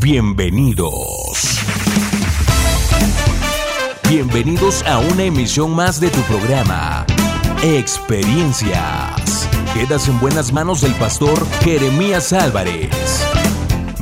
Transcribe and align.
Bienvenidos. 0.00 1.60
Bienvenidos 4.08 4.82
a 4.82 4.98
una 4.98 5.24
emisión 5.24 5.74
más 5.74 6.00
de 6.00 6.10
tu 6.10 6.20
programa, 6.22 7.06
Experiencias. 7.62 9.48
Quedas 9.72 10.08
en 10.08 10.20
buenas 10.20 10.52
manos 10.52 10.82
del 10.82 10.92
pastor 10.94 11.46
Jeremías 11.62 12.32
Álvarez. 12.32 13.24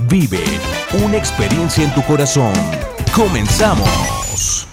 Vive 0.09 0.43
una 1.05 1.17
experiencia 1.17 1.85
en 1.85 1.95
tu 1.95 2.03
corazón. 2.03 2.53
Comenzamos. 3.15 4.67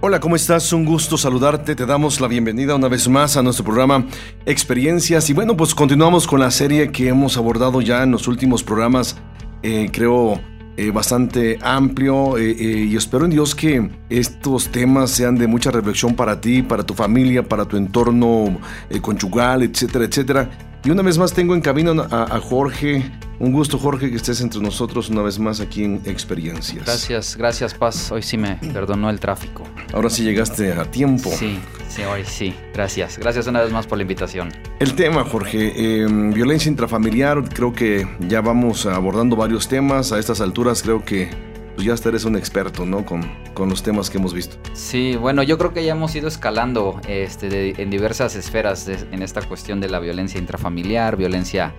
Hola, 0.00 0.18
¿cómo 0.18 0.36
estás? 0.36 0.72
Un 0.72 0.86
gusto 0.86 1.18
saludarte. 1.18 1.76
Te 1.76 1.84
damos 1.84 2.20
la 2.20 2.28
bienvenida 2.28 2.74
una 2.74 2.88
vez 2.88 3.06
más 3.08 3.36
a 3.36 3.42
nuestro 3.42 3.64
programa 3.64 4.06
Experiencias. 4.46 5.28
Y 5.28 5.34
bueno, 5.34 5.56
pues 5.56 5.74
continuamos 5.74 6.26
con 6.26 6.40
la 6.40 6.50
serie 6.50 6.90
que 6.90 7.08
hemos 7.08 7.36
abordado 7.36 7.82
ya 7.82 8.02
en 8.02 8.12
los 8.12 8.28
últimos 8.28 8.62
programas. 8.62 9.16
Eh, 9.62 9.88
creo 9.92 10.40
eh, 10.76 10.90
bastante 10.90 11.58
amplio 11.62 12.36
eh, 12.36 12.50
eh, 12.50 12.86
y 12.90 12.96
espero 12.96 13.24
en 13.24 13.30
Dios 13.30 13.54
que 13.54 13.90
estos 14.10 14.68
temas 14.68 15.12
sean 15.12 15.36
de 15.36 15.46
mucha 15.46 15.70
reflexión 15.70 16.16
para 16.16 16.40
ti, 16.40 16.62
para 16.62 16.82
tu 16.82 16.94
familia, 16.94 17.42
para 17.42 17.64
tu 17.64 17.76
entorno 17.76 18.58
conyugal, 19.00 19.62
etcétera, 19.62 20.04
etcétera. 20.04 20.73
Y 20.84 20.90
una 20.90 21.00
vez 21.00 21.16
más 21.16 21.32
tengo 21.32 21.54
en 21.54 21.62
camino 21.62 22.06
a, 22.10 22.38
Jorge. 22.40 23.10
Un 23.38 23.52
gusto, 23.52 23.78
Jorge, 23.78 24.10
que 24.10 24.16
estés 24.16 24.42
entre 24.42 24.60
nosotros 24.60 25.08
una 25.08 25.22
vez 25.22 25.38
más 25.38 25.60
aquí 25.60 25.82
en 25.82 26.02
Experiencias. 26.04 26.84
Gracias, 26.84 27.36
gracias, 27.38 27.72
Paz. 27.72 28.12
Hoy 28.12 28.22
sí 28.22 28.36
me 28.36 28.56
perdonó 28.56 29.08
el 29.08 29.18
tráfico. 29.18 29.64
Ahora 29.94 30.10
sí 30.10 30.22
llegaste 30.24 30.72
a 30.72 30.84
tiempo. 30.90 31.30
Sí, 31.30 31.58
sí, 31.88 32.02
hoy 32.02 32.24
sí. 32.26 32.54
Gracias. 32.74 33.18
Gracias 33.18 33.46
una 33.46 33.62
vez 33.62 33.72
más 33.72 33.86
por 33.86 33.96
la 33.96 34.02
invitación. 34.02 34.50
El 34.78 34.94
tema, 34.94 35.24
Jorge, 35.24 36.02
em, 36.02 36.34
violencia 36.34 36.68
intrafamiliar. 36.68 37.48
Creo 37.48 37.72
que 37.72 38.06
ya 38.28 38.42
vamos 38.42 38.84
abordando 38.84 39.36
varios 39.36 39.68
temas. 39.68 40.12
A 40.12 40.18
estas 40.18 40.42
alturas 40.42 40.82
creo 40.82 41.02
que 41.02 41.30
pues 41.74 41.86
ya 41.86 42.08
eres 42.08 42.24
un 42.24 42.36
experto, 42.36 42.84
¿no? 42.84 43.04
Con, 43.04 43.22
con, 43.52 43.68
los 43.68 43.82
temas 43.82 44.10
que 44.10 44.18
hemos 44.18 44.32
visto. 44.32 44.56
Sí, 44.72 45.16
bueno, 45.16 45.42
yo 45.42 45.58
creo 45.58 45.72
que 45.72 45.84
ya 45.84 45.92
hemos 45.92 46.14
ido 46.14 46.28
escalando 46.28 47.00
este, 47.08 47.80
en 47.82 47.90
diversas 47.90 48.36
esferas 48.36 48.88
en 48.88 49.22
esta 49.22 49.42
cuestión 49.42 49.80
de 49.80 49.88
la 49.88 49.98
violencia 49.98 50.38
intrafamiliar, 50.38 51.16
violencia 51.16 51.74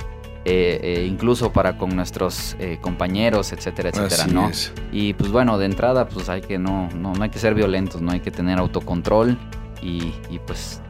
eh, 0.47 0.79
eh, 0.83 1.05
incluso 1.09 1.51
para 1.51 1.75
con 1.75 1.95
nuestros 1.95 2.55
eh, 2.59 2.77
compañeros, 2.79 3.51
etcétera, 3.51 3.89
etcétera, 3.89 4.27
¿no? 4.27 4.51
Y 4.91 5.13
pues 5.13 5.31
bueno, 5.31 5.57
de 5.57 5.65
entrada, 5.65 6.07
pues 6.07 6.29
hay 6.29 6.41
que 6.41 6.59
no, 6.59 6.87
no, 6.95 7.13
no 7.13 7.23
hay 7.23 7.31
que 7.31 7.39
ser 7.39 7.55
violentos, 7.55 8.01
no 8.03 8.11
hay 8.11 8.19
que 8.19 8.29
tener 8.29 8.59
autocontrol 8.59 9.39
y, 9.81 10.13
y 10.29 10.39
pues 10.45 10.81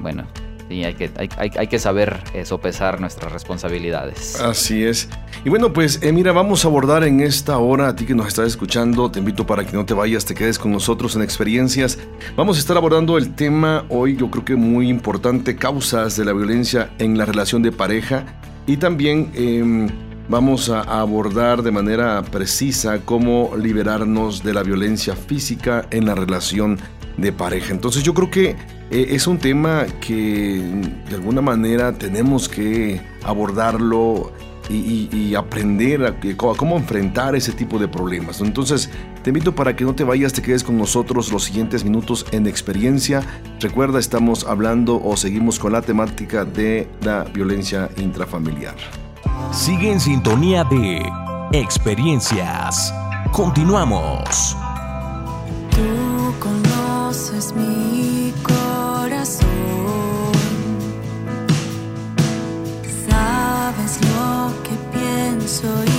bueno, 0.00 0.26
y 0.70 0.84
hay 0.84 0.94
que, 0.94 1.10
hay, 1.36 1.66
que 1.66 1.78
saber 1.78 2.22
eh, 2.32 2.44
sopesar 2.44 3.00
nuestras 3.00 3.32
responsabilidades. 3.32 4.40
Así 4.40 4.84
es. 4.84 5.08
Y 5.44 5.48
bueno, 5.48 5.72
pues 5.72 6.00
eh, 6.02 6.12
mira, 6.12 6.32
vamos 6.32 6.64
a 6.64 6.68
abordar 6.68 7.04
en 7.04 7.20
esta 7.20 7.58
hora, 7.58 7.88
a 7.88 7.96
ti 7.96 8.06
que 8.06 8.14
nos 8.14 8.28
estás 8.28 8.46
escuchando, 8.46 9.10
te 9.10 9.18
invito 9.18 9.46
para 9.46 9.66
que 9.66 9.72
no 9.72 9.84
te 9.84 9.94
vayas, 9.94 10.24
te 10.24 10.34
quedes 10.34 10.58
con 10.58 10.70
nosotros 10.72 11.16
en 11.16 11.22
experiencias. 11.22 11.98
Vamos 12.36 12.56
a 12.56 12.60
estar 12.60 12.76
abordando 12.76 13.18
el 13.18 13.34
tema 13.34 13.84
hoy, 13.88 14.16
yo 14.16 14.30
creo 14.30 14.44
que 14.44 14.56
muy 14.56 14.88
importante, 14.88 15.56
causas 15.56 16.16
de 16.16 16.24
la 16.24 16.32
violencia 16.32 16.90
en 16.98 17.18
la 17.18 17.24
relación 17.24 17.62
de 17.62 17.72
pareja. 17.72 18.24
Y 18.66 18.76
también 18.76 19.32
em, 19.34 19.88
vamos 20.28 20.68
a 20.68 20.82
abordar 20.82 21.62
de 21.62 21.72
manera 21.72 22.22
precisa 22.22 23.00
cómo 23.04 23.52
liberarnos 23.56 24.44
de 24.44 24.54
la 24.54 24.62
violencia 24.62 25.16
física 25.16 25.86
en 25.90 26.06
la 26.06 26.14
relación 26.14 26.78
de 27.16 27.32
pareja. 27.32 27.72
Entonces 27.72 28.02
yo 28.02 28.14
creo 28.14 28.30
que 28.30 28.79
eh, 28.90 29.06
es 29.10 29.26
un 29.26 29.38
tema 29.38 29.86
que 30.00 30.62
de 31.08 31.14
alguna 31.14 31.40
manera 31.40 31.92
tenemos 31.92 32.48
que 32.48 33.00
abordarlo 33.24 34.32
y, 34.72 35.34
aprender 35.34 36.04
a, 36.04 36.14
cómo 36.36 36.76
enfrentar 36.76 37.34
ese 37.34 37.52
tipo 37.52 37.78
de 37.78 37.88
problemas. 37.88 38.40
Entonces, 38.40 38.90
te 39.22 39.30
invito 39.30 39.54
para 39.54 39.74
que 39.74 39.84
no 39.84 39.94
te 39.94 40.04
vayas, 40.04 40.32
te 40.32 40.42
quedes 40.42 40.62
con 40.62 40.78
nosotros 40.78 41.32
los 41.32 41.44
siguientes 41.44 41.84
minutos 41.84 42.24
en 42.30 42.46
experiencia. 42.46 43.22
Recuerda, 43.60 43.98
estamos 43.98 44.44
hablando 44.46 45.00
o 45.02 45.16
seguimos 45.16 45.58
con 45.58 45.72
la 45.72 45.82
temática 45.82 46.44
de 46.44 46.88
la 47.02 47.24
violencia 47.24 47.90
intrafamiliar. 47.96 48.76
Sigue 49.52 49.90
en 49.90 50.00
sintonía 50.00 50.64
de 50.64 51.02
experiencias. 51.52 52.94
Continuamos. 53.32 54.56
Tú 55.70 56.34
conoces 56.38 57.52
mi 57.54 57.89
pienso 65.60 65.89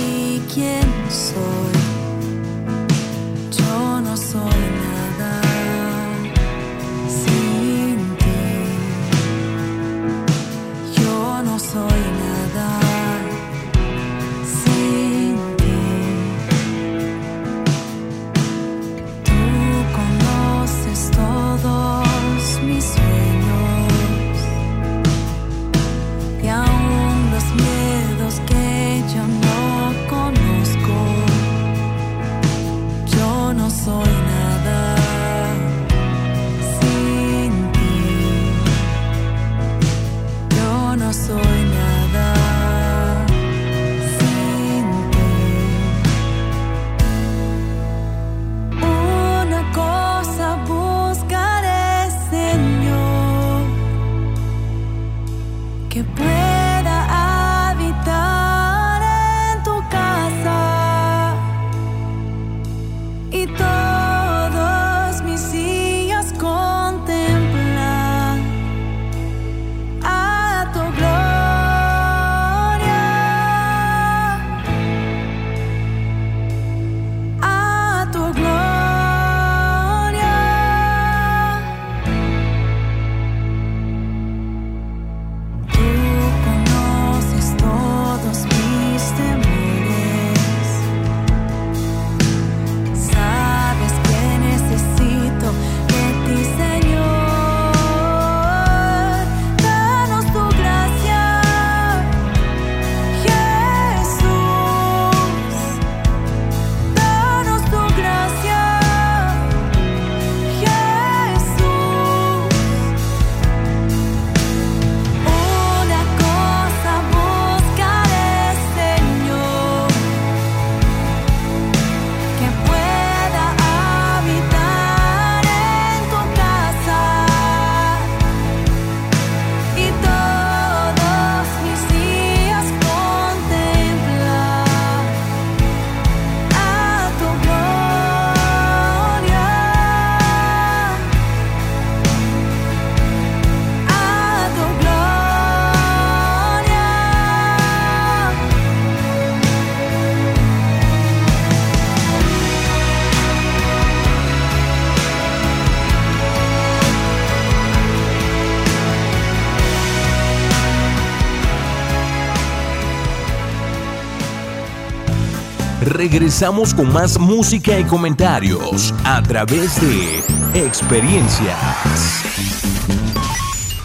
Regresamos 166.02 166.74
con 166.74 166.92
más 166.92 167.16
música 167.16 167.78
y 167.78 167.84
comentarios 167.84 168.92
a 169.04 169.22
través 169.22 169.80
de 169.80 170.18
Experiencias. 170.52 171.56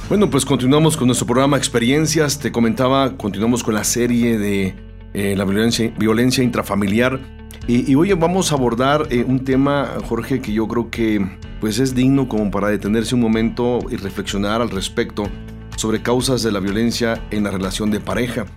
Bueno, 0.09 0.27
pues 0.27 0.43
continuamos 0.43 0.97
con 0.97 1.05
nuestro 1.05 1.27
programa 1.27 1.57
Experiencias. 1.57 2.39
Te 2.39 2.51
comentaba, 2.51 3.15
continuamos 3.17 3.63
con 3.63 3.75
la 3.75 3.83
serie 3.83 4.39
de 4.39 4.73
eh, 5.13 5.35
la 5.37 5.45
violencia, 5.45 5.93
violencia 5.95 6.43
intrafamiliar. 6.43 7.19
Y, 7.67 7.93
hoy 7.93 8.11
vamos 8.13 8.51
a 8.51 8.55
abordar 8.55 9.05
eh, 9.11 9.23
un 9.23 9.43
tema, 9.43 9.87
Jorge, 10.09 10.41
que 10.41 10.51
yo 10.51 10.67
creo 10.67 10.89
que 10.89 11.23
pues 11.59 11.77
es 11.77 11.93
digno 11.93 12.27
como 12.27 12.49
para 12.49 12.69
detenerse 12.69 13.13
un 13.13 13.21
momento 13.21 13.77
y 13.91 13.95
reflexionar 13.95 14.63
al 14.63 14.71
respecto 14.71 15.29
sobre 15.75 16.01
causas 16.01 16.41
de 16.41 16.51
la 16.51 16.61
violencia 16.61 17.21
en 17.29 17.43
la 17.43 17.51
relación 17.51 17.91
de 17.91 17.99
pareja. 17.99 18.47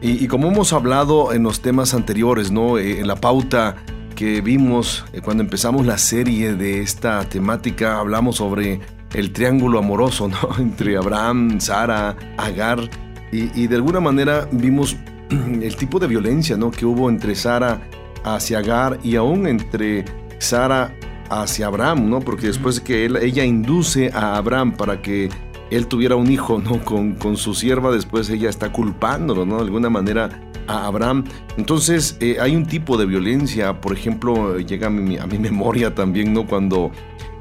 Y, 0.00 0.28
como 0.28 0.48
hemos 0.48 0.72
hablado 0.72 1.32
en 1.32 1.42
los 1.42 1.60
temas 1.60 1.92
anteriores, 1.92 2.52
¿no? 2.52 2.78
Eh, 2.78 3.00
en 3.00 3.08
la 3.08 3.16
pauta 3.16 3.76
que 4.14 4.40
vimos 4.40 5.04
cuando 5.22 5.42
empezamos 5.42 5.86
la 5.86 5.98
serie 5.98 6.54
de 6.54 6.80
esta 6.80 7.28
temática, 7.28 7.98
hablamos 7.98 8.36
sobre 8.36 8.80
el 9.14 9.32
triángulo 9.32 9.78
amoroso 9.78 10.28
¿no? 10.28 10.36
entre 10.58 10.96
Abraham, 10.96 11.60
Sara, 11.60 12.16
Agar, 12.36 12.88
y, 13.30 13.66
de 13.66 13.76
alguna 13.76 14.00
manera 14.00 14.48
vimos 14.50 14.96
el 15.30 15.76
tipo 15.76 15.98
de 15.98 16.06
violencia 16.06 16.56
¿no? 16.56 16.70
que 16.70 16.86
hubo 16.86 17.10
entre 17.10 17.34
Sara 17.34 17.80
hacia 18.24 18.58
Agar 18.58 18.98
y 19.02 19.16
aún 19.16 19.46
entre 19.46 20.04
Sara 20.38 20.94
hacia 21.28 21.66
Abraham, 21.66 22.08
¿no? 22.08 22.20
porque 22.20 22.46
después 22.46 22.76
de 22.76 22.84
que 22.84 23.04
ella 23.04 23.44
induce 23.44 24.10
a 24.14 24.36
Abraham 24.36 24.72
para 24.72 25.02
que 25.02 25.28
él 25.70 25.86
tuviera 25.86 26.16
un 26.16 26.30
hijo 26.30 26.60
¿no? 26.60 26.84
con, 26.84 27.14
con 27.14 27.36
su 27.36 27.54
sierva, 27.54 27.90
después 27.90 28.30
ella 28.30 28.48
está 28.48 28.72
culpándolo 28.72 29.44
¿no? 29.44 29.56
de 29.56 29.62
alguna 29.62 29.90
manera 29.90 30.48
a 30.66 30.86
Abraham. 30.86 31.24
Entonces 31.56 32.16
eh, 32.20 32.36
hay 32.40 32.54
un 32.54 32.66
tipo 32.66 32.96
de 32.96 33.06
violencia, 33.06 33.80
por 33.80 33.92
ejemplo, 33.92 34.58
llega 34.58 34.86
a 34.86 34.90
mi, 34.90 35.18
a 35.18 35.26
mi 35.26 35.38
memoria 35.38 35.94
también, 35.94 36.32
¿no? 36.32 36.46
Cuando 36.46 36.92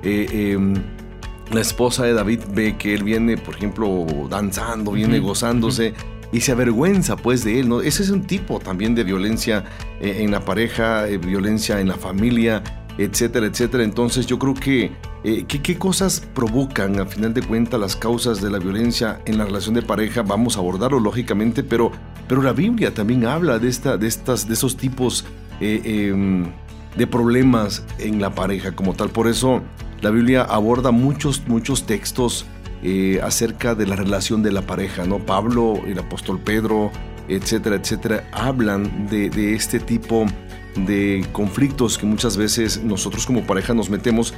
eh, 0.04 0.54
em, 0.54 0.74
la 1.52 1.62
esposa 1.62 2.06
de 2.06 2.14
David 2.14 2.42
ve 2.54 2.78
que 2.78 2.94
él 2.94 3.04
viene, 3.04 3.38
por 3.38 3.56
ejemplo, 3.56 4.06
danzando, 4.30 4.92
viene 4.92 5.20
gozándose 5.20 5.94
y 6.32 6.42
se 6.42 6.52
avergüenza 6.52 7.16
pues 7.16 7.44
de 7.44 7.60
él, 7.60 7.70
¿no? 7.70 7.82
Ese 7.82 8.04
es 8.04 8.10
un 8.10 8.24
tipo 8.24 8.60
también 8.60 8.96
de 8.96 9.04
violencia 9.04 9.64
eh, 10.02 10.18
en 10.20 10.32
la 10.32 10.42
pareja, 10.42 11.04
violencia 11.06 11.80
en 11.80 11.88
la 11.88 11.96
familia, 11.96 12.64
etcétera, 12.98 13.46
etcétera. 13.48 13.84
Entonces 13.84 14.26
yo 14.26 14.40
creo 14.40 14.54
que 14.54 14.92
eh, 15.24 15.46
¿qué, 15.48 15.78
cosas 15.78 16.22
provocan 16.34 17.00
a 17.00 17.06
final 17.06 17.34
de 17.34 17.42
cuentas 17.42 17.80
las 17.80 17.96
causas 17.96 18.42
de 18.42 18.50
la 18.50 18.60
violencia 18.60 19.22
en 19.26 19.38
la 19.38 19.46
relación 19.46 19.76
de 19.76 19.82
pareja? 19.82 20.22
Vamos 20.22 20.58
a 20.58 20.60
abordarlo 20.60 21.00
lógicamente, 21.00 21.64
pero, 21.64 21.92
pero 22.28 22.42
la 22.42 22.54
Biblia 22.54 22.94
también 22.94 23.26
habla 23.26 23.60
de, 23.60 23.68
esta, 23.68 23.98
de, 23.98 24.08
estas, 24.08 24.48
de 24.48 24.54
esos 24.54 24.78
tipos 24.78 25.26
em, 25.60 26.46
de 26.96 27.08
problemas 27.08 27.84
en 28.00 28.22
la 28.22 28.34
pareja 28.34 28.72
como 28.74 28.94
tal. 28.94 29.10
Por 29.10 29.28
eso 29.28 29.62
la 30.02 30.10
Biblia 30.10 30.44
aborda 30.44 30.92
muchos, 30.92 31.48
muchos 31.48 31.86
textos 31.86 32.46
eh, 32.84 33.20
acerca 33.24 33.74
de 33.74 33.88
la 33.88 33.96
relación 33.96 34.44
de 34.44 34.52
la 34.52 34.62
pareja, 34.62 35.06
¿no? 35.06 35.18
Pablo, 35.20 35.82
el 35.88 35.98
apóstol 35.98 36.40
Pedro, 36.40 36.92
etcétera, 37.28 37.76
etcétera, 37.76 38.24
hablan 38.32 39.08
de, 39.08 39.56
este 39.56 39.80
tipo 39.80 40.26
de 40.26 40.32
conflictos 41.32 41.98
que 41.98 42.06
muchas 42.06 42.38
veces 42.38 42.84
nosotros 42.84 43.26
como 43.26 43.44
pareja 43.44 43.74
nos 43.74 43.90
metemos 43.90 44.34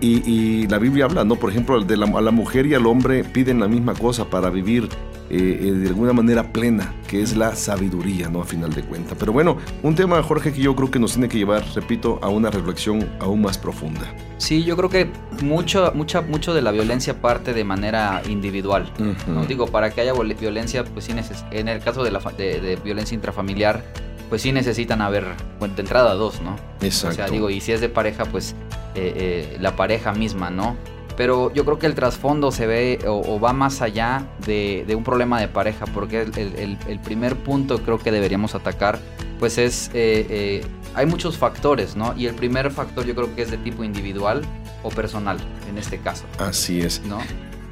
y, 0.00 0.66
la 0.68 0.78
Biblia 0.78 1.06
habla, 1.06 1.24
¿no? 1.24 1.36
Por 1.36 1.50
ejemplo, 1.50 1.80
de 1.80 1.96
la, 1.96 2.06
a 2.06 2.20
la 2.20 2.30
mujer 2.30 2.66
y 2.66 2.74
al 2.74 2.86
hombre 2.86 3.24
piden 3.24 3.60
la 3.60 3.68
misma 3.68 3.94
cosa 3.94 4.30
para 4.30 4.48
vivir 4.48 4.88
eh, 5.30 5.58
eh, 5.60 5.72
de 5.72 5.88
alguna 5.88 6.14
manera 6.14 6.52
plena, 6.52 6.94
que 7.06 7.20
es 7.20 7.36
la 7.36 7.54
sabiduría, 7.54 8.30
¿no? 8.30 8.40
A 8.40 8.44
final 8.44 8.72
de 8.72 8.82
cuentas. 8.82 9.16
Pero 9.18 9.32
bueno, 9.32 9.58
un 9.82 9.94
tema, 9.94 10.22
Jorge, 10.22 10.52
que 10.52 10.62
yo 10.62 10.74
creo 10.74 10.90
que 10.90 10.98
nos 10.98 11.12
tiene 11.12 11.28
que 11.28 11.36
llevar, 11.36 11.64
repito, 11.74 12.18
a 12.22 12.28
una 12.28 12.50
reflexión 12.50 13.06
aún 13.20 13.42
más 13.42 13.58
profunda. 13.58 14.14
Sí, 14.38 14.64
yo 14.64 14.74
creo 14.76 14.88
que 14.88 15.10
mucho, 15.42 15.92
mucha, 15.94 16.22
mucho 16.22 16.54
de 16.54 16.62
la 16.62 16.70
violencia 16.70 17.20
parte 17.20 17.52
de 17.52 17.62
manera 17.62 18.22
individual. 18.26 18.90
¿no? 19.26 19.44
Digo, 19.44 19.66
para 19.66 19.90
que 19.90 20.00
haya 20.00 20.14
violencia, 20.14 20.84
pues 20.84 21.04
sí, 21.04 21.12
en 21.50 21.68
el 21.68 21.80
caso 21.80 22.02
de, 22.02 22.10
la, 22.10 22.20
de, 22.20 22.78
violencia 22.82 23.14
intrafamiliar, 23.14 23.84
pues 24.28 24.42
sí 24.42 24.52
necesitan 24.52 25.00
haber, 25.00 25.26
bueno, 25.58 25.74
de 25.74 25.82
entrada 25.82 26.14
dos, 26.14 26.40
¿no? 26.40 26.56
Exacto. 26.80 27.14
O 27.14 27.16
sea, 27.16 27.28
digo, 27.28 27.50
y 27.50 27.60
si 27.60 27.72
es 27.72 27.80
de 27.80 27.88
pareja, 27.88 28.24
pues 28.26 28.54
eh, 28.94 29.56
la 29.60 29.76
pareja 29.76 30.12
misma, 30.12 30.50
¿no? 30.50 30.76
pero 31.18 31.52
yo 31.52 31.64
creo 31.64 31.80
que 31.80 31.86
el 31.86 31.96
trasfondo 31.96 32.52
se 32.52 32.68
ve 32.68 33.00
o, 33.04 33.40
va 33.40 33.52
más 33.52 33.82
allá 33.82 34.24
de, 34.46 34.86
un 34.96 35.02
problema 35.02 35.40
de 35.40 35.48
pareja, 35.48 35.84
porque 35.86 36.20
el, 36.22 37.00
primer 37.00 37.34
punto 37.34 37.82
creo 37.82 37.98
que 37.98 38.12
deberíamos 38.12 38.54
atacar, 38.54 39.00
pues 39.40 39.58
es, 39.58 39.88
eh, 39.94 40.24
eh, 40.30 40.66
hay 40.94 41.06
muchos 41.06 41.36
factores, 41.36 41.96
¿no? 41.96 42.14
Y 42.16 42.26
el 42.26 42.36
primer 42.36 42.70
factor 42.70 43.04
yo 43.04 43.16
creo 43.16 43.34
que 43.34 43.42
es 43.42 43.50
de 43.50 43.56
tipo 43.56 43.82
individual 43.82 44.42
o 44.84 44.90
personal, 44.90 45.38
en 45.68 45.76
este 45.76 45.98
caso. 45.98 46.24
Así 46.38 46.82
es. 46.82 47.02
¿No? 47.04 47.18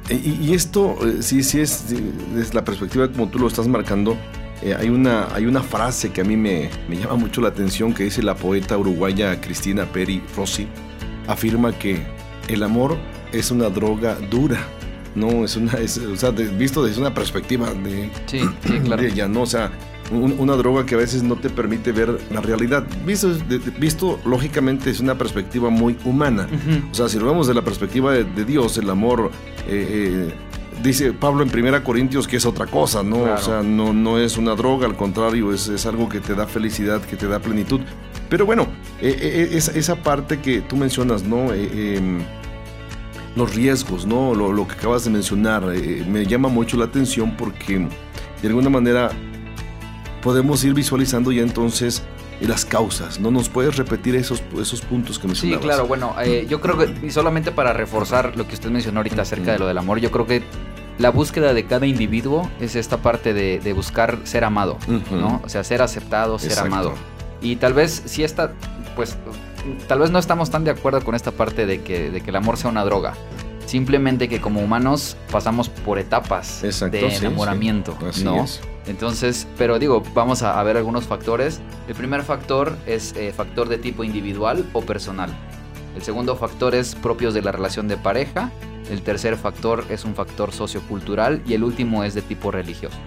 Y, 0.09 0.53
esto, 0.53 0.97
eh, 1.07 1.21
sí, 1.21 1.41
sí 1.41 1.61
es 1.61 1.85
desde 2.33 2.53
la 2.53 2.65
perspectiva 2.65 3.09
como 3.09 3.29
tú 3.29 3.39
lo 3.39 3.47
estás 3.47 3.69
marcando, 3.69 4.17
hay, 4.77 4.89
una, 4.89 5.33
hay 5.33 5.45
una 5.45 5.61
frase 5.61 6.11
que 6.11 6.21
a 6.21 6.23
mí 6.23 6.35
me, 6.35 6.69
me, 6.89 6.97
llama 6.97 7.15
mucho 7.15 7.41
la 7.41 7.49
atención 7.49 7.93
que 7.93 8.03
dice 8.03 8.23
la 8.23 8.35
poeta 8.35 8.77
uruguaya 8.77 9.39
Cristina 9.39 9.85
Peri 9.85 10.21
Rossi. 10.35 10.67
Afirma 11.27 11.77
que 11.77 12.05
el 12.47 12.63
amor 12.63 12.97
es 13.31 13.51
una 13.51 13.69
droga 13.69 14.15
dura. 14.29 14.59
No, 15.15 15.45
es 15.45 15.55
una, 15.55 15.73
o 15.73 16.15
sea, 16.15 16.31
visto 16.31 16.83
desde 16.85 17.01
una 17.01 17.13
perspectiva 17.13 17.73
de, 17.73 18.09
sí, 18.27 18.41
claro. 18.83 19.01
ella, 19.01 19.27
¿no? 19.27 19.41
O 19.41 19.45
sea, 19.45 19.71
una 20.11 20.55
droga 20.55 20.85
que 20.85 20.95
a 20.95 20.97
veces 20.97 21.23
no 21.23 21.35
te 21.35 21.49
permite 21.49 21.91
ver 21.91 22.19
la 22.31 22.41
realidad. 22.41 22.85
Visto, 23.05 23.29
visto 23.77 24.19
lógicamente 24.25 24.89
es 24.89 24.99
una 24.99 25.17
perspectiva 25.17 25.69
muy 25.69 25.97
humana. 26.05 26.47
O 26.91 26.93
sea, 26.93 27.09
si 27.09 27.19
lo 27.19 27.25
vemos 27.25 27.47
de 27.47 27.53
la 27.53 27.61
perspectiva 27.61 28.13
de, 28.13 28.45
Dios, 28.45 28.77
el 28.77 28.89
amor, 28.89 29.31
eh, 29.67 30.29
eh, 30.29 30.33
dice 30.81 31.13
Pablo 31.13 31.43
en 31.43 31.49
Primera 31.49 31.83
Corintios 31.83 32.27
que 32.27 32.37
es 32.37 32.45
otra 32.45 32.65
cosa, 32.65 33.03
¿no? 33.03 33.23
O 33.23 33.37
sea, 33.37 33.61
no, 33.63 33.93
no 33.93 34.19
es 34.19 34.37
una 34.37 34.55
droga, 34.55 34.85
al 34.85 34.95
contrario, 34.95 35.53
es, 35.53 35.67
es, 35.67 35.85
algo 35.85 36.09
que 36.09 36.19
te 36.19 36.35
da 36.35 36.47
felicidad, 36.47 37.01
que 37.01 37.15
te 37.15 37.27
da 37.27 37.39
plenitud. 37.39 37.81
Pero 38.29 38.45
bueno, 38.45 38.67
eh, 39.01 39.49
esa, 39.53 39.71
esa, 39.71 39.95
parte 39.95 40.39
que 40.39 40.61
tú 40.61 40.75
mencionas, 40.75 41.23
¿no? 41.23 41.53
Em, 41.53 42.19
los 43.35 43.55
riesgos, 43.55 44.05
¿no? 44.05 44.33
Lo, 44.33 44.67
que 44.67 44.73
acabas 44.73 45.05
de 45.05 45.11
mencionar, 45.11 45.63
eh, 45.73 46.03
me 46.07 46.25
llama 46.25 46.49
mucho 46.49 46.75
la 46.75 46.85
atención 46.85 47.37
porque 47.37 47.87
de 48.41 48.47
alguna 48.47 48.69
manera 48.69 49.11
podemos 50.21 50.63
ir 50.63 50.73
visualizando 50.73 51.31
ya 51.31 51.43
entonces 51.43 52.03
las 52.45 52.65
causas, 52.65 53.19
¿no? 53.19 53.31
¿Nos 53.31 53.49
puedes 53.49 53.77
repetir 53.77 54.15
esos, 54.15 54.43
esos 54.61 54.81
puntos 54.81 55.17
que 55.17 55.27
mencionabas? 55.27 55.61
Sí, 55.61 55.67
claro, 55.67 55.87
bueno, 55.87 56.15
eh, 56.21 56.45
yo 56.47 56.61
creo 56.61 56.77
que, 56.77 56.93
y 57.05 57.09
solamente 57.09 57.51
para 57.51 57.73
reforzar 57.73 58.37
lo 58.37 58.47
que 58.47 58.53
usted 58.53 58.69
mencionó 58.69 58.99
ahorita 58.99 59.23
acerca 59.23 59.53
de 59.53 59.59
lo 59.59 59.67
del 59.67 59.77
amor, 59.77 59.99
yo 59.99 60.11
creo 60.11 60.27
que 60.27 60.43
la 60.99 61.09
búsqueda 61.09 61.53
de 61.53 61.65
cada 61.65 61.85
individuo 61.85 62.49
es 62.59 62.75
esta 62.75 62.97
parte 62.97 63.33
de, 63.33 63.73
buscar 63.73 64.19
ser 64.23 64.43
amado, 64.43 64.77
¿no? 65.11 65.41
O 65.43 65.49
sea, 65.49 65.63
ser 65.63 65.81
aceptado, 65.81 66.37
ser 66.39 66.59
amado. 66.59 66.93
Y 67.41 67.57
tal 67.57 67.73
vez 67.73 68.03
si 68.05 68.23
esta, 68.23 68.51
pues 68.95 69.17
tal 69.87 69.99
vez 69.99 70.09
no 70.09 70.19
estamos 70.19 70.49
tan 70.49 70.63
de 70.63 70.71
acuerdo 70.71 71.03
con 71.03 71.13
esta 71.15 71.31
parte 71.31 71.65
de 71.65 71.81
que, 71.81 72.09
de 72.09 72.21
que 72.21 72.29
el 72.29 72.35
amor 72.35 72.57
sea 72.57 72.69
una 72.69 72.83
droga. 72.83 73.13
Simplemente 73.65 74.29
que 74.29 74.39
como 74.39 74.61
humanos 74.61 75.17
pasamos 75.29 75.69
por 75.69 75.99
etapas 75.99 76.61
de 76.61 77.15
enamoramiento, 77.15 77.97
¿no? 78.23 78.45
Entonces, 78.87 79.47
pero 79.57 79.79
digo, 79.79 80.03
vamos 80.13 80.43
a, 80.43 80.61
ver 80.63 80.77
algunos 80.77 81.05
factores. 81.05 81.59
El 81.87 81.95
primer 81.95 82.23
factor 82.23 82.77
es 82.85 83.13
eh, 83.15 83.33
factor 83.35 83.69
de 83.69 83.77
tipo 83.77 84.03
individual 84.03 84.65
o 84.73 84.81
personal. 84.81 85.29
El 85.95 86.01
segundo 86.01 86.35
factor 86.35 86.75
es 86.75 86.95
propios 86.95 87.33
de 87.33 87.41
la 87.41 87.51
relación 87.51 87.87
de 87.87 87.97
pareja. 87.97 88.51
El 88.89 89.01
tercer 89.01 89.35
factor 89.35 89.83
es 89.89 90.05
un 90.05 90.15
factor 90.15 90.53
sociocultural 90.53 91.41
y 91.45 91.53
el 91.53 91.63
último 91.63 92.03
es 92.03 92.13
de 92.13 92.21
tipo 92.21 92.51
religioso. 92.51 92.97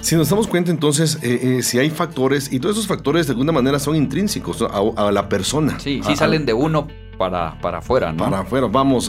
Si 0.00 0.16
nos 0.16 0.28
damos 0.28 0.48
cuenta 0.48 0.72
entonces, 0.72 1.20
eh, 1.22 1.58
eh, 1.58 1.62
si 1.62 1.78
hay 1.78 1.88
factores, 1.88 2.52
y 2.52 2.58
todos 2.58 2.76
esos 2.76 2.88
factores 2.88 3.28
de 3.28 3.32
alguna 3.32 3.52
manera 3.52 3.78
son 3.78 3.94
intrínsecos 3.94 4.60
a, 4.60 5.12
la 5.12 5.28
persona. 5.28 5.78
Sí, 5.78 6.02
sí 6.04 6.16
salen 6.16 6.44
de 6.44 6.52
uno 6.52 6.88
para, 7.16 7.56
para 7.60 7.78
afuera, 7.78 8.12
¿no? 8.12 8.24
Para 8.24 8.40
afuera, 8.40 8.66
vamos, 8.66 9.08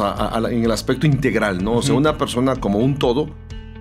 en 0.52 0.64
el 0.64 0.72
aspecto 0.72 1.08
integral, 1.08 1.64
¿no? 1.64 1.78
O 1.78 1.82
sea, 1.82 1.96
una 1.96 2.16
persona 2.16 2.58
como 2.58 2.78
un 2.78 3.00
todo, 3.00 3.28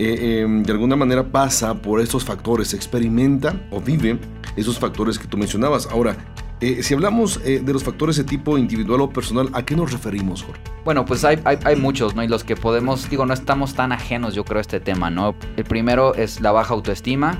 eh, 0.04 0.40
em, 0.40 0.62
de 0.62 0.72
alguna 0.72 0.96
manera 0.96 1.24
pasa 1.24 1.74
por 1.74 2.00
estos 2.00 2.24
factores, 2.24 2.74
experimenta 2.74 3.54
o 3.70 3.80
vive 3.80 4.18
esos 4.56 4.78
factores 4.78 5.18
que 5.18 5.26
tú 5.26 5.36
mencionabas. 5.36 5.86
Ahora, 5.86 6.16
eh, 6.60 6.82
si 6.82 6.94
hablamos 6.94 7.40
eh, 7.44 7.60
de 7.64 7.72
los 7.72 7.82
factores 7.82 8.16
de 8.16 8.24
tipo 8.24 8.56
individual 8.56 9.00
o 9.00 9.10
personal, 9.10 9.48
¿a 9.52 9.64
qué 9.64 9.74
nos 9.74 9.90
referimos, 9.90 10.44
Jorge? 10.44 10.62
Bueno, 10.84 11.04
pues 11.04 11.24
hay, 11.24 11.40
hay, 11.44 11.76
muchos, 11.76 12.14
¿no? 12.14 12.22
Y 12.22 12.28
los 12.28 12.44
que 12.44 12.54
podemos, 12.54 13.10
digo, 13.10 13.26
no 13.26 13.34
estamos 13.34 13.74
tan 13.74 13.90
ajenos, 13.90 14.34
yo 14.34 14.44
creo, 14.44 14.58
a 14.58 14.60
este 14.60 14.78
tema, 14.78 15.10
¿no? 15.10 15.34
El 15.56 15.64
primero 15.64 16.14
es 16.14 16.40
la 16.40 16.52
baja 16.52 16.74
autoestima, 16.74 17.36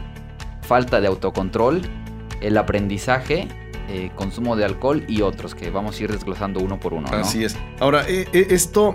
falta 0.62 1.00
de 1.00 1.06
autocontrol, 1.06 1.82
el 2.40 2.58
aprendizaje, 2.58 3.46
eh, 3.88 4.10
consumo 4.14 4.56
de 4.56 4.64
alcohol 4.64 5.04
y 5.08 5.22
otros 5.22 5.54
que 5.54 5.70
vamos 5.70 5.98
a 5.98 6.04
ir 6.04 6.12
desglosando 6.12 6.60
uno 6.60 6.78
por 6.78 6.94
uno. 6.94 7.08
¿no? 7.10 7.18
Así 7.18 7.44
es. 7.44 7.56
Ahora, 7.80 8.04
esto, 8.08 8.94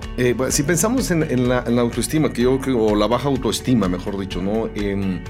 si 0.49 0.63
pensamos 0.63 1.11
en, 1.11 1.49
la, 1.49 1.59
autoestima, 1.59 2.31
que 2.31 2.43
yo 2.43 2.59
creo, 2.59 2.83
o 2.83 2.95
la 2.95 3.07
baja 3.07 3.27
autoestima, 3.27 3.87
mejor 3.87 4.17
dicho, 4.17 4.41
¿no? 4.41 4.69
Em, 4.75 5.21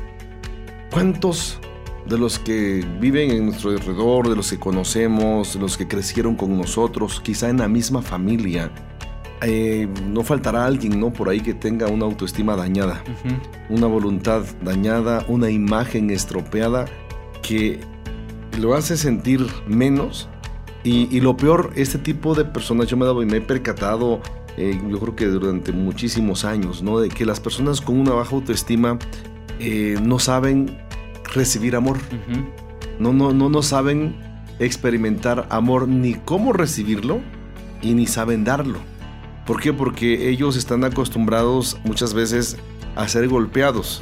¿Cuántos 0.91 1.59
de 2.07 2.17
los 2.17 2.39
que 2.39 2.85
viven 2.99 3.31
en 3.31 3.45
nuestro 3.45 3.71
alrededor, 3.71 4.29
de 4.29 4.35
los 4.35 4.49
que 4.49 4.59
conocemos, 4.59 5.53
de 5.53 5.59
los 5.59 5.77
que 5.77 5.87
crecieron 5.87 6.35
con 6.35 6.57
nosotros, 6.57 7.19
quizá 7.21 7.49
en 7.49 7.57
la 7.57 7.67
misma 7.67 8.01
familia, 8.01 8.71
eh, 9.41 9.87
no 10.07 10.23
faltará 10.23 10.65
alguien, 10.65 10.99
¿no? 10.99 11.11
Por 11.11 11.29
ahí 11.29 11.41
que 11.41 11.53
tenga 11.53 11.87
una 11.87 12.05
autoestima 12.05 12.55
dañada, 12.55 13.03
una 13.69 13.87
voluntad 13.87 14.43
dañada, 14.63 15.25
una 15.27 15.49
imagen 15.49 16.09
estropeada 16.09 16.85
que 17.41 17.79
lo 18.57 18.75
hace 18.75 18.97
sentir 18.97 19.45
menos. 19.67 20.29
Y, 20.83 21.19
lo 21.19 21.35
peor, 21.35 21.71
este 21.75 21.97
tipo 21.97 22.33
de 22.33 22.45
personas, 22.45 22.87
yo 22.87 22.95
me, 22.95 23.05
he, 23.05 23.25
me 23.25 23.37
he 23.37 23.41
percatado, 23.41 24.21
eh, 24.55 24.79
yo 24.89 24.99
creo 24.99 25.15
que 25.17 25.25
durante 25.25 25.73
muchísimos 25.73 26.45
años, 26.45 26.81
¿no? 26.81 26.99
De 26.99 27.09
que 27.09 27.25
las 27.25 27.41
personas 27.41 27.81
con 27.81 27.99
una 27.99 28.13
baja 28.13 28.33
autoestima 28.33 28.97
eh, 29.59 29.97
no 30.01 30.17
saben 30.17 30.77
recibir 31.33 31.75
amor. 31.75 31.97
no, 32.99 33.11
no, 33.11 33.33
no, 33.33 33.49
no 33.49 33.61
saben 33.61 34.15
experimentar 34.59 35.45
amor 35.49 35.89
ni 35.89 36.13
cómo 36.13 36.53
recibirlo 36.53 37.19
y 37.81 37.93
ni 37.93 38.07
saben 38.07 38.45
darlo. 38.45 38.79
¿Por 39.45 39.59
qué? 39.59 39.73
Porque 39.73 40.29
ellos 40.29 40.55
están 40.55 40.83
acostumbrados 40.83 41.77
muchas 41.83 42.13
veces 42.13 42.57
a 42.97 43.07
ser 43.07 43.27
golpeados. 43.27 44.01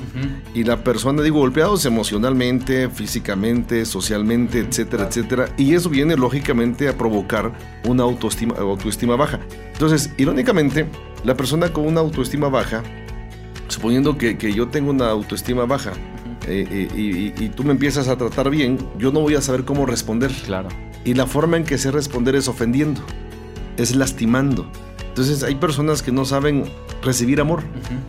Y 0.54 0.64
la 0.64 0.84
persona, 0.84 1.22
digo, 1.22 1.40
golpeados 1.40 1.86
emocionalmente, 1.86 2.90
físicamente, 2.90 3.86
socialmente, 3.86 4.60
etcétera, 4.60 5.08
etcétera. 5.08 5.50
Y 5.58 5.74
eso 5.74 5.90
viene 5.90 6.16
lógicamente 6.16 6.88
a 6.88 6.98
provocar 6.98 7.52
una 7.86 8.04
autoestima, 8.04 8.56
autoestima 8.56 9.18
baja. 9.18 9.40
Entonces, 9.74 10.12
irónicamente, 10.18 10.88
la 11.26 11.36
persona 11.36 11.74
con 11.74 11.86
una 11.86 12.00
autoestima 12.00 12.48
baja, 12.48 12.84
suponiendo 13.68 14.18
que, 14.18 14.38
yo 14.54 14.70
tengo 14.70 14.92
una 14.92 15.10
autoestima 15.10 15.66
baja, 15.66 15.92
eh, 16.48 16.66
eh, 16.70 16.88
y, 16.96 17.44
y, 17.44 17.50
tú 17.50 17.64
me 17.64 17.72
empiezas 17.72 18.08
a 18.08 18.18
tratar 18.18 18.50
bien, 18.50 18.78
yo 18.98 19.12
no 19.12 19.20
voy 19.20 19.36
a 19.36 19.42
saber 19.42 19.66
cómo 19.66 19.86
responder. 19.86 20.32
Claro. 20.46 20.70
Y 21.04 21.16
la 21.16 21.26
forma 21.26 21.58
en 21.58 21.66
que 21.66 21.78
sé 21.78 21.92
responder 21.92 22.36
es 22.36 22.48
ofendiendo, 22.48 23.02
es 23.78 23.96
lastimando. 23.96 24.72
Entonces 25.16 25.44
hay 25.44 25.56
personas 25.56 26.02
que 26.02 26.12
no 26.12 26.26
saben 26.26 26.66
recibir 27.02 27.40
amor, 27.40 27.64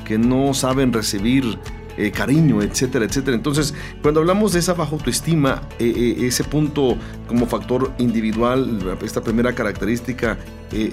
que 0.04 0.18
no 0.18 0.52
saben 0.54 0.92
recibir 0.92 1.56
eh, 1.96 2.10
cariño, 2.10 2.62
etcétera, 2.62 3.04
etcétera. 3.06 3.36
Entonces, 3.36 3.74
cuando 4.02 4.20
hablamos 4.20 4.52
de 4.52 4.58
esa 4.58 4.74
baja 4.74 4.92
autoestima, 4.92 5.62
eh, 5.78 5.92
eh, 5.96 6.26
ese 6.26 6.44
punto 6.44 6.96
como 7.26 7.46
factor 7.46 7.90
individual, 7.98 8.98
esta 9.02 9.22
primera 9.22 9.54
característica, 9.54 10.36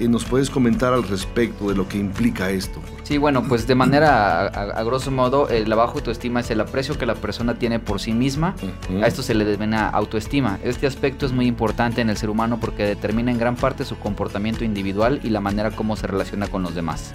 ¿nos 0.08 0.24
puedes 0.26 0.50
comentar 0.50 0.94
al 0.94 1.04
respecto 1.04 1.70
de 1.70 1.76
lo 1.76 1.88
que 1.88 1.98
implica 1.98 2.50
esto? 2.50 2.80
Sí, 3.04 3.18
bueno, 3.18 3.44
pues 3.48 3.68
de 3.68 3.76
manera, 3.76 4.48
a, 4.48 4.84
grosso 4.84 5.12
modo, 5.12 5.48
la 5.50 5.76
baja 5.76 5.94
autoestima 5.94 6.40
es 6.40 6.50
el 6.52 6.62
aprecio 6.62 6.98
que 6.98 7.06
la 7.06 7.16
persona 7.16 7.56
tiene 7.56 7.80
por 7.80 8.00
sí 8.00 8.14
misma. 8.14 8.56
A 9.02 9.08
esto 9.08 9.22
se 9.22 9.34
le 9.34 9.46
denomina 9.46 9.90
autoestima. 9.90 10.60
Este 10.64 10.88
aspecto 10.88 11.26
es 11.26 11.32
muy 11.32 11.48
importante 11.48 12.02
en 12.02 12.10
el 12.10 12.18
ser 12.18 12.30
humano 12.30 12.60
porque 12.60 12.86
determina 12.86 13.32
en 13.32 13.38
gran 13.38 13.56
parte 13.56 13.86
su 13.86 13.98
comportamiento 13.98 14.64
individual 14.64 15.20
y 15.24 15.30
la 15.30 15.42
manera 15.42 15.72
como 15.72 15.96
se 15.96 16.08
relaciona 16.08 16.48
con 16.48 16.64
los 16.64 16.76
demás. 16.76 17.14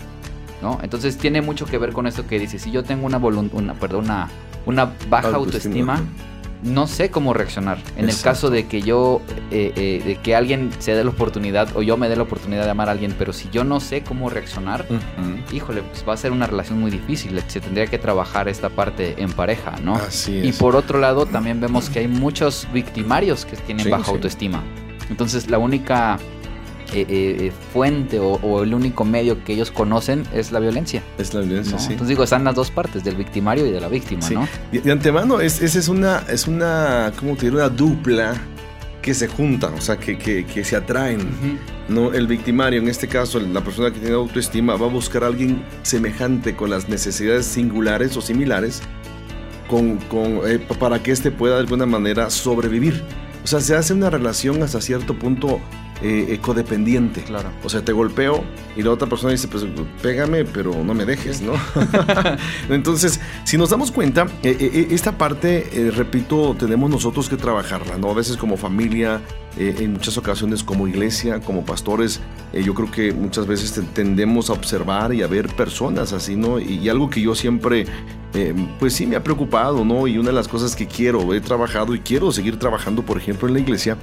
¿No? 0.63 0.79
Entonces 0.83 1.17
tiene 1.19 1.43
mucho 1.43 1.67
que 1.67 1.79
ver 1.79 1.93
con 1.93 2.07
esto 2.07 2.27
que 2.27 2.39
dice, 2.39 2.59
si 2.59 2.71
yo 2.71 2.83
tengo 2.85 3.07
una, 3.07 3.19
una, 3.19 3.75
perdón, 3.75 4.07
una, 4.67 4.93
baja 5.09 5.29
autoestima, 5.37 6.03
no 6.63 6.87
sé 6.87 7.11
cómo 7.11 7.35
reaccionar. 7.35 7.79
En 7.97 8.09
el 8.09 8.21
caso 8.21 8.51
de 8.51 8.67
que 8.67 8.83
yo, 8.83 9.21
eh, 9.51 9.73
eh, 9.77 10.03
de 10.05 10.17
que 10.17 10.35
alguien 10.35 10.71
se 10.79 10.93
dé 10.95 11.05
la 11.05 11.11
oportunidad 11.11 11.77
o 11.77 11.83
yo 11.83 11.97
me 11.97 12.09
dé 12.09 12.17
la 12.17 12.25
oportunidad 12.25 12.65
de 12.65 12.71
amar 12.71 12.89
a 12.89 12.93
alguien, 12.93 13.15
pero 13.17 13.33
si 13.33 13.49
yo 13.51 13.65
no 13.65 13.81
sé 13.81 14.03
cómo 14.03 14.29
reaccionar, 14.29 14.87
híjole, 15.53 15.83
pues 15.83 16.05
va 16.09 16.15
a 16.15 16.17
ser 16.17 16.33
una 16.33 16.47
relación 16.47 16.81
muy 16.81 16.91
difícil. 16.91 17.41
Se 17.47 17.61
tendría 17.61 17.87
que 17.87 17.99
trabajar 17.99 18.49
esta 18.49 18.71
parte 18.71 19.15
en 19.23 19.33
pareja, 19.33 19.77
¿no? 19.83 19.95
Así 19.95 20.41
Y 20.43 20.53
por 20.53 20.75
otro 20.75 20.99
lado, 20.99 21.27
también 21.27 21.61
vemos 21.61 21.91
que 21.91 22.01
hay 22.01 22.09
muchos 22.09 22.67
victimarios 22.73 23.45
que 23.45 23.57
tienen 23.57 23.89
baja 23.89 24.11
autoestima. 24.11 24.63
Entonces, 25.11 25.49
la 25.49 25.59
única 25.59 26.19
eh, 26.93 27.01
eh, 27.03 27.37
eh, 27.41 27.53
fuente 27.73 28.19
o, 28.19 28.63
el 28.63 28.73
único 28.73 29.05
medio 29.05 29.45
que 29.45 29.53
ellos 29.53 29.71
conocen 29.71 30.25
es 30.33 30.53
la 30.53 30.59
violencia. 30.59 31.03
Es 31.19 31.35
la 31.35 31.41
violencia, 31.41 31.79
sí. 31.79 31.93
Entonces 31.93 32.09
digo, 32.09 32.25
están 32.25 32.45
las 32.45 32.55
dos 32.55 32.71
partes, 32.71 33.05
del 33.05 33.15
victimario 33.15 33.67
y 33.67 33.71
de 33.71 33.81
la 33.81 33.89
víctima, 33.89 34.27
¿no? 34.31 34.49
De, 34.73 34.91
antemano, 34.91 35.41
esa 35.41 35.65
es, 35.65 35.89
una, 35.89 36.25
es 36.31 36.47
una, 36.47 37.13
¿cómo 37.19 37.37
te 37.37 37.47
digo? 37.47 37.59
Una 37.59 37.69
dupla 37.69 38.41
que 39.03 39.13
se 39.13 39.29
juntan, 39.29 39.75
o 39.75 39.81
sea, 39.83 39.99
que, 39.99 40.17
que, 40.17 40.65
se 40.65 40.77
atraen. 40.77 41.29
¿no? 41.89 42.15
El 42.15 42.27
victimario, 42.27 42.81
en 42.81 42.89
este 42.89 43.07
caso, 43.07 43.39
la 43.39 43.63
persona 43.63 43.91
que 43.91 44.01
tiene 44.01 44.15
autoestima, 44.15 44.77
va 44.77 44.87
a 44.87 44.91
buscar 44.91 45.25
a 45.25 45.27
alguien 45.27 45.63
semejante 45.83 46.57
con 46.57 46.71
las 46.71 46.89
necesidades 46.89 47.45
singulares 47.45 48.17
o 48.17 48.23
similares 48.23 48.81
con, 49.69 49.99
con 50.09 50.41
para 50.79 51.03
que 51.03 51.13
éste 51.13 51.31
pueda 51.31 51.57
de 51.57 51.61
alguna 51.61 51.85
manera 51.85 52.31
sobrevivir. 52.31 53.05
O 53.45 53.47
sea, 53.47 53.61
se 53.61 53.77
hace 53.77 53.93
una 53.93 54.11
relación 54.11 54.63
hasta 54.63 54.81
cierto 54.81 55.19
punto 55.19 55.61
eh, 56.01 56.39
codependiente. 56.41 57.23
Claro. 57.23 57.51
O 57.65 57.69
sea, 57.69 57.85
te 57.85 57.93
golpeo 57.93 58.45
y 58.77 58.83
la 58.83 58.91
otra 58.93 59.09
persona 59.09 59.33
dice, 59.33 59.49
pues 59.49 59.65
pégame, 60.01 60.45
pero 60.45 60.85
no 60.85 60.95
me 60.95 61.05
dejes, 61.05 61.41
¿no? 61.41 61.55
Entonces, 62.71 63.21
si 63.45 63.59
nos 63.59 63.71
damos 63.71 63.91
cuenta, 63.91 64.27
eh, 64.45 64.57
eh, 64.61 64.89
esta 64.91 65.19
parte, 65.19 65.91
repito, 65.95 66.55
tenemos 66.57 66.89
nosotros 66.89 67.29
que 67.29 67.37
trabajarla, 67.37 67.99
¿no? 67.99 68.11
A 68.11 68.15
veces 68.15 68.37
como 68.37 68.57
familia, 68.57 69.21
en 69.57 69.95
muchas 69.95 70.17
ocasiones 70.17 70.63
como 70.63 70.87
iglesia, 70.87 71.41
como 71.41 71.65
pastores, 71.65 72.21
yo 72.53 72.75
creo 72.75 72.91
que 72.93 73.13
muchas 73.13 73.45
veces 73.49 73.81
tendemos 73.93 74.51
a 74.51 74.53
observar 74.53 75.13
y 75.13 75.23
a 75.23 75.27
ver 75.27 75.49
personas 75.49 76.13
así, 76.13 76.37
¿no? 76.37 76.61
Y, 76.61 76.89
algo 76.89 77.11
que 77.11 77.21
yo 77.21 77.35
siempre, 77.35 77.87
pues 78.79 78.93
sí 78.93 79.05
me 79.05 79.17
ha 79.17 79.25
preocupado, 79.25 79.85
¿no? 79.85 80.07
Y 80.07 80.17
una 80.17 80.29
de 80.29 80.35
las 80.35 80.47
cosas 80.47 80.77
que 80.77 80.87
quiero, 80.87 81.35
he 81.35 81.41
trabajado 81.41 81.93
y 81.97 81.99
quiero 81.99 82.31
seguir 82.31 82.57
trabajando, 82.57 83.03
por 83.03 83.17
ejemplo, 83.17 83.49
en 83.49 83.55
la 83.55 83.61
iglesia, 83.61 83.97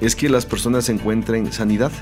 es 0.00 0.14
que 0.14 0.28
las 0.28 0.46
personas 0.46 0.88
encuentren 0.88 1.52
sanidad 1.52 1.92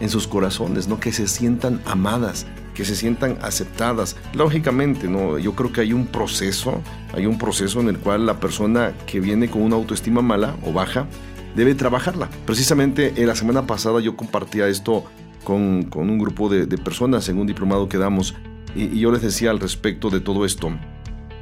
en 0.00 0.08
sus 0.08 0.26
corazones, 0.26 0.88
¿no? 0.88 1.00
Que 1.00 1.12
se 1.12 1.28
sientan 1.28 1.80
amadas, 1.84 2.46
que 2.74 2.84
se 2.84 2.96
sientan 2.96 3.38
aceptadas. 3.42 4.16
Lógicamente, 4.34 5.08
¿no? 5.08 5.38
Yo 5.38 5.54
creo 5.54 5.72
que 5.72 5.82
hay 5.82 5.92
un 5.92 6.06
proceso, 6.06 6.80
hay 7.14 7.26
un 7.26 7.38
proceso 7.38 7.80
en 7.80 7.88
el 7.88 7.98
cual 7.98 8.26
la 8.26 8.40
persona 8.40 8.92
que 9.06 9.20
viene 9.20 9.48
con 9.48 9.62
una 9.62 9.76
autoestima 9.76 10.22
mala 10.22 10.56
o 10.64 10.72
baja 10.72 11.06
debe 11.54 11.74
trabajarla. 11.74 12.30
Precisamente 12.46 13.12
en 13.16 13.26
la 13.26 13.34
semana 13.34 13.66
pasada 13.66 14.00
yo 14.00 14.16
compartía 14.16 14.68
esto 14.68 15.04
con, 15.44 15.90
un 15.94 16.18
grupo 16.18 16.48
de, 16.48 16.66
personas 16.78 17.28
en 17.28 17.38
un 17.38 17.46
diplomado 17.46 17.88
que 17.88 17.98
damos 17.98 18.34
y, 18.74 18.84
y 18.84 19.00
yo 19.00 19.12
les 19.12 19.22
decía 19.22 19.50
al 19.50 19.60
respecto 19.60 20.08
de 20.08 20.20
todo 20.20 20.46
esto. 20.46 20.70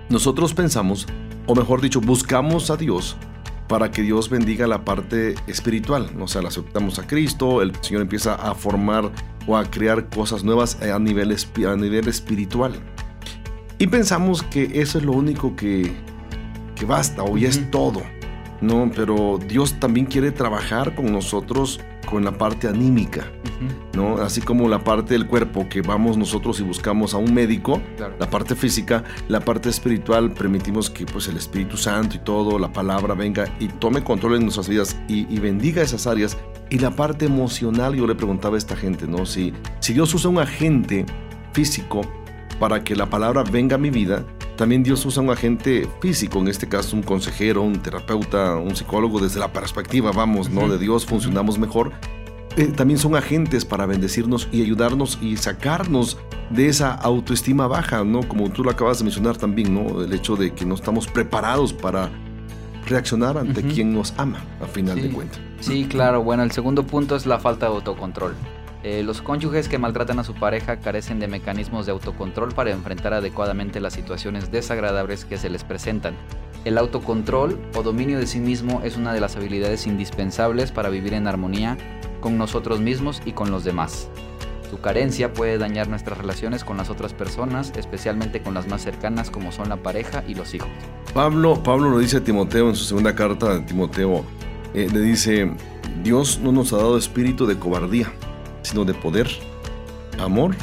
Nosotros 0.09 0.55
pensamos, 0.55 1.07
o 1.47 1.55
mejor 1.55 1.81
dicho, 1.81 2.01
buscamos 2.01 2.71
a 2.71 2.77
Dios 2.77 3.17
para 3.71 3.93
que 3.93 4.03
Dios 4.03 4.29
bendiga 4.29 4.67
la 4.67 4.85
parte 4.85 5.37
espiritual. 5.47 6.11
O 6.19 6.27
sea, 6.27 6.43
la 6.43 6.49
aceptamos 6.49 6.99
a 6.99 7.07
Cristo, 7.07 7.63
el 7.63 7.73
Señor 7.83 8.03
empieza 8.03 8.35
a 8.35 8.57
formar 8.57 9.13
o 9.47 9.57
a 9.57 9.65
crear 9.71 10.09
cosas 10.09 10.43
nuevas 10.43 10.83
a 10.83 10.99
nivel, 10.99 11.33
a 11.33 11.77
nivel 11.77 12.09
espiritual. 12.09 12.73
Y 13.79 13.87
pensamos 13.87 14.43
que 14.43 14.81
eso 14.81 14.99
es 14.99 15.05
lo 15.05 15.13
único 15.13 15.55
que, 15.55 15.93
que 16.75 16.85
basta 16.85 17.23
o 17.23 17.39
ya 17.39 17.49
es 17.49 17.71
todo. 17.71 18.03
No, 18.61 18.91
pero 18.93 19.39
Dios 19.39 19.79
también 19.79 20.07
quiere 20.07 20.33
trabajar 20.33 20.97
con 20.97 21.13
nosotros 21.13 21.79
con 22.09 22.25
la 22.25 22.33
parte 22.33 22.69
anímica, 22.69 23.31
¿no? 23.95 24.17
Así 24.19 24.41
como 24.41 24.69
la 24.69 24.83
parte 24.83 25.15
del 25.15 25.27
cuerpo 25.27 25.69
que 25.69 25.83
vamos 25.83 26.17
nosotros 26.17 26.61
y 26.61 26.63
buscamos 26.63 27.15
a 27.15 27.19
un 27.19 27.33
médico, 27.33 27.81
la 28.19 28.31
parte 28.31 28.55
física, 28.55 29.05
la 29.29 29.41
parte 29.41 29.69
espiritual, 29.69 30.33
permitimos 30.33 30.91
que 30.91 31.07
pues 31.07 31.29
el 31.29 31.37
Espíritu 31.37 31.77
Santo 31.77 32.17
y 32.17 32.21
todo, 32.21 32.59
la 32.59 32.73
palabra 32.73 33.15
venga 33.15 33.45
y 33.59 33.69
tome 33.69 34.03
control 34.03 34.37
en 34.37 34.43
nuestras 34.43 34.69
vidas 34.69 35.01
y, 35.09 35.39
bendiga 35.41 35.83
esas 35.83 36.07
áreas. 36.07 36.37
Y 36.69 36.79
la 36.79 36.91
parte 36.91 37.25
emocional, 37.25 37.95
yo 37.95 38.07
le 38.07 38.15
preguntaba 38.15 38.55
a 38.55 38.59
esta 38.59 38.77
gente, 38.77 39.07
¿no? 39.07 39.27
Si, 39.27 39.53
si 39.81 39.93
Dios 39.93 40.15
usa 40.15 40.31
un 40.31 40.39
agente 40.39 41.07
físico 41.53 42.03
para 42.61 42.85
que 42.85 42.95
la 42.95 43.07
palabra 43.07 43.43
venga 43.43 43.77
a 43.77 43.79
mi 43.79 43.91
vida, 43.91 44.25
también 44.61 44.83
Dios 44.83 45.07
usa 45.07 45.23
un 45.23 45.31
agente 45.31 45.89
físico, 46.03 46.39
en 46.39 46.49
este 46.49 46.69
caso 46.69 46.95
un 46.95 47.03
consejero, 47.03 47.63
un 47.63 47.81
terapeuta, 47.81 48.57
un 48.57 48.77
psicólogo, 48.77 49.19
desde 49.19 49.41
la 49.41 49.51
perspectiva, 49.51 50.13
vamos, 50.13 50.51
¿no? 50.51 50.69
De 50.69 50.77
Dios 50.77 51.07
funcionamos 51.07 51.59
mejor. 51.59 51.93
Eh, 52.59 52.67
también 52.67 52.99
son 52.99 53.17
agentes 53.17 53.65
para 53.65 53.87
bendecirnos 53.87 54.49
y 54.53 54.61
ayudarnos 54.61 55.19
y 55.23 55.39
sacarnos 55.39 56.19
de 56.51 56.69
esa 56.69 56.93
autoestima 56.93 57.69
baja, 57.69 58.05
¿no? 58.05 58.21
Como 58.29 58.51
tú 58.51 58.63
lo 58.63 58.71
acabas 58.71 58.99
de 58.99 59.05
mencionar 59.05 59.39
también, 59.39 59.73
¿no? 59.73 60.03
El 60.03 60.13
hecho 60.13 60.37
de 60.37 60.53
que 60.53 60.67
no 60.67 60.75
estamos 60.75 61.07
preparados 61.07 61.73
para 61.73 62.11
reaccionar 62.87 63.39
ante 63.39 63.63
quien 63.63 63.95
nos 63.95 64.13
ama, 64.19 64.45
a 64.63 64.67
final 64.67 65.01
de 65.01 65.09
cuentas. 65.09 65.41
Sí, 65.61 65.87
claro. 65.89 66.23
Bueno, 66.23 66.43
el 66.43 66.51
segundo 66.51 66.87
punto 66.87 67.17
es 67.17 67.25
la 67.25 67.39
falta 67.39 67.65
de 67.65 67.73
autocontrol. 67.77 68.35
Eh, 68.83 69.03
los 69.03 69.21
cónyuges 69.21 69.69
que 69.69 69.79
maltratan 69.79 70.19
a 70.19 70.25
su 70.25 70.35
pareja 70.35 70.79
carecen 70.81 71.21
de 71.21 71.29
mecanismos 71.29 71.85
de 71.85 71.93
autocontrol 71.93 72.55
para 72.55 72.71
enfrentar 72.71 73.13
adecuadamente 73.13 73.79
las 73.79 73.93
situaciones 73.93 74.51
desagradables 74.51 75.27
que 75.27 75.37
se 75.37 75.51
les 75.51 75.65
presentan. 75.65 76.15
El 76.65 76.79
autocontrol 76.79 77.59
o 77.77 77.83
dominio 77.83 78.19
de 78.19 78.27
sí 78.27 78.39
mismo 78.39 78.81
es 78.83 78.97
una 78.97 79.13
de 79.13 79.21
las 79.21 79.37
habilidades 79.37 79.87
indispensables 79.87 80.73
para 80.73 80.89
vivir 80.89 81.13
en 81.13 81.27
armonía 81.27 81.77
con 82.21 82.39
nosotros 82.39 82.81
mismos 82.81 83.21
y 83.25 83.33
con 83.33 83.51
los 83.51 83.65
demás. 83.65 84.09
Su 84.71 84.81
carencia 84.81 85.33
puede 85.33 85.59
dañar 85.59 85.89
nuestras 85.89 86.17
relaciones 86.17 86.63
con 86.63 86.77
las 86.77 86.91
otras 86.91 87.13
personas, 87.13 87.73
especialmente 87.77 88.41
con 88.41 88.55
las 88.55 88.69
más 88.69 88.83
cercanas 88.83 89.29
como 89.29 89.53
son 89.53 89.69
la 89.69 89.77
pareja 89.77 90.23
y 90.29 90.35
los 90.35 90.55
hijos. 90.55 90.69
Pablo, 91.13 91.61
Pablo 91.63 91.91
lo 91.91 91.99
dice 91.99 92.19
a 92.19 92.25
Timoteo 92.25 92.69
en 92.69 92.77
su 92.77 92.85
segunda 92.85 93.15
carta 93.15 93.67
Timoteo, 93.67 94.25
eh, 94.73 94.89
le 94.93 95.01
dice, 95.01 95.51
Dios 96.05 96.39
no 96.41 96.53
nos 96.53 96.73
ha 96.73 96.77
dado 96.77 96.97
espíritu 96.97 97.47
de 97.47 97.59
cobardía, 97.59 98.13
sino 98.63 98.85
de 98.85 98.95
poder, 98.95 99.29
amor 100.19 100.55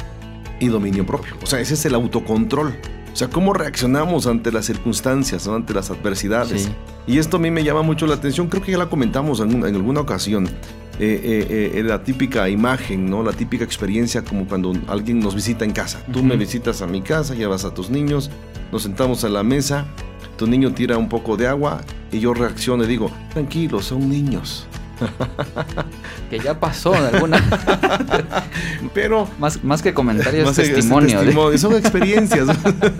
y 0.60 0.68
dominio 0.68 1.06
propio. 1.06 1.34
O 1.42 1.46
sea, 1.46 1.60
ese 1.60 1.74
es 1.74 1.84
el 1.84 1.94
autocontrol. 1.94 2.74
O 3.12 3.16
sea, 3.16 3.28
cómo 3.28 3.52
reaccionamos 3.52 4.26
ante 4.26 4.52
las 4.52 4.66
circunstancias, 4.66 5.48
ante 5.48 5.74
las 5.74 5.90
adversidades. 5.90 6.70
Y 7.06 7.18
esto 7.18 7.38
a 7.38 7.40
mí 7.40 7.50
me 7.50 7.64
llama 7.64 7.82
mucho 7.82 8.06
la 8.06 8.14
atención, 8.14 8.48
creo 8.48 8.62
que 8.62 8.72
ya 8.72 8.78
la 8.78 8.88
comentamos 8.88 9.40
en, 9.40 9.64
alguna 9.64 10.00
ocasión. 10.00 10.46
Eh, 11.00 11.46
eh, 11.50 11.72
eh, 11.74 11.82
la 11.84 12.02
típica 12.02 12.48
imagen, 12.48 13.08
¿no? 13.08 13.22
La 13.22 13.32
típica 13.32 13.64
experiencia 13.64 14.22
como 14.22 14.46
cuando 14.46 14.72
alguien 14.88 15.20
nos 15.20 15.34
visita 15.34 15.64
en 15.64 15.72
casa. 15.72 16.04
Tú 16.12 16.22
me 16.22 16.36
visitas 16.36 16.82
a 16.82 16.86
mi 16.86 17.02
casa, 17.02 17.34
llevas 17.34 17.64
a 17.64 17.72
tus 17.72 17.88
niños, 17.88 18.30
nos 18.72 18.82
sentamos 18.82 19.24
a 19.24 19.28
la 19.28 19.42
mesa, 19.42 19.86
tu 20.36 20.46
niño 20.46 20.72
tira 20.72 20.98
un 20.98 21.08
poco 21.08 21.36
de 21.36 21.46
agua 21.46 21.82
y 22.12 22.20
yo 22.20 22.34
reacciono 22.34 22.84
y 22.84 22.86
digo, 22.86 23.10
tranquilo, 23.32 23.80
son 23.80 24.08
niños. 24.08 24.66
Que 26.30 26.38
ya 26.38 26.58
pasó 26.58 26.92
de 26.92 27.08
alguna. 27.08 27.42
Pero. 28.94 29.28
Más, 29.38 29.62
más 29.64 29.82
que 29.82 29.94
comentarios, 29.94 30.58
es 30.58 30.74
testimonio. 30.74 31.20
Son 31.58 31.74
experiencias. 31.74 32.48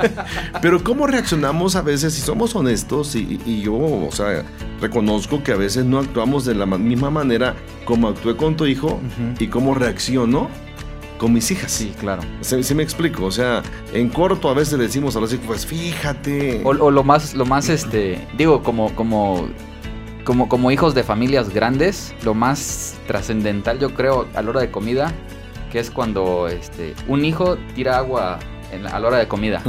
Pero, 0.63 0.83
¿cómo 0.83 1.07
reaccionamos 1.07 1.77
a 1.77 1.83
veces 1.83 2.15
si 2.15 2.21
somos 2.21 2.55
honestos? 2.55 3.15
Y, 3.15 3.61
yo, 3.63 3.75
o 3.75 4.11
sea, 4.13 4.45
reconozco 4.81 5.43
que 5.43 5.53
a 5.53 5.57
veces 5.57 5.85
no 5.85 5.99
actuamos 5.99 6.45
de 6.45 6.55
la 6.55 6.67
misma 6.67 7.11
manera 7.11 7.55
como 7.85 8.09
actué 8.09 8.37
con 8.37 8.57
tu 8.57 8.67
hijo 8.67 9.01
y 9.39 9.49
cómo 9.49 9.75
reacciono 9.75 10.49
con 11.19 11.33
mis 11.33 11.51
hijas. 11.51 11.71
Sí, 11.73 11.93
claro. 11.99 12.23
Sí, 12.41 12.75
me 12.75 12.83
explico. 12.83 13.25
O 13.25 13.31
sea, 13.31 13.63
en 13.93 14.09
corto 14.09 14.49
a 14.49 14.55
veces 14.55 14.79
decimos 14.79 15.17
a 15.17 15.21
los 15.21 15.33
hijos, 15.33 15.47
pues 15.47 15.67
fíjate. 15.67 16.63
O, 16.65 16.71
o, 16.71 16.91
lo 16.91 17.05
más, 17.05 17.35
lo 17.35 17.45
más, 17.45 17.69
este, 17.69 18.27
digo, 18.37 18.63
como, 18.63 18.95
como 18.95 19.49
como, 20.37 20.71
hijos 20.71 20.95
de 20.95 21.03
familias 21.03 21.49
grandes, 21.49 22.15
lo 22.23 22.35
más 22.35 22.99
trascendental 23.07 23.79
yo 23.79 23.95
creo 23.95 24.29
a 24.35 24.43
la 24.43 24.51
hora 24.51 24.61
de 24.61 24.71
comida, 24.71 25.11
que 25.73 25.79
es 25.79 25.91
cuando 25.91 26.49
este, 26.49 26.95
un 27.07 27.25
hijo 27.25 27.57
tira 27.75 27.97
agua 27.97 28.39
a 28.93 28.99
la 28.99 29.07
hora 29.07 29.17
de 29.17 29.27
comida, 29.27 29.63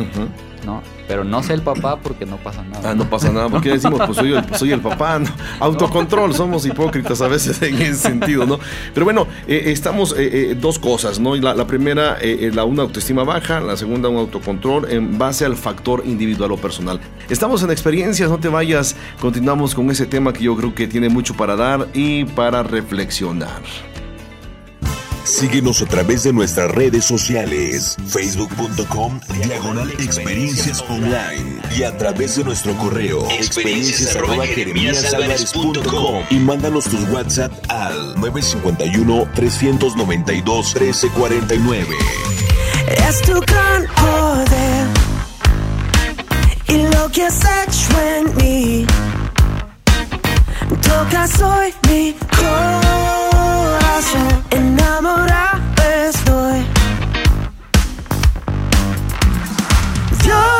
¿no? 0.65 0.81
Pero 1.07 1.23
no 1.23 1.41
sé 1.43 1.53
el 1.53 1.61
papá 1.61 1.97
porque 1.97 2.25
no 2.25 2.37
pasa 2.37 2.63
nada. 2.63 2.91
Ah, 2.91 2.95
no 2.95 3.09
pasa 3.09 3.31
nada, 3.31 3.49
porque 3.49 3.69
decimos, 3.69 4.01
pues 4.05 4.17
soy 4.17 4.33
el, 4.33 4.55
soy 4.55 4.71
el 4.71 4.81
papá, 4.81 5.19
¿no? 5.19 5.27
Autocontrol, 5.59 6.33
somos 6.33 6.65
hipócritas 6.65 7.21
a 7.21 7.27
veces 7.27 7.61
en 7.61 7.75
ese 7.75 7.95
sentido, 7.95 8.45
¿no? 8.45 8.59
Pero 8.93 9.05
bueno, 9.05 9.27
eh, 9.47 9.63
estamos 9.67 10.13
eh, 10.13 10.51
eh, 10.51 10.57
dos 10.59 10.79
cosas, 10.79 11.19
¿no? 11.19 11.35
La, 11.35 11.53
la 11.53 11.65
primera, 11.67 12.17
la 12.21 12.63
una 12.63 12.83
autoestima 12.83 13.23
baja, 13.23 13.59
la 13.59 13.75
segunda 13.77 14.09
un 14.09 14.17
autocontrol 14.17 14.89
en 14.91 15.17
base 15.17 15.45
al 15.45 15.55
factor 15.55 16.03
individual 16.05 16.51
o 16.51 16.57
personal. 16.57 16.99
Estamos 17.29 17.63
en 17.63 17.71
experiencias, 17.71 18.29
no 18.29 18.39
te 18.39 18.49
vayas, 18.49 18.95
continuamos 19.19 19.75
con 19.75 19.89
ese 19.89 20.05
tema 20.05 20.33
que 20.33 20.43
yo 20.43 20.55
creo 20.55 20.73
que 20.73 20.87
tiene 20.87 21.09
mucho 21.09 21.35
para 21.35 21.55
dar 21.55 21.87
y 21.93 22.25
para 22.25 22.63
reflexionar. 22.63 23.61
Síguenos 25.29 25.83
a 25.83 25.85
través 25.85 26.23
de 26.23 26.33
nuestras 26.33 26.71
redes 26.71 27.05
sociales, 27.05 27.95
facebook.com 28.07 29.19
diagonal 29.43 29.91
experiencias 29.91 30.83
online 30.89 31.61
y 31.77 31.83
a 31.83 31.95
través 31.95 32.37
de 32.37 32.43
nuestro 32.43 32.75
correo 32.77 33.29
experiencias 33.29 34.17
y 36.31 36.35
mándanos 36.39 36.85
tus 36.85 37.07
WhatsApp 37.09 37.53
al 37.69 38.19
951 38.19 39.29
392 39.35 40.75
1349. 40.75 41.95
Es 43.07 43.21
tu 43.21 43.39
gran 43.39 43.85
poder 43.95 44.87
y 46.69 46.91
lo 46.91 47.07
que 47.11 47.25
has 47.25 47.39
hecho 47.39 48.01
en 48.17 48.35
mí. 48.35 48.85
Tocas 50.81 51.39
hoy 51.39 51.71
mi 51.87 52.15
corazón 52.35 52.98
enamorado 54.51 55.59
estoy. 56.07 56.65
Dios, 60.23 60.58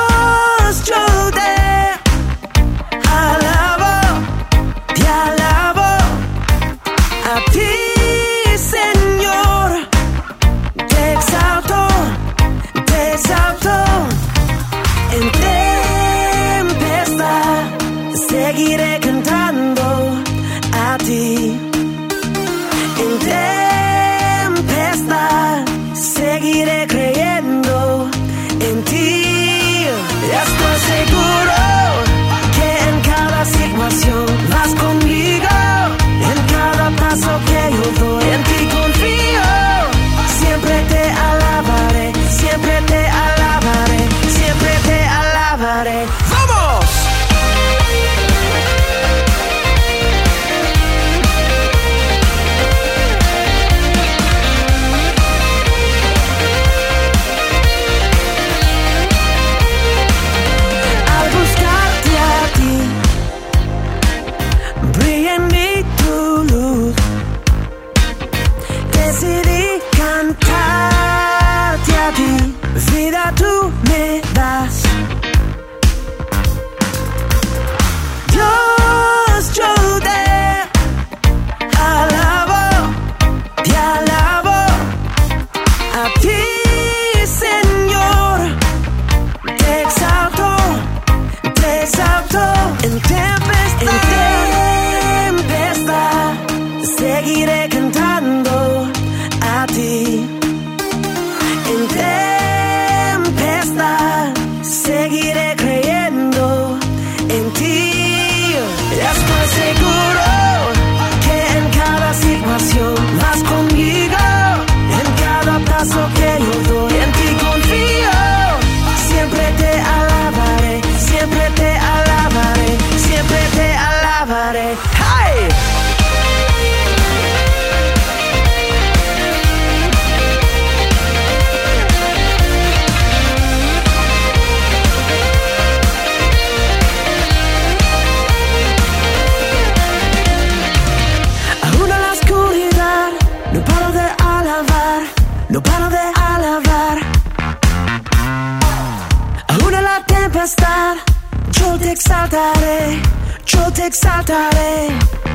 exaltaré. 153.89 155.28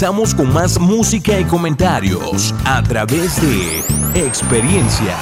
Regresamos 0.00 0.34
con 0.34 0.50
más 0.50 0.80
música 0.80 1.38
y 1.38 1.44
comentarios 1.44 2.54
a 2.64 2.82
través 2.82 3.38
de 3.42 3.80
experiencias. 4.14 5.14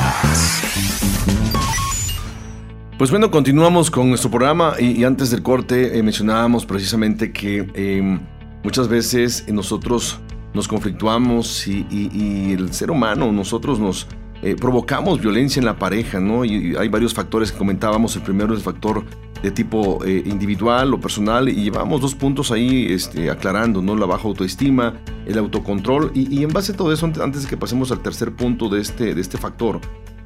Pues 2.96 3.10
bueno, 3.10 3.28
continuamos 3.28 3.90
con 3.90 4.08
nuestro 4.08 4.30
programa 4.30 4.74
y, 4.78 5.02
antes 5.02 5.32
del 5.32 5.42
corte 5.42 5.98
eh, 5.98 6.02
mencionábamos 6.04 6.64
precisamente 6.64 7.32
que 7.32 7.68
em, 7.74 8.20
muchas 8.62 8.86
veces 8.86 9.44
nosotros 9.48 10.20
nos 10.54 10.68
conflictuamos 10.68 11.66
y, 11.66 12.52
el 12.52 12.72
ser 12.72 12.92
humano, 12.92 13.32
nosotros 13.32 13.80
nos 13.80 14.06
eh, 14.42 14.54
provocamos 14.54 15.20
violencia 15.20 15.58
en 15.58 15.66
la 15.66 15.76
pareja, 15.76 16.20
¿no? 16.20 16.44
Y, 16.44 16.76
hay 16.76 16.88
varios 16.88 17.12
factores 17.12 17.50
que 17.50 17.58
comentábamos. 17.58 18.14
El 18.14 18.22
primero 18.22 18.52
es 18.52 18.60
el 18.60 18.64
factor 18.64 19.04
de 19.42 19.50
tipo 19.50 20.04
eh, 20.04 20.22
individual 20.26 20.94
o 20.94 21.00
personal 21.00 21.48
y 21.48 21.64
llevamos 21.64 22.00
dos 22.00 22.14
puntos 22.14 22.50
ahí 22.50 22.86
este, 22.90 23.30
aclarando, 23.30 23.82
¿no? 23.82 23.96
La 23.96 24.06
baja 24.06 24.26
autoestima, 24.28 24.94
el 25.26 25.38
autocontrol 25.38 26.10
y, 26.14 26.42
en 26.42 26.52
base 26.52 26.72
a 26.72 26.76
todo 26.76 26.92
eso, 26.92 27.06
antes 27.06 27.42
de 27.42 27.48
que 27.48 27.56
pasemos 27.56 27.92
al 27.92 28.00
tercer 28.00 28.34
punto 28.34 28.68
de 28.68 28.80
este, 28.80 29.14
de 29.14 29.20
este 29.20 29.38
factor, 29.38 29.80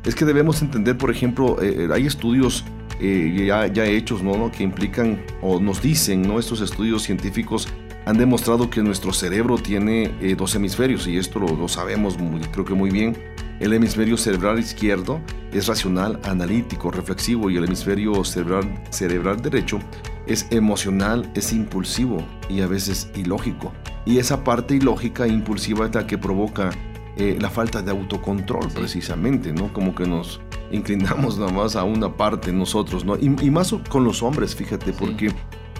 es 0.05 0.14
que 0.14 0.25
debemos 0.25 0.62
entender, 0.62 0.98
por 0.98 1.11
ejemplo, 1.11 1.62
eh, 1.62 1.88
hay 1.92 2.07
estudios 2.07 2.64
ya, 3.01 3.87
hechos, 3.87 4.22
¿no? 4.22 4.51
Que 4.53 4.62
implican 4.62 5.20
o 5.40 5.59
nos 5.61 5.83
dicen, 5.83 6.22
¿no? 6.22 6.38
Estos 6.38 6.61
estudios 6.61 7.03
científicos 7.03 7.68
han 8.05 8.18
demostrado 8.18 8.70
que 8.70 8.83
nuestro 8.83 9.12
cerebro 9.12 9.57
tiene 9.59 10.11
eh, 10.20 10.35
dos 10.37 10.55
hemisferios 10.55 11.07
y 11.07 11.18
esto 11.18 11.38
lo, 11.38 11.68
sabemos 11.68 12.18
muy, 12.18 12.40
creo 12.40 12.64
que 12.64 12.75
muy 12.75 12.90
bien. 12.90 13.16
El 13.62 13.72
hemisferio 13.72 14.16
cerebral 14.16 14.59
izquierdo 14.59 15.20
es 15.53 15.68
racional, 15.68 16.18
analítico, 16.25 16.90
reflexivo 16.90 17.48
y 17.48 17.59
el 17.59 17.64
hemisferio 17.64 18.25
cerebral, 18.25 18.83
cerebral 18.90 19.40
derecho 19.40 19.79
es 20.27 20.48
emocional, 20.51 21.31
es 21.37 21.53
impulsivo 21.53 22.27
y 22.48 22.62
a 22.62 22.66
veces 22.66 23.09
ilógico. 23.14 23.72
Y 24.05 24.18
esa 24.18 24.42
parte 24.42 24.75
ilógica 24.75 25.27
e 25.27 25.29
impulsiva 25.29 25.87
es 25.87 25.94
la 25.94 26.09
que 26.09 26.18
provoca 26.18 26.70
eh, 27.16 27.38
la 27.40 27.51
falta 27.51 27.83
de 27.83 27.92
autocontrol 27.92 28.68
precisamente, 28.75 29.53
¿no? 29.53 29.72
Como 29.72 29.94
que 29.94 30.09
nos 30.09 30.40
inclinamos 30.72 31.38
nada 31.38 31.53
más 31.53 31.77
a 31.77 31.85
una 31.85 32.16
parte 32.16 32.53
nosotros, 32.53 33.05
¿no? 33.05 33.16
Y, 33.16 33.29
más 33.29 33.72
con 33.88 34.03
los 34.03 34.25
hombres, 34.25 34.57
fíjate, 34.57 34.92
porque 34.92 35.33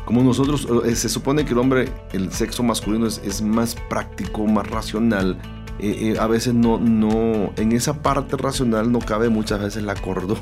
como 0.05 0.23
nosotros, 0.23 0.69
eh, 0.85 0.95
se 0.95 1.09
supone 1.09 1.45
que 1.45 1.51
el 1.51 1.59
hombre, 1.59 1.89
el 2.13 2.31
sexo 2.31 2.63
masculino 2.63 3.09
es, 3.09 3.43
más 3.43 3.75
práctico, 3.89 4.47
más 4.47 4.69
racional. 4.69 5.37
Eh, 5.79 6.13
eh, 6.15 6.17
a 6.19 6.27
veces 6.27 6.55
no, 6.55 6.79
no, 6.79 7.53
en 7.57 7.73
esa 7.73 8.03
parte 8.03 8.37
racional 8.37 8.93
no 8.93 9.01
cabe 9.01 9.29
muchas 9.29 9.61
veces 9.61 9.83
la 9.83 9.95
cordura, 9.95 10.41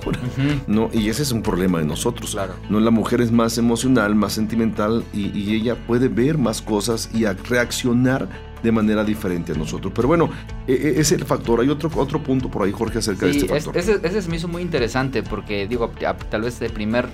¿no? 0.66 0.90
Y 0.92 1.08
ese 1.08 1.22
es 1.22 1.32
un 1.32 1.42
problema 1.42 1.78
de 1.78 1.86
nosotros. 1.86 2.32
Claro. 2.32 2.54
¿no? 2.68 2.80
La 2.80 2.90
mujer 2.90 3.20
es 3.20 3.32
más 3.32 3.56
emocional, 3.56 4.14
más 4.14 4.34
sentimental 4.34 5.04
y, 5.12 5.36
y 5.38 5.54
ella 5.54 5.76
puede 5.86 6.08
ver 6.08 6.36
más 6.36 6.60
cosas 6.60 7.10
y 7.14 7.24
reaccionar 7.24 8.28
de 8.62 8.72
manera 8.72 9.04
diferente 9.04 9.52
a 9.52 9.54
nosotros. 9.54 9.92
Pero 9.94 10.08
bueno, 10.08 10.30
e, 10.66 10.72
e, 10.72 11.00
es 11.00 11.12
el 11.12 11.24
factor. 11.24 11.60
Hay 11.60 11.68
otro, 11.68 11.90
otro 11.96 12.22
punto 12.22 12.50
por 12.50 12.62
ahí, 12.64 12.72
Jorge, 12.72 12.98
acerca 12.98 13.26
de 13.26 13.32
este 13.32 13.48
factor. 13.48 13.76
ese, 13.76 14.00
ese 14.02 14.28
me 14.28 14.36
hizo 14.36 14.48
muy 14.48 14.62
interesante 14.62 15.22
porque, 15.22 15.66
digo, 15.66 15.90
tal 16.30 16.42
vez 16.42 16.58
de 16.58 16.70
primer, 16.70 17.08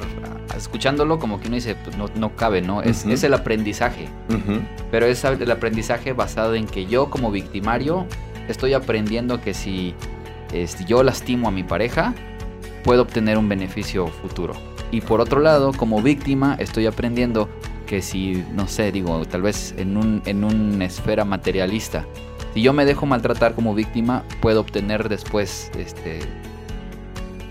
escuchándolo, 0.57 1.19
como 1.19 1.41
que 1.41 1.49
uno 1.49 1.57
dice, 1.57 1.77
pues 1.85 1.97
no, 1.97 2.07
no 2.17 2.35
cabe, 2.37 2.63
¿no? 2.63 2.83
Es, 2.83 3.05
es 3.07 3.25
el 3.25 3.35
aprendizaje. 3.35 4.09
Pero 4.91 5.07
es 5.07 5.25
el 5.25 5.51
aprendizaje 5.51 6.13
basado 6.13 6.55
en 6.55 6.67
que 6.67 6.87
yo, 6.87 7.11
como 7.11 7.31
victimario, 7.31 8.07
estoy 8.49 8.75
aprendiendo 8.75 9.41
que 9.41 9.55
si 9.55 9.95
este, 10.53 10.85
yo 10.85 11.03
lastimo 11.03 11.49
a 11.49 11.51
mi 11.51 11.63
pareja, 11.63 12.15
puedo 12.85 13.03
obtener 13.03 13.39
un 13.39 13.49
beneficio 13.49 14.07
futuro. 14.07 14.55
Y 14.91 15.01
por 15.01 15.21
otro 15.21 15.41
lado, 15.41 15.73
como 15.73 16.01
víctima, 16.01 16.57
estoy 16.59 16.87
aprendiendo 16.87 17.49
que 17.87 18.03
si, 18.03 18.45
no 18.55 18.69
sé, 18.69 18.93
digo, 18.93 19.25
tal 19.27 19.43
vez 19.43 19.75
en, 19.79 19.97
un, 19.97 20.23
en 20.27 20.45
una 20.45 20.85
esfera 20.85 21.25
materialista, 21.25 22.05
si 22.53 22.63
yo 22.63 22.73
me 22.73 22.85
dejo 22.85 23.07
maltratar 23.07 23.55
como 23.55 23.75
víctima, 23.75 24.25
puedo 24.41 24.61
obtener 24.61 25.09
después 25.09 25.71
este, 25.79 26.21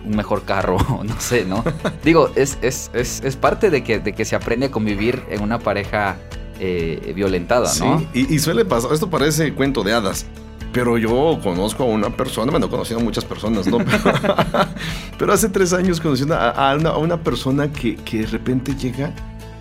un 0.05 0.15
mejor 0.15 0.43
carro, 0.43 0.77
no 1.03 1.19
sé, 1.19 1.45
¿no? 1.45 1.63
digo, 2.03 2.29
es, 2.35 2.57
es, 2.61 2.91
es, 2.93 3.21
es, 3.23 3.35
parte 3.35 3.69
de 3.69 3.83
que, 3.83 3.99
de 3.99 4.13
que 4.13 4.25
se 4.25 4.35
aprende 4.35 4.67
a 4.67 4.71
convivir 4.71 5.23
en 5.29 5.41
una 5.41 5.59
pareja 5.59 6.17
eh, 6.59 7.13
violentada, 7.15 7.71
¿no? 7.79 7.99
Sí, 8.13 8.27
y, 8.29 8.39
suele 8.39 8.65
pasar, 8.65 8.93
esto 8.93 9.09
parece 9.09 9.53
cuento 9.53 9.83
de 9.83 9.93
hadas. 9.93 10.25
Pero 10.71 10.97
yo 10.97 11.39
conozco 11.41 11.83
a 11.83 11.85
una 11.85 12.09
persona, 12.09 12.51
bueno, 12.51 12.65
he 12.65 12.69
conocido 12.69 12.99
a 12.99 13.03
muchas 13.03 13.23
personas, 13.23 13.65
¿no? 13.65 13.77
Pero, 15.17 15.31
hace 15.31 15.47
tres 15.47 15.71
años 15.71 16.01
conocí 16.01 16.23
a, 16.23 16.75
una, 16.77 16.89
a 16.89 16.97
una 16.97 17.17
persona 17.17 17.71
que, 17.71 17.95
que 17.95 18.19
de 18.19 18.25
repente 18.25 18.75
llega 18.75 19.13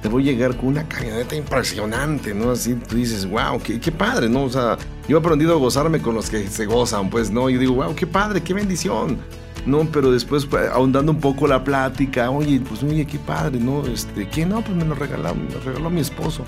te 0.04 0.10
voy 0.10 0.28
a 0.28 0.32
llegar 0.32 0.54
con 0.54 0.66
una 0.66 0.86
camioneta 0.86 1.34
impresionante, 1.34 2.34
¿no? 2.34 2.50
Así 2.50 2.74
tú 2.74 2.96
dices, 2.96 3.24
wow, 3.26 3.58
qué, 3.58 3.80
qué, 3.80 3.90
padre, 3.90 4.28
¿no? 4.28 4.42
O 4.42 4.50
sea, 4.50 4.76
yo 5.08 5.16
he 5.16 5.18
aprendido 5.18 5.54
a 5.54 5.56
gozarme 5.56 6.02
con 6.02 6.14
los 6.14 6.28
que 6.28 6.46
se 6.46 6.66
gozan, 6.66 7.08
pues, 7.08 7.30
¿no? 7.30 7.48
Y 7.48 7.56
digo, 7.56 7.76
wow, 7.76 7.94
qué 7.94 8.06
padre, 8.06 8.42
qué 8.42 8.52
bendición. 8.52 9.16
No, 9.64 9.88
pero 9.90 10.12
después 10.12 10.44
pues, 10.44 10.68
ahondando 10.68 11.10
un 11.10 11.20
poco 11.20 11.46
la 11.46 11.64
plática, 11.64 12.28
oye, 12.28 12.60
pues 12.60 12.82
oye, 12.82 13.06
qué 13.06 13.18
padre, 13.18 13.58
¿no? 13.58 13.86
Este, 13.86 14.28
¿qué 14.28 14.44
no? 14.44 14.60
Pues 14.60 14.76
me 14.76 14.84
lo 14.84 14.94
regaló, 14.94 15.34
me 15.34 15.50
lo 15.50 15.60
regaló 15.60 15.88
mi 15.88 16.02
esposo. 16.02 16.44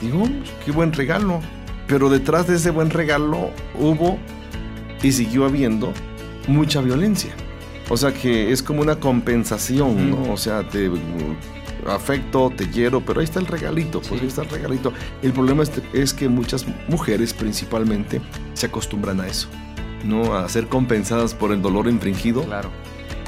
Digo, 0.00 0.20
pues, 0.20 0.52
qué 0.64 0.70
buen 0.70 0.92
regalo. 0.92 1.40
Pero 1.88 2.10
detrás 2.10 2.46
de 2.46 2.54
ese 2.54 2.70
buen 2.70 2.90
regalo 2.90 3.50
hubo 3.74 4.20
y 5.02 5.10
siguió 5.10 5.46
habiendo 5.46 5.92
mucha 6.46 6.80
violencia. 6.80 7.34
O 7.88 7.96
sea 7.96 8.14
que 8.14 8.52
es 8.52 8.62
como 8.62 8.82
una 8.82 9.00
compensación, 9.00 10.12
¿no? 10.12 10.32
O 10.32 10.36
sea, 10.36 10.62
te 10.68 10.88
afecto, 11.86 12.50
te 12.54 12.68
quiero, 12.68 13.00
pero 13.00 13.20
ahí 13.20 13.24
está 13.24 13.40
el 13.40 13.46
regalito, 13.46 14.00
pues 14.00 14.20
ahí 14.20 14.28
está 14.28 14.42
el 14.42 14.50
regalito. 14.50 14.92
El 15.22 15.32
problema 15.32 15.62
es, 15.92 16.14
que 16.14 16.28
muchas 16.28 16.66
mujeres 16.88 17.32
principalmente 17.32 18.20
se 18.54 18.66
acostumbran 18.66 19.20
a 19.20 19.26
eso, 19.26 19.48
¿no? 20.04 20.34
A 20.34 20.48
ser 20.48 20.66
compensadas 20.68 21.34
por 21.34 21.52
el 21.52 21.62
dolor 21.62 21.88
infringido 21.88 22.44
claro. 22.44 22.70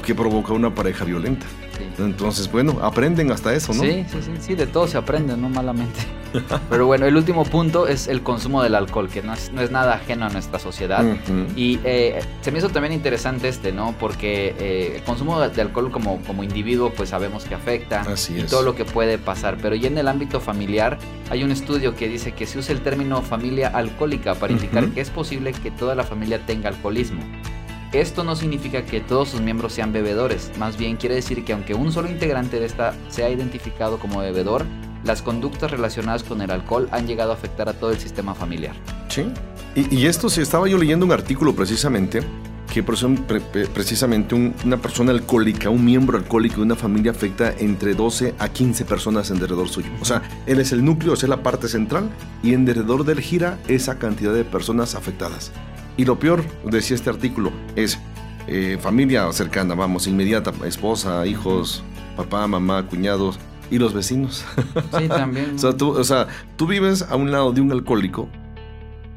que 0.05 0.13
provoca 0.13 0.53
una 0.53 0.73
pareja 0.73 1.05
violenta. 1.05 1.45
Entonces, 1.97 2.51
bueno, 2.51 2.79
aprenden 2.81 3.31
hasta 3.31 3.53
eso, 3.53 3.73
¿no? 3.73 3.83
Sí, 3.83 4.05
sí, 4.09 4.17
sí, 4.21 4.31
sí, 4.39 4.55
de 4.55 4.67
todo 4.67 4.87
se 4.87 4.97
aprende, 4.97 5.35
no 5.37 5.49
malamente. 5.49 5.99
Pero 6.69 6.87
bueno, 6.87 7.05
el 7.05 7.15
último 7.15 7.43
punto 7.43 7.87
es 7.87 8.07
el 8.07 8.23
consumo 8.23 8.63
del 8.63 8.75
alcohol, 8.75 9.09
que 9.09 9.21
no 9.21 9.33
es, 9.33 9.51
no 9.51 9.61
es 9.61 9.71
nada 9.71 9.93
ajeno 9.93 10.25
a 10.25 10.29
nuestra 10.29 10.59
sociedad. 10.59 11.03
Y 11.55 11.79
eh, 11.83 12.21
se 12.41 12.51
me 12.51 12.59
hizo 12.59 12.69
también 12.69 12.93
interesante 12.93 13.47
este, 13.47 13.71
¿no? 13.71 13.95
Porque 13.99 14.55
eh, 14.59 14.93
el 14.95 15.03
consumo 15.03 15.39
de 15.39 15.61
alcohol 15.61 15.91
como, 15.91 16.21
como 16.23 16.43
individuo, 16.43 16.91
pues 16.91 17.09
sabemos 17.09 17.45
que 17.45 17.55
afecta 17.55 18.01
Así 18.01 18.39
y 18.39 18.43
todo 18.43 18.63
lo 18.63 18.75
que 18.75 18.85
puede 18.85 19.17
pasar. 19.17 19.57
Pero 19.61 19.75
ya 19.75 19.87
en 19.87 19.97
el 19.97 20.07
ámbito 20.07 20.39
familiar, 20.39 20.97
hay 21.29 21.43
un 21.43 21.51
estudio 21.51 21.95
que 21.95 22.07
dice 22.07 22.31
que 22.31 22.45
se 22.45 22.57
usa 22.57 22.73
el 22.73 22.81
término 22.81 23.21
familia 23.21 23.69
alcohólica 23.69 24.35
para 24.35 24.53
indicar 24.53 24.89
que 24.89 25.01
es 25.01 25.09
posible 25.09 25.53
que 25.53 25.71
toda 25.71 25.95
la 25.95 26.03
familia 26.03 26.39
tenga 26.45 26.69
alcoholismo. 26.69 27.21
Esto 27.93 28.23
no 28.23 28.35
significa 28.35 28.85
que 28.85 29.01
todos 29.01 29.29
sus 29.29 29.41
miembros 29.41 29.73
sean 29.73 29.93
bebedores, 29.93 30.51
más 30.57 30.77
bien 30.77 30.97
quiere 30.97 31.13
decir 31.13 31.45
que 31.45 31.53
aunque 31.53 31.75
un 31.75 31.91
solo 31.91 32.09
integrante 32.09 32.59
de 32.59 32.65
esta 32.65 32.95
sea 33.09 33.29
identificado 33.29 33.99
como 33.99 34.19
bebedor, 34.19 34.65
las 35.03 35.21
conductas 35.21 35.69
relacionadas 35.69 36.23
con 36.23 36.41
el 36.41 36.49
alcohol 36.49 36.89
han 36.91 37.05
llegado 37.05 37.31
a 37.31 37.35
afectar 37.35 37.69
a 37.69 37.73
todo 37.73 37.91
el 37.91 37.99
sistema 37.99 38.33
familiar. 38.33 38.73
Sí. 39.09 39.25
Y, 39.75 40.07
esto 40.07 40.27
sí, 40.29 40.41
estaba 40.41 40.67
yo 40.67 40.77
leyendo 40.79 41.05
un 41.05 41.11
artículo 41.11 41.55
precisamente 41.55 42.21
que 42.71 42.81
precisamente 42.81 44.33
una 44.33 44.77
persona 44.77 45.11
alcohólica, 45.11 45.69
un 45.69 45.85
miembro 45.85 46.17
alcohólico 46.17 46.57
de 46.57 46.61
una 46.63 46.75
familia 46.75 47.11
afecta 47.11 47.53
entre 47.59 47.93
12 47.93 48.33
a 48.39 48.49
15 48.49 48.85
personas 48.85 49.29
en 49.29 49.37
derredor 49.37 49.69
suyo. 49.69 49.89
O 50.01 50.05
sea, 50.05 50.23
él 50.47 50.59
es 50.59 50.71
el 50.71 50.83
núcleo, 50.83 51.13
es 51.13 51.21
la 51.23 51.43
parte 51.43 51.67
central 51.67 52.09
y 52.41 52.55
en 52.55 52.65
derredor 52.65 53.05
del 53.05 53.19
gira 53.19 53.59
esa 53.67 53.99
cantidad 53.99 54.33
de 54.33 54.43
personas 54.43 54.95
afectadas. 54.95 55.51
Y 55.97 56.05
lo 56.05 56.17
peor, 56.17 56.43
decía 56.63 56.95
este 56.95 57.09
artículo, 57.09 57.51
es 57.75 57.99
eh, 58.47 58.77
familia 58.81 59.31
cercana, 59.31 59.75
vamos, 59.75 60.07
inmediata, 60.07 60.51
esposa, 60.65 61.25
hijos, 61.25 61.83
papá, 62.17 62.47
mamá, 62.47 62.87
cuñados 62.87 63.39
y 63.69 63.77
los 63.77 63.93
vecinos. 63.93 64.43
Sí, 64.97 65.07
también. 65.07 65.55
o, 65.63 66.03
sea, 66.03 66.27
tú, 66.57 66.67
vives 66.67 67.03
a 67.03 67.15
un 67.15 67.31
lado 67.31 67.51
de 67.53 67.61
un 67.61 67.71
alcohólico, 67.71 68.27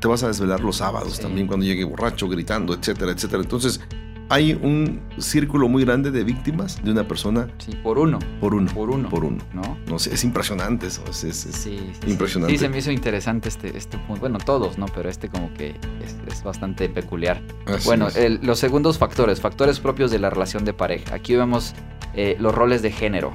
te 0.00 0.08
vas 0.08 0.22
a 0.22 0.28
desvelar 0.28 0.60
los 0.60 0.76
sábados 0.76 1.18
también 1.18 1.46
cuando 1.46 1.64
llegue 1.64 1.84
borracho, 1.84 2.28
gritando, 2.28 2.74
etcétera, 2.74 3.12
etcétera. 3.12 3.42
Entonces, 3.42 3.80
hay 4.28 4.54
un 4.54 5.00
círculo 5.18 5.68
muy 5.68 5.84
grande 5.84 6.10
de 6.10 6.24
víctimas 6.24 6.82
de 6.82 6.90
una 6.90 7.06
persona. 7.06 7.48
Sí, 7.58 7.72
por 7.82 7.98
uno. 7.98 8.18
Por 8.40 8.54
uno. 8.54 8.72
Por 8.72 8.90
uno. 8.90 9.08
Por 9.08 9.24
uno. 9.24 9.42
¿No? 9.52 9.78
No 9.88 9.98
sé, 9.98 10.14
es 10.14 10.24
impresionante 10.24 10.88
eso. 10.88 11.02
Es, 11.08 11.24
es, 11.24 11.36
sí, 11.36 11.92
impresionante. 12.06 12.54
Sí, 12.54 12.58
se 12.58 12.68
me 12.68 12.78
hizo 12.78 12.90
interesante 12.90 13.48
este, 13.48 13.76
este 13.76 13.98
punto. 13.98 14.20
Bueno, 14.20 14.38
todos, 14.38 14.78
¿no? 14.78 14.86
Pero 14.86 15.08
este 15.08 15.28
como 15.28 15.52
que 15.54 15.74
es, 16.02 16.42
bastante 16.42 16.88
peculiar. 16.88 17.40
bueno, 17.84 18.08
los 18.42 18.58
segundos 18.58 18.98
factores, 18.98 19.40
factores 19.40 19.80
propios 19.80 20.10
de 20.10 20.18
la 20.18 20.30
relación 20.30 20.64
de 20.64 20.72
pareja. 20.72 21.14
Aquí 21.14 21.34
vemos 21.34 21.74
eh, 22.14 22.36
los 22.38 22.54
roles 22.54 22.82
de 22.82 22.90
género, 22.90 23.32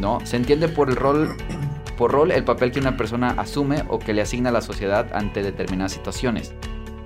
¿no? 0.00 0.18
Se 0.24 0.36
entiende 0.36 0.68
por 0.68 0.90
el 0.90 0.96
rol 0.96 1.36
por 1.96 2.12
rol 2.12 2.30
el 2.30 2.44
papel 2.44 2.70
que 2.70 2.80
una 2.80 2.96
persona 2.96 3.32
asume 3.36 3.84
o 3.88 3.98
que 3.98 4.14
le 4.14 4.22
asigna 4.22 4.48
a 4.48 4.52
la 4.52 4.62
sociedad 4.62 5.10
ante 5.12 5.42
determinadas 5.42 5.92
situaciones. 5.92 6.54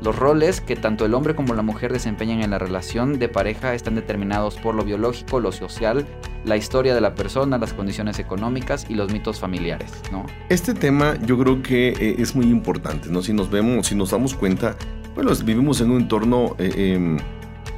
Los 0.04 0.16
roles 0.16 0.60
que 0.60 0.76
tanto 0.76 1.06
el 1.06 1.14
hombre 1.14 1.34
como 1.34 1.54
la 1.54 1.62
mujer 1.62 1.90
desempeñan 1.90 2.42
en 2.42 2.50
la 2.50 2.58
relación 2.58 3.18
de 3.18 3.30
pareja 3.30 3.72
están 3.72 3.94
determinados 3.94 4.56
por 4.56 4.74
lo 4.74 4.84
biológico, 4.84 5.40
lo 5.40 5.50
social, 5.50 6.04
la 6.44 6.58
historia 6.58 6.94
de 6.94 7.00
la 7.00 7.14
persona, 7.14 7.56
las 7.56 7.72
condiciones 7.72 8.18
económicas 8.18 8.84
y 8.90 8.96
los 8.96 9.10
mitos 9.10 9.40
familiares, 9.40 9.90
¿no? 10.12 10.26
Este 10.50 10.74
tema 10.74 11.14
yo 11.24 11.38
creo 11.38 11.62
que 11.62 11.88
eh, 11.88 12.16
es 12.18 12.36
muy 12.36 12.44
importante, 12.48 13.08
¿no? 13.08 13.22
Si 13.22 13.32
nos 13.32 13.50
vemos, 13.50 13.86
si 13.86 13.94
nos 13.94 14.10
damos 14.10 14.34
cuenta, 14.34 14.76
bueno, 15.14 15.30
vivimos 15.42 15.80
en 15.80 15.90
un 15.90 16.02
entorno, 16.02 16.54
eh, 16.58 16.92
em, 16.96 17.16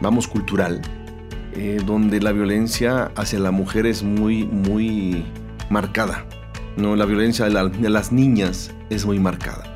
vamos, 0.00 0.26
cultural, 0.26 0.82
eh, 1.54 1.80
donde 1.86 2.20
la 2.20 2.32
violencia 2.32 3.12
hacia 3.14 3.38
la 3.38 3.52
mujer 3.52 3.86
es 3.86 4.02
muy, 4.02 4.46
muy 4.46 5.24
marcada, 5.70 6.26
¿no? 6.76 6.96
La 6.96 7.04
violencia 7.04 7.44
de 7.44 7.88
las 7.88 8.10
niñas 8.10 8.74
es 8.90 9.06
muy 9.06 9.20
marcada 9.20 9.75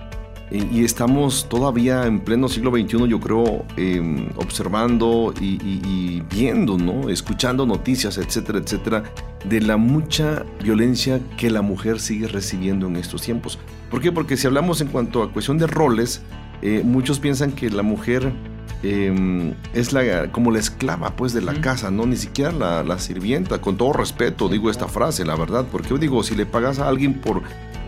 y 0.51 0.85
estamos 0.85 1.49
todavía 1.49 2.07
en 2.07 2.19
pleno 2.19 2.49
siglo 2.49 2.73
XXI, 2.73 3.07
yo 3.07 3.21
creo, 3.21 3.65
em, 3.77 4.29
observando 4.35 5.33
y, 5.41 6.23
viendo, 6.29 6.77
¿no? 6.77 7.09
escuchando 7.09 7.67
noticias, 7.67 8.19
etcétera, 8.19 8.59
etcétera, 8.59 9.05
de 9.49 9.61
la 9.61 9.77
mucha 9.77 10.45
violencia 10.63 11.21
que 11.37 11.51
la 11.51 11.63
mujer 11.63 12.01
sigue 12.01 12.27
recibiendo 12.27 12.89
en 12.89 12.97
estos 12.97 13.23
tiempos. 13.23 13.59
¿Por 13.91 14.01
qué? 14.01 14.11
Porque 14.11 14.37
si 14.37 14.49
hablamos 14.49 14.81
en 14.81 14.89
cuanto 14.89 15.23
a 15.23 15.33
cuestión 15.33 15.57
de 15.57 15.69
roles, 15.69 16.23
eh, 16.63 16.83
muchos 16.85 17.21
piensan 17.21 17.53
que 17.53 17.71
la 17.71 17.83
mujer 17.83 18.33
em, 18.83 19.55
es 19.73 19.93
la, 19.93 20.33
como 20.33 20.51
la 20.51 20.59
esclava 20.59 21.15
pues 21.15 21.33
de 21.33 21.43
la 21.43 21.55
casa, 21.61 21.91
no 21.91 22.07
ni 22.07 22.17
siquiera 22.17 22.51
la, 22.51 22.83
la, 22.83 22.99
sirvienta, 22.99 23.61
con 23.61 23.77
todo 23.77 23.93
respeto 23.93 24.49
digo 24.49 24.71
esta 24.71 24.89
frase, 24.89 25.25
la 25.25 25.37
verdad, 25.37 25.67
porque 25.71 25.91
yo 25.91 25.99
digo, 25.99 26.23
si 26.23 26.35
le 26.35 26.45
pagas 26.45 26.79
a 26.81 26.89
alguien 26.89 27.15
por 27.15 27.43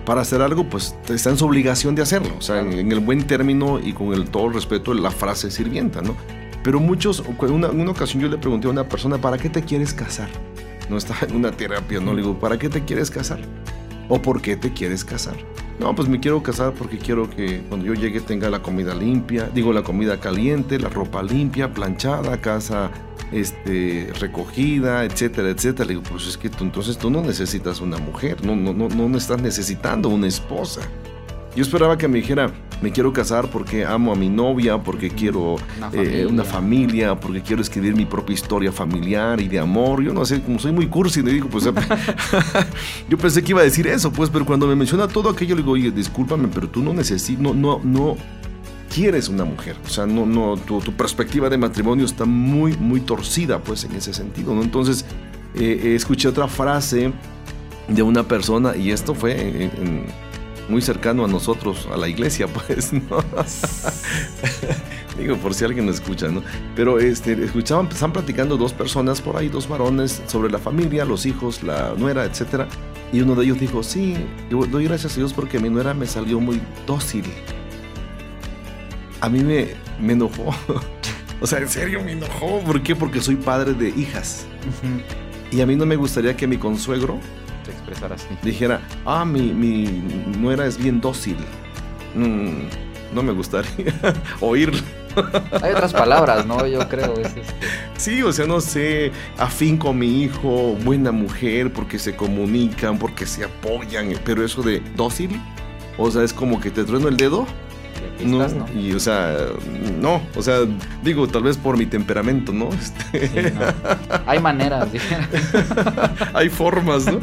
para 0.04 0.22
hacer 0.22 0.42
algo, 0.42 0.64
pues 0.64 0.94
está 1.08 1.30
en 1.30 1.38
su 1.38 1.46
obligación 1.46 1.94
de 1.94 2.02
hacerlo. 2.02 2.34
O 2.38 2.42
sea, 2.42 2.60
en, 2.60 2.90
el 2.90 3.00
buen 3.00 3.26
término 3.26 3.78
y 3.78 3.92
con 3.92 4.12
el 4.12 4.30
todo 4.30 4.48
el 4.48 4.54
respeto, 4.54 4.94
la 4.94 5.10
frase 5.10 5.50
sirvienta, 5.50 6.02
¿no? 6.02 6.16
Pero 6.62 6.80
muchos, 6.80 7.22
una, 7.40 7.68
en 7.68 7.80
una 7.80 7.90
ocasión 7.90 8.22
yo 8.22 8.28
le 8.28 8.38
pregunté 8.38 8.68
a 8.68 8.70
una 8.70 8.88
persona, 8.88 9.18
¿para 9.18 9.38
qué 9.38 9.48
te 9.48 9.62
quieres 9.62 9.92
casar? 9.92 10.28
No 10.88 10.96
estaba 10.96 11.20
en 11.28 11.36
una 11.36 11.50
terapia, 11.50 12.00
no 12.00 12.12
le 12.12 12.22
digo, 12.22 12.38
¿para 12.38 12.58
qué 12.58 12.68
te 12.68 12.84
quieres 12.84 13.10
casar? 13.10 13.40
¿O 14.08 14.20
por 14.20 14.42
qué 14.42 14.56
te 14.56 14.72
quieres 14.72 15.04
casar? 15.04 15.36
No, 15.78 15.94
pues 15.94 16.08
me 16.08 16.20
quiero 16.20 16.42
casar 16.42 16.74
porque 16.74 16.98
quiero 16.98 17.28
que 17.28 17.62
cuando 17.68 17.86
yo 17.86 17.94
llegue 17.94 18.20
tenga 18.20 18.48
la 18.50 18.62
comida 18.62 18.94
limpia, 18.94 19.50
digo 19.52 19.72
la 19.72 19.82
comida 19.82 20.20
caliente, 20.20 20.78
la 20.78 20.88
ropa 20.88 21.22
limpia, 21.22 21.72
planchada, 21.72 22.40
casa 22.40 22.90
este, 23.32 24.12
recogida, 24.20 25.04
etcétera, 25.04 25.50
etcétera. 25.50 25.86
Le 25.86 25.94
digo, 25.94 26.02
pues 26.08 26.26
es 26.26 26.36
que 26.36 26.50
tú, 26.50 26.64
entonces 26.64 26.98
tú 26.98 27.10
no 27.10 27.22
necesitas 27.22 27.80
una 27.80 27.98
mujer, 27.98 28.44
no, 28.44 28.54
no, 28.54 28.72
no, 28.72 28.88
no 28.88 29.18
estás 29.18 29.40
necesitando 29.40 30.08
una 30.08 30.28
esposa. 30.28 30.82
Yo 31.56 31.62
esperaba 31.62 31.98
que 31.98 32.08
me 32.08 32.18
dijera, 32.18 32.52
me 32.82 32.90
quiero 32.90 33.12
casar 33.12 33.48
porque 33.48 33.84
amo 33.84 34.12
a 34.12 34.16
mi 34.16 34.28
novia, 34.28 34.78
porque 34.78 35.08
quiero 35.08 35.56
una, 36.28 36.44
familia. 36.44 37.18
porque 37.18 37.40
quiero 37.40 37.62
escribir 37.62 37.94
mi 37.94 38.04
propia 38.04 38.34
historia 38.34 38.72
familiar 38.72 39.40
y 39.40 39.48
de 39.48 39.60
amor. 39.60 40.02
Yo 40.02 40.12
no 40.12 40.24
sé, 40.24 40.42
como 40.42 40.58
soy 40.58 40.72
muy 40.72 40.88
cursi, 40.88 41.22
le 41.22 41.32
digo, 41.32 41.48
pues 41.48 41.64
yo 43.08 43.18
pensé 43.18 43.42
que 43.42 43.52
iba 43.52 43.60
a 43.60 43.64
decir 43.64 43.86
eso, 43.86 44.12
pues, 44.12 44.28
pero 44.30 44.44
cuando 44.44 44.66
me 44.66 44.74
menciona 44.74 45.06
todo 45.06 45.30
aquello, 45.30 45.54
le 45.54 45.62
digo, 45.62 45.72
oye, 45.72 45.90
discúlpame, 45.92 46.48
pero 46.48 46.68
tú 46.68 46.82
no 46.82 46.92
necesitas, 46.92 47.40
no, 47.40 47.54
no, 47.54 47.80
no 47.84 48.16
quieres 48.92 49.28
una 49.28 49.44
mujer. 49.44 49.76
O 49.86 49.88
sea, 49.88 50.06
no, 50.06 50.26
no, 50.26 50.56
tu, 50.56 50.80
perspectiva 50.96 51.48
de 51.48 51.58
matrimonio 51.58 52.04
está 52.04 52.24
muy, 52.24 52.76
muy 52.76 53.00
torcida, 53.00 53.60
pues, 53.60 53.84
en 53.84 53.92
ese 53.92 54.12
sentido, 54.12 54.54
¿no? 54.54 54.62
Entonces, 54.62 55.04
eh, 55.54 55.94
escuché 55.94 56.28
otra 56.28 56.48
frase 56.48 57.12
de 57.88 58.02
una 58.02 58.24
persona 58.24 58.76
y 58.76 58.90
esto 58.90 59.14
fue 59.14 59.70
muy 60.68 60.82
cercano 60.82 61.24
a 61.24 61.28
nosotros, 61.28 61.88
a 61.92 61.96
la 61.96 62.08
iglesia, 62.08 62.46
pues, 62.66 62.92
¿no? 62.92 63.18
Digo, 65.18 65.36
por 65.36 65.54
si 65.54 65.64
alguien 65.64 65.86
lo 65.86 65.92
escucha, 65.92 66.28
¿no? 66.28 66.42
Pero 66.74 66.98
este, 66.98 67.32
escuchaban, 67.44 67.86
están 67.88 68.12
platicando 68.12 68.56
dos 68.56 68.72
personas 68.72 69.20
por 69.20 69.36
ahí, 69.36 69.48
dos 69.48 69.68
varones, 69.68 70.22
sobre 70.26 70.50
la 70.50 70.58
familia, 70.58 71.04
los 71.04 71.26
hijos, 71.26 71.62
la 71.62 71.94
nuera, 71.96 72.24
etcétera. 72.24 72.66
Y 73.12 73.20
uno 73.20 73.34
de 73.34 73.44
ellos 73.44 73.60
dijo, 73.60 73.82
sí, 73.82 74.16
yo 74.50 74.64
doy 74.66 74.84
gracias 74.84 75.14
a 75.14 75.16
Dios 75.16 75.32
porque 75.32 75.58
mi 75.58 75.68
nuera 75.68 75.92
me 75.92 76.06
salió 76.06 76.40
muy 76.40 76.60
dócil 76.86 77.24
a 79.22 79.28
mí 79.28 79.42
me, 79.42 79.68
me 80.00 80.12
enojó. 80.14 80.52
o 81.40 81.46
sea, 81.46 81.60
en 81.60 81.68
serio 81.68 82.02
me 82.04 82.12
enojó. 82.12 82.58
¿Por 82.60 82.82
qué? 82.82 82.96
Porque 82.96 83.20
soy 83.20 83.36
padre 83.36 83.72
de 83.72 83.88
hijas. 83.90 84.46
Y 85.52 85.60
a 85.60 85.66
mí 85.66 85.76
no 85.76 85.86
me 85.86 85.94
gustaría 85.94 86.36
que 86.36 86.48
mi 86.48 86.58
consuegro 86.58 87.20
te 87.72 87.78
expresara 87.78 88.14
así. 88.14 88.28
Dijera, 88.42 88.80
ah, 89.04 89.24
mi, 89.24 89.52
mi 89.52 89.84
nuera 90.38 90.66
es 90.66 90.76
bien 90.76 91.00
dócil. 91.00 91.36
Mm, 92.14 93.14
no 93.14 93.22
me 93.22 93.32
gustaría 93.32 93.94
oírlo. 94.40 94.80
Hay 95.60 95.72
otras 95.72 95.92
palabras, 95.92 96.46
¿no? 96.46 96.66
Yo 96.66 96.88
creo. 96.88 97.14
Es 97.18 97.26
este. 97.28 97.42
Sí, 97.96 98.22
o 98.22 98.32
sea, 98.32 98.46
no 98.46 98.60
sé, 98.60 99.12
afín 99.38 99.76
con 99.76 99.98
mi 99.98 100.22
hijo, 100.22 100.76
buena 100.84 101.12
mujer, 101.12 101.72
porque 101.72 101.98
se 101.98 102.16
comunican, 102.16 102.98
porque 102.98 103.26
se 103.26 103.44
apoyan, 103.44 104.14
pero 104.24 104.44
eso 104.44 104.62
de 104.62 104.80
dócil, 104.96 105.40
o 105.98 106.10
sea, 106.10 106.22
es 106.22 106.32
como 106.32 106.60
que 106.60 106.70
te 106.70 106.84
trueno 106.84 107.08
el 107.08 107.16
dedo 107.16 107.46
no, 108.24 108.46
Y 108.74 108.92
o 108.92 109.00
sea, 109.00 109.36
no, 110.00 110.22
o 110.34 110.42
sea, 110.42 110.58
digo, 111.02 111.28
tal 111.28 111.42
vez 111.44 111.56
por 111.56 111.76
mi 111.76 111.86
temperamento, 111.86 112.52
¿no? 112.52 112.68
Este, 113.12 113.52
Hay 114.26 114.38
maneras. 114.40 114.88
Hay 116.34 116.48
formas, 116.48 117.06
¿no? 117.06 117.18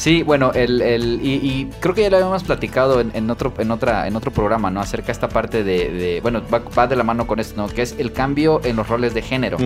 Sí, 0.00 0.22
bueno, 0.22 0.52
el, 0.54 0.80
el 0.80 1.20
y, 1.22 1.68
creo 1.78 1.94
que 1.94 2.00
ya 2.00 2.08
lo 2.08 2.16
habíamos 2.16 2.42
platicado 2.42 3.02
en, 3.02 3.30
otro, 3.30 3.52
en, 3.58 3.70
otra, 3.70 4.08
en 4.08 4.16
otro 4.16 4.30
programa, 4.30 4.70
¿no? 4.70 4.80
Acerca 4.80 5.08
de 5.08 5.12
esta 5.12 5.28
parte 5.28 5.62
de, 5.62 6.20
bueno, 6.22 6.40
va, 6.50 6.86
de 6.86 6.96
la 6.96 7.04
mano 7.04 7.26
con 7.26 7.38
esto, 7.38 7.60
¿no? 7.60 7.68
Que 7.68 7.82
es 7.82 7.94
el 7.98 8.10
cambio 8.14 8.62
en 8.64 8.76
los 8.76 8.88
roles 8.88 9.12
de 9.12 9.20
género, 9.20 9.58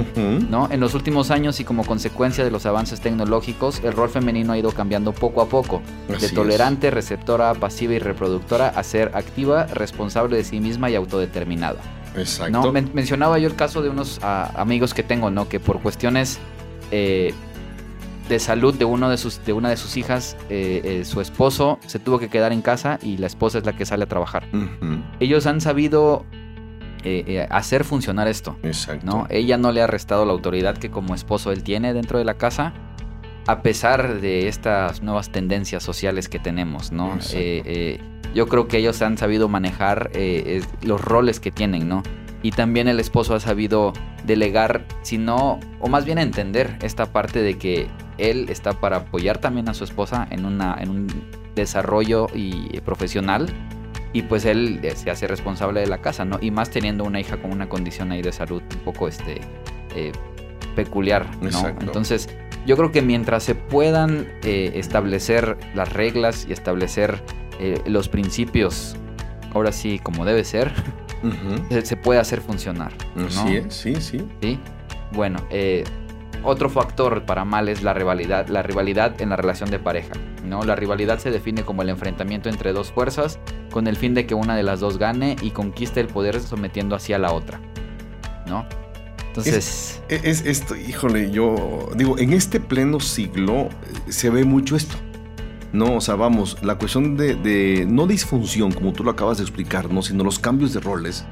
¿no? 0.51 0.66
En 0.73 0.81
los 0.81 0.94
últimos 0.94 1.31
años 1.31 1.61
y 1.61 1.64
como 1.64 1.87
consecuencia 1.87 2.42
de 2.42 2.51
los 2.51 2.66
avances 2.66 3.01
tecnológicos, 3.01 3.81
el 3.85 3.92
rol 3.92 4.11
femenino 4.11 4.55
ha 4.55 4.59
ido 4.59 4.73
cambiando 4.73 5.12
poco 5.12 5.40
a 5.40 5.47
poco. 5.47 5.83
de 6.09 6.29
tolerante, 6.31 6.90
receptora, 6.90 7.55
pasiva 7.55 7.94
y 7.94 8.01
reproductora 8.01 8.70
a 8.70 8.83
ser 8.83 9.12
activa, 9.14 9.66
responsable 9.66 10.37
de 10.37 10.42
sí 10.42 10.59
misma 10.59 10.90
y 10.90 10.97
autodeterminada. 10.97 11.79
Exacto. 12.16 12.51
¿no? 12.51 12.73
mencionaba 12.73 13.38
yo 13.38 13.47
el 13.47 13.55
caso 13.55 13.83
de 13.83 13.88
unos 13.88 14.18
ah, 14.20 14.51
amigos 14.57 14.94
que 14.94 15.05
tengo, 15.05 15.31
¿no? 15.31 15.49
Que 15.49 15.61
por 15.61 15.81
cuestiones... 15.81 16.40
Eh, 16.90 17.33
de 18.29 18.39
salud 18.39 18.75
de, 18.75 18.85
uno 18.85 19.11
de, 19.11 19.19
sus, 19.19 19.45
de 19.45 19.53
una 19.53 19.71
de 19.71 19.77
sus 19.77 19.97
hijas, 19.97 20.37
eh, 20.49 20.81
eh, 20.85 21.05
su 21.05 21.21
esposo 21.21 21.79
se 21.87 21.99
tuvo 21.99 22.19
que 22.19 22.29
quedar 22.29 22.53
en 22.53 22.63
casa 22.63 22.99
y 23.03 23.19
la 23.19 23.27
esposa 23.27 23.59
es 23.59 23.67
la 23.67 23.75
que 23.75 23.85
sale 23.85 24.05
a 24.05 24.07
trabajar. 24.07 24.47
Ellos 25.21 25.47
han 25.47 25.61
sabido 25.61 26.25
eh, 27.05 27.47
hacer 27.51 27.85
funcionar 27.85 28.29
esto. 28.29 28.57
Exacto. 28.63 29.05
¿no? 29.05 29.27
Ella 29.29 29.59
no 29.59 29.73
le 29.73 29.83
ha 29.83 29.87
restado 29.87 30.25
la 30.25 30.33
autoridad 30.33 30.79
que 30.79 30.91
como 30.91 31.15
esposo 31.15 31.53
él 31.53 31.63
tiene 31.63 31.93
dentro 31.93 32.19
de 32.19 32.25
la 32.25 32.35
casa, 32.35 32.73
a 33.47 33.61
pesar 33.63 34.21
de 34.21 34.49
estas 34.49 35.03
nuevas 35.03 35.31
tendencias 35.31 35.83
sociales 35.83 36.29
que 36.29 36.39
tenemos. 36.39 36.93
¿no? 36.93 37.19
yo 38.35 38.49
creo 38.49 38.67
que 38.67 38.79
ellos 38.79 39.01
han 39.01 39.17
sabido 39.17 39.49
manejar 39.49 40.11
los 40.83 41.01
roles 41.01 41.39
que 41.41 41.53
tienen, 41.53 41.89
¿no? 41.89 42.03
Y 42.45 42.53
también 42.53 42.87
el 42.87 43.01
esposo 43.01 43.35
ha 43.35 43.41
sabido 43.41 43.93
delegar, 44.25 44.85
sino, 45.03 45.59
o 45.81 45.89
más 45.89 46.05
bien 46.05 46.19
entender 46.19 46.79
esta 46.83 47.07
parte 47.07 47.43
de 47.43 47.59
que 47.59 47.89
él 48.19 48.47
está 48.51 48.75
para 48.75 48.99
apoyar 48.99 49.39
también 49.39 49.69
a 49.69 49.75
su 49.75 49.83
esposa 49.83 50.29
en, 50.31 50.45
una, 50.45 50.77
en 50.79 50.91
un 50.91 51.07
desarrollo 51.57 52.29
y 52.35 52.79
profesional 52.81 53.49
y 54.15 54.23
pues 54.23 54.45
él 54.45 54.81
se 54.95 55.11
hace 55.11 55.27
responsable 55.27 55.81
de 55.81 55.89
la 55.89 55.99
casa, 56.01 56.25
¿no? 56.25 56.39
Y 56.41 56.53
más 56.53 56.71
teniendo 56.71 57.03
una 57.03 57.19
hija 57.19 57.37
con 57.37 57.51
una 57.51 57.69
condición 57.69 58.13
ahí 58.13 58.23
de 58.23 58.31
salud 58.31 58.63
un 58.73 58.81
poco 58.85 59.09
este 59.09 59.41
eh, 59.97 60.13
peculiar, 60.77 61.27
¿no? 61.43 61.67
Entonces, 61.81 62.29
yo 62.65 62.77
creo 62.77 62.93
que 62.93 63.03
mientras 63.03 63.43
se 63.43 63.57
puedan 63.57 64.29
eh, 64.45 64.73
establecer 64.77 65.59
las 65.75 65.93
reglas 65.93 66.47
y 66.49 66.53
establecer 66.53 67.23
eh, 67.59 67.83
los 67.87 68.09
principios, 68.09 68.97
ahora 69.53 69.73
sí 69.73 69.99
como 69.99 70.25
debe 70.25 70.45
ser, 70.45 70.73
se, 71.83 71.97
puede 71.97 72.21
hacer 72.21 72.41
funcionar. 72.41 72.93
Sí, 73.29 73.63
sí, 73.69 73.95
sí. 73.97 74.25
Sí. 74.41 74.59
Bueno, 75.13 75.39
eh, 75.51 75.85
otro 76.43 76.69
factor 76.69 77.25
para 77.25 77.45
mal 77.45 77.69
es 77.69 77.83
la 77.83 77.95
rivalidad, 77.95 78.49
la 78.49 78.63
rivalidad 78.63 79.21
en 79.21 79.31
la 79.31 79.37
relación 79.37 79.71
de 79.71 79.79
pareja. 79.79 80.13
¿no? 80.45 80.63
La 80.65 80.77
rivalidad 80.77 81.19
se 81.19 81.31
define 81.31 81.63
como 81.63 81.83
el 81.83 81.89
enfrentamiento 81.89 82.49
entre 82.49 82.73
dos 82.73 82.93
fuerzas 82.93 83.39
con 83.71 83.87
el 83.87 83.97
fin 83.97 84.15
de 84.15 84.27
que 84.27 84.35
una 84.35 84.55
de 84.55 84.63
las 84.63 84.81
dos 84.81 84.99
gane 84.99 85.37
y 85.41 85.51
conquiste 85.51 86.01
el 86.01 86.09
poder 86.09 86.41
sometiendo 86.41 86.95
hacia 86.97 87.19
la 87.19 87.33
otra. 87.33 87.61
¿No? 88.47 88.67
Entonces. 89.29 90.03
Es, 90.09 90.25
es, 90.25 90.47
esto, 90.47 90.77
híjole, 90.77 91.31
yo 91.31 91.91
digo, 91.97 92.19
en 92.19 92.33
este 92.33 92.61
pleno 92.61 93.01
siglo 93.01 93.63
eh, 93.65 94.13
se 94.13 94.31
ve 94.31 94.45
mucho 94.45 94.77
esto. 94.77 94.97
No, 95.75 95.97
o 95.97 96.01
sea, 96.01 96.15
vamos, 96.15 96.57
la 96.63 96.77
cuestión 96.77 97.17
de, 97.17 97.85
no 97.89 98.07
disfunción, 98.07 98.71
como 98.71 98.93
tú 98.93 99.03
lo 99.03 99.11
acabas 99.11 99.39
de 99.39 99.43
explicar, 99.43 99.93
¿no? 99.93 100.03
sino 100.03 100.23
los 100.23 100.39
cambios 100.39 100.73
de 100.73 100.79
roles. 100.79 101.25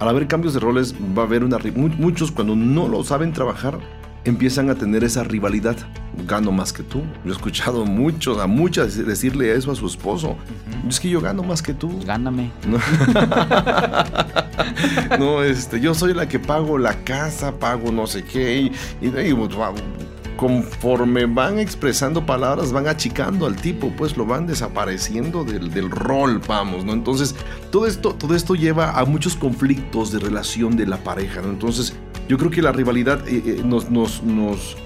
Al 0.00 0.08
haber 0.08 0.26
cambios 0.26 0.52
de 0.52 0.58
roles, 0.58 0.92
va 1.16 1.22
a 1.22 1.26
haber 1.26 1.44
una. 1.44 1.58
Muchos, 1.76 2.32
cuando 2.32 2.56
no 2.56 2.88
lo 2.88 3.04
saben 3.04 3.32
trabajar, 3.32 3.78
empiezan 4.24 4.68
a 4.68 4.74
tener 4.74 5.04
esa 5.04 5.22
rivalidad. 5.22 5.76
Gano 6.26 6.50
más 6.50 6.72
que 6.72 6.82
tú. 6.82 7.02
Yo 7.24 7.30
he 7.30 7.36
escuchado 7.36 7.86
mucho, 7.86 8.40
a 8.40 8.48
muchas 8.48 8.96
decirle 8.96 9.54
eso 9.54 9.70
a 9.70 9.76
su 9.76 9.86
esposo. 9.86 10.36
Es 10.88 10.98
que 10.98 11.08
yo 11.08 11.20
gano 11.20 11.44
más 11.44 11.62
que 11.62 11.72
tú. 11.72 12.00
Gáname. 12.04 12.50
No, 15.18 15.42
este, 15.42 15.80
yo 15.80 15.94
soy 15.94 16.14
la 16.14 16.28
que 16.28 16.38
pago 16.38 16.78
la 16.78 17.04
casa, 17.04 17.52
pago 17.58 17.92
no 17.92 18.06
sé 18.06 18.24
qué. 18.24 18.58
Y, 18.60 18.72
y, 19.00 19.32
conforme 20.36 21.26
van 21.26 21.58
expresando 21.58 22.26
palabras, 22.26 22.72
van 22.72 22.88
achicando 22.88 23.46
al 23.46 23.56
tipo, 23.56 23.90
pues 23.96 24.16
lo 24.16 24.26
van 24.26 24.46
desapareciendo 24.46 25.44
del, 25.44 25.70
del, 25.72 25.90
rol, 25.90 26.40
vamos, 26.46 26.84
¿no? 26.84 26.92
Entonces, 26.92 27.34
todo 27.70 27.86
esto, 27.86 28.14
todo 28.14 28.34
esto 28.34 28.54
lleva 28.54 28.98
a 28.98 29.04
muchos 29.04 29.36
conflictos 29.36 30.12
de 30.12 30.18
relación 30.18 30.76
de 30.76 30.86
la 30.86 30.98
pareja, 30.98 31.40
¿no? 31.42 31.48
Entonces, 31.48 31.94
yo 32.28 32.38
creo 32.38 32.50
que 32.50 32.62
la 32.62 32.72
rivalidad 32.72 33.26
eh, 33.28 33.42
eh, 33.46 33.62
nos, 33.64 33.90
nos, 33.90 34.22
nos 34.22 34.76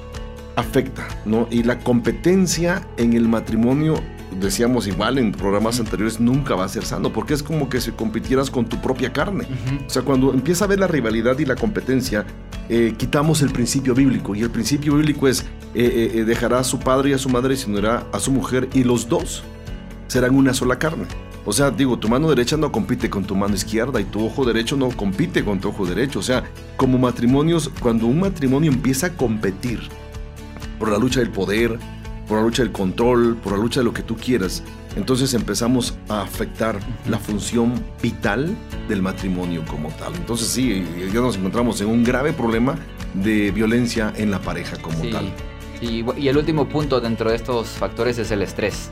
afecta, 0.56 1.06
¿no? 1.24 1.46
Y 1.50 1.62
la 1.62 1.78
competencia 1.78 2.86
en 2.96 3.12
el 3.12 3.28
matrimonio 3.28 4.00
decíamos 4.40 4.86
igual 4.86 5.18
en 5.18 5.32
programas 5.32 5.80
anteriores, 5.80 6.20
nunca 6.20 6.54
va 6.54 6.64
a 6.64 6.68
ser 6.68 6.84
sano, 6.84 7.12
porque 7.12 7.34
es 7.34 7.42
como 7.42 7.68
que 7.68 7.80
si 7.80 7.92
compitieras 7.92 8.50
con 8.50 8.66
tu 8.66 8.80
propia 8.80 9.12
carne. 9.12 9.46
O 9.86 9.90
sea, 9.90 10.02
cuando 10.02 10.32
empieza 10.32 10.64
a 10.64 10.68
ver 10.68 10.80
la 10.80 10.86
rivalidad 10.86 11.38
y 11.38 11.44
la 11.44 11.56
competencia, 11.56 12.24
eh, 12.68 12.94
quitamos 12.96 13.42
el 13.42 13.50
principio 13.50 13.94
bíblico, 13.94 14.34
y 14.34 14.42
el 14.42 14.50
principio 14.50 14.94
bíblico 14.94 15.28
es, 15.28 15.42
eh, 15.74 16.12
eh, 16.14 16.24
dejará 16.24 16.60
a 16.60 16.64
su 16.64 16.78
padre 16.78 17.10
y 17.10 17.12
a 17.12 17.18
su 17.18 17.28
madre 17.28 17.54
y 17.54 17.56
se 17.56 17.70
a 17.86 18.20
su 18.20 18.32
mujer, 18.32 18.68
y 18.74 18.84
los 18.84 19.08
dos 19.08 19.42
serán 20.06 20.34
una 20.34 20.54
sola 20.54 20.78
carne. 20.78 21.06
O 21.44 21.52
sea, 21.52 21.70
digo, 21.70 21.98
tu 21.98 22.08
mano 22.08 22.28
derecha 22.28 22.58
no 22.58 22.70
compite 22.70 23.08
con 23.08 23.24
tu 23.24 23.34
mano 23.34 23.54
izquierda 23.54 24.00
y 24.02 24.04
tu 24.04 24.22
ojo 24.22 24.44
derecho 24.44 24.76
no 24.76 24.90
compite 24.90 25.42
con 25.42 25.60
tu 25.60 25.68
ojo 25.68 25.86
derecho. 25.86 26.18
O 26.18 26.22
sea, 26.22 26.44
como 26.76 26.98
matrimonios, 26.98 27.70
cuando 27.80 28.06
un 28.06 28.20
matrimonio 28.20 28.70
empieza 28.70 29.06
a 29.06 29.16
competir 29.16 29.80
por 30.78 30.90
la 30.90 30.98
lucha 30.98 31.20
del 31.20 31.30
poder, 31.30 31.78
por 32.26 32.36
la 32.36 32.44
lucha 32.44 32.62
del 32.62 32.72
control, 32.72 33.36
por 33.36 33.52
la 33.52 33.58
lucha 33.58 33.80
de 33.80 33.84
lo 33.84 33.94
que 33.94 34.02
tú 34.02 34.14
quieras, 34.14 34.62
entonces 34.96 35.34
empezamos 35.34 35.94
a 36.08 36.22
afectar 36.22 36.78
la 37.08 37.18
función 37.18 37.72
vital 38.02 38.54
del 38.88 39.02
matrimonio 39.02 39.64
como 39.66 39.90
tal. 39.90 40.14
Entonces 40.14 40.48
sí, 40.48 40.84
ya 41.12 41.20
nos 41.20 41.36
encontramos 41.36 41.80
en 41.80 41.88
un 41.88 42.04
grave 42.04 42.32
problema 42.32 42.76
de 43.14 43.50
violencia 43.50 44.12
en 44.16 44.30
la 44.30 44.40
pareja 44.40 44.76
como 44.78 44.98
tal. 45.08 45.32
Y, 45.80 46.04
y, 46.20 46.28
el 46.28 46.36
último 46.36 46.68
punto 46.68 47.00
dentro 47.00 47.30
de 47.30 47.36
estos 47.36 47.68
factores 47.68 48.18
es 48.18 48.32
el 48.32 48.42
estrés, 48.42 48.90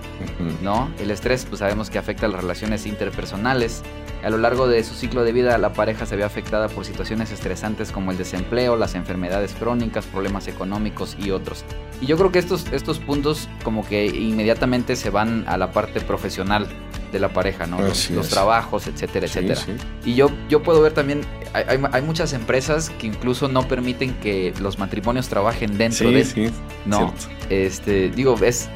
¿no? 0.62 0.88
El 1.00 1.10
estrés, 1.10 1.44
pues 1.44 1.58
sabemos 1.58 1.90
que 1.90 1.98
afecta 1.98 2.26
a 2.26 2.28
las 2.28 2.40
relaciones 2.40 2.86
interpersonales. 2.86 3.82
A 4.26 4.28
lo 4.28 4.38
largo 4.38 4.66
de 4.66 4.82
su 4.82 4.96
ciclo 4.96 5.22
de 5.22 5.30
vida, 5.30 5.56
la 5.56 5.72
pareja 5.72 6.04
se 6.04 6.16
ve 6.16 6.24
afectada 6.24 6.68
por 6.68 6.84
situaciones 6.84 7.30
estresantes 7.30 7.92
como 7.92 8.10
el 8.10 8.18
desempleo, 8.18 8.74
las 8.74 8.96
enfermedades 8.96 9.54
crónicas, 9.54 10.04
problemas 10.04 10.48
económicos 10.48 11.16
y 11.16 11.30
otros. 11.30 11.64
Y 12.00 12.06
yo 12.06 12.16
creo 12.16 12.32
que 12.32 12.40
estos, 12.40 12.66
estos 12.72 12.98
puntos 12.98 13.48
como 13.62 13.86
que 13.86 14.06
inmediatamente 14.06 14.96
se 14.96 15.10
van 15.10 15.44
a 15.46 15.56
la 15.56 15.70
parte 15.70 16.00
profesional 16.00 16.66
de 17.12 17.20
la 17.20 17.28
pareja, 17.28 17.68
¿no? 17.68 17.80
Los, 17.80 18.10
los, 18.10 18.28
trabajos, 18.28 18.88
etcétera, 18.88 19.26
etcétera. 19.26 19.60
Y 20.04 20.14
yo, 20.14 20.28
yo 20.48 20.60
puedo 20.60 20.82
ver 20.82 20.92
también, 20.92 21.20
hay, 21.52 21.78
hay, 21.92 22.02
muchas 22.02 22.32
empresas 22.32 22.90
que 22.98 23.06
incluso 23.06 23.46
no 23.46 23.68
permiten 23.68 24.12
que 24.14 24.52
los 24.60 24.80
matrimonios 24.80 25.28
trabajen 25.28 25.78
dentro 25.78 26.10
de... 26.10 26.24
Sí, 26.24 26.50
¿No? 26.84 27.14
Este, 27.48 28.10
digo, 28.10 28.36
es, 28.42 28.68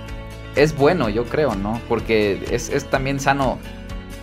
es 0.55 0.77
bueno, 0.77 1.09
yo 1.09 1.25
creo, 1.25 1.57
¿no? 1.57 1.81
Porque 1.89 2.41
es, 2.53 2.69
es 2.69 2.85
también 2.85 3.19
sano 3.19 3.59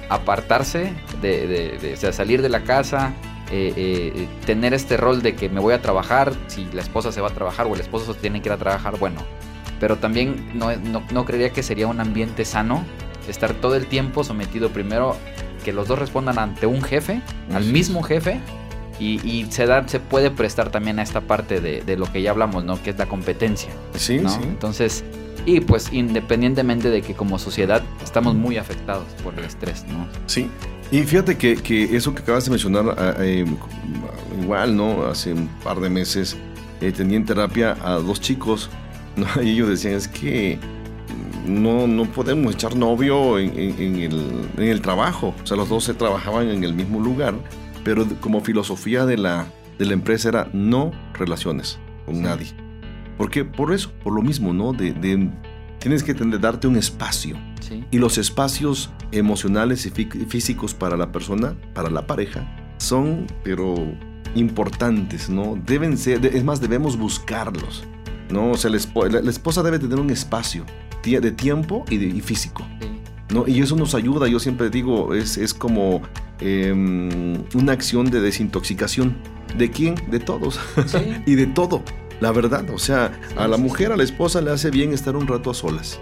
apartarse 0.10 0.94
de, 1.22 1.48
de, 1.48 1.78
de 1.78 1.94
o 1.94 1.98
sea, 1.98 2.14
salir 2.14 2.42
de 2.42 2.50
la 2.50 2.64
casa, 2.64 3.14
eh, 3.50 3.74
eh, 3.78 4.28
tener 4.46 4.74
este 4.74 4.98
rol 4.98 5.22
de 5.22 5.36
que 5.36 5.48
me 5.48 5.62
voy 5.62 5.74
a 5.74 5.82
trabajar, 5.82 6.34
si 6.48 6.66
la 6.74 6.82
esposa 6.82 7.14
se 7.14 7.22
va 7.22 7.30
a 7.30 7.34
trabajar 7.34 7.66
o 7.68 7.76
el 7.76 7.80
esposo 7.80 8.14
tiene 8.14 8.42
que 8.42 8.50
ir 8.50 8.54
a 8.54 8.58
trabajar, 8.58 9.00
bueno. 9.00 9.22
Pero 9.80 9.98
también 9.98 10.52
no, 10.54 10.76
no, 10.76 11.04
no 11.12 11.26
creería 11.26 11.52
que 11.52 11.64
sería 11.64 11.88
un 11.88 12.02
ambiente 12.02 12.44
sano 12.44 12.84
estar 13.30 13.54
todo 13.54 13.76
el 13.76 13.86
tiempo 13.86 14.24
sometido 14.24 14.70
primero 14.70 15.16
que 15.64 15.72
los 15.72 15.88
dos 15.88 16.00
respondan 16.00 16.40
ante 16.40 16.66
un 16.66 16.82
jefe, 16.82 17.22
al 17.54 17.64
mismo 17.66 18.04
jefe, 18.04 18.40
y, 19.00 19.26
y, 19.28 19.46
se, 19.52 19.66
da, 19.66 19.88
se 19.88 20.00
puede 20.00 20.32
prestar 20.32 20.72
también 20.72 21.00
a 21.00 21.04
esta 21.04 21.22
parte 21.22 21.62
de, 21.62 21.82
de, 21.82 21.98
lo 21.98 22.12
que 22.12 22.22
ya 22.22 22.32
hablamos, 22.32 22.64
¿no? 22.64 22.82
Que 22.82 22.92
es 22.92 22.98
la 22.98 23.06
competencia. 23.06 23.70
Sí, 23.96 24.20
¿no? 24.20 24.30
sí. 24.30 24.40
Entonces, 24.44 25.04
y 25.46 25.62
pues 25.62 25.94
independientemente 25.94 26.90
de 26.90 27.02
que 27.02 27.14
como 27.14 27.40
sociedad 27.40 27.82
estamos 28.04 28.36
muy 28.36 28.58
afectados 28.58 29.06
por 29.24 29.34
el 29.36 29.46
estrés, 29.46 29.86
¿no? 29.88 30.08
Sí. 30.26 30.50
Y 30.92 31.04
fíjate 31.04 31.38
que, 31.38 31.56
que 31.58 31.96
eso 31.96 32.14
que 32.16 32.22
acabas 32.22 32.46
de 32.46 32.52
mencionar, 32.52 32.96
eh, 33.20 33.46
igual, 34.42 34.76
¿no? 34.76 35.06
Hace 35.06 35.34
un 35.34 35.48
par 35.64 35.80
de 35.80 35.90
meses 35.90 36.38
eh, 36.82 36.92
tenía 36.92 37.18
en 37.18 37.26
terapia 37.26 37.78
a 37.82 37.94
dos 37.94 38.20
chicos, 38.22 38.70
¿no? 39.16 39.26
Y 39.42 39.52
ellos 39.52 39.70
decían, 39.70 39.94
es 39.94 40.08
que 40.08 40.60
no, 41.46 41.88
no 41.88 42.06
podemos 42.06 42.54
echar 42.54 42.76
novio 42.76 43.40
en, 43.40 43.58
en, 43.58 43.82
en, 43.82 43.96
el, 44.00 44.50
en, 44.58 44.64
el, 44.64 44.82
trabajo. 44.82 45.34
O 45.42 45.46
sea, 45.48 45.58
los 45.58 45.70
dos 45.70 45.84
se 45.84 45.94
trabajaban 45.94 46.50
en 46.50 46.64
el 46.64 46.74
mismo 46.74 47.00
lugar, 47.00 47.36
pero 47.88 48.06
como 48.20 48.42
filosofía 48.42 49.06
de 49.06 49.16
la, 49.16 49.48
de 49.80 49.86
la 49.86 49.94
empresa 49.94 50.28
era 50.28 50.50
no 50.52 50.92
relaciones 51.14 51.80
con 52.06 52.16
sí. 52.16 52.22
nadie. 52.22 52.48
¿Por 53.18 53.30
qué? 53.30 53.46
Por 53.46 53.72
eso, 53.72 53.94
por 54.04 54.12
lo 54.12 54.22
mismo, 54.22 54.52
¿no? 54.52 54.74
De, 54.74 54.92
de 54.92 55.32
tienes 55.80 56.04
que 56.04 56.14
tener, 56.14 56.38
darte 56.42 56.68
un 56.68 56.76
espacio. 56.76 57.38
Sí. 57.62 57.86
Y 57.90 57.98
los 58.00 58.18
espacios 58.18 58.90
emocionales 59.14 59.86
y 59.86 59.90
físicos 60.26 60.74
para 60.74 60.98
la 60.98 61.14
persona, 61.14 61.56
para 61.74 61.90
la 61.90 62.06
pareja, 62.06 62.46
son, 62.78 63.26
pero 63.42 63.76
importantes, 64.36 65.30
¿no? 65.30 65.58
Deben 65.66 65.98
ser, 65.98 66.26
es 66.26 66.44
más, 66.44 66.60
debemos 66.60 66.98
buscarlos, 66.98 67.86
¿no? 68.30 68.52
O 68.52 68.58
sea, 68.58 68.70
la, 68.70 68.80
la, 69.10 69.22
la 69.22 69.30
esposa 69.30 69.64
debe 69.64 69.80
tener 69.80 69.98
un 69.98 70.10
espacio 70.10 70.66
de 71.16 71.32
tiempo 71.32 71.86
y, 71.90 71.98
de, 71.98 72.08
y 72.08 72.20
físico. 72.20 72.68
Sí. 72.82 72.88
¿No? 73.30 73.48
Y 73.48 73.62
eso 73.62 73.76
nos 73.76 73.96
ayuda, 73.96 74.28
yo 74.28 74.40
siempre 74.40 74.70
digo, 74.70 75.14
es, 75.14 75.38
es 75.38 75.54
como 75.54 76.02
eh, 76.40 76.72
una 77.54 77.72
acción 77.72 78.10
de 78.10 78.22
desintoxicación. 78.22 79.18
¿De 79.58 79.72
quién? 79.72 79.96
De 80.10 80.20
todos. 80.20 80.60
Sí. 80.86 80.98
y 81.26 81.36
de 81.36 81.48
todo. 81.48 81.84
La 82.20 82.32
verdad, 82.32 82.70
o 82.72 82.80
sea, 82.80 83.20
sí, 83.30 83.36
a 83.38 83.48
la 83.48 83.58
mujer, 83.58 83.92
a 83.92 83.98
la 83.98 84.04
esposa 84.04 84.42
le 84.42 84.52
hace 84.52 84.72
bien 84.72 84.94
estar 84.94 85.16
un 85.16 85.28
rato 85.28 85.52
a 85.52 85.54
solas. 85.54 86.00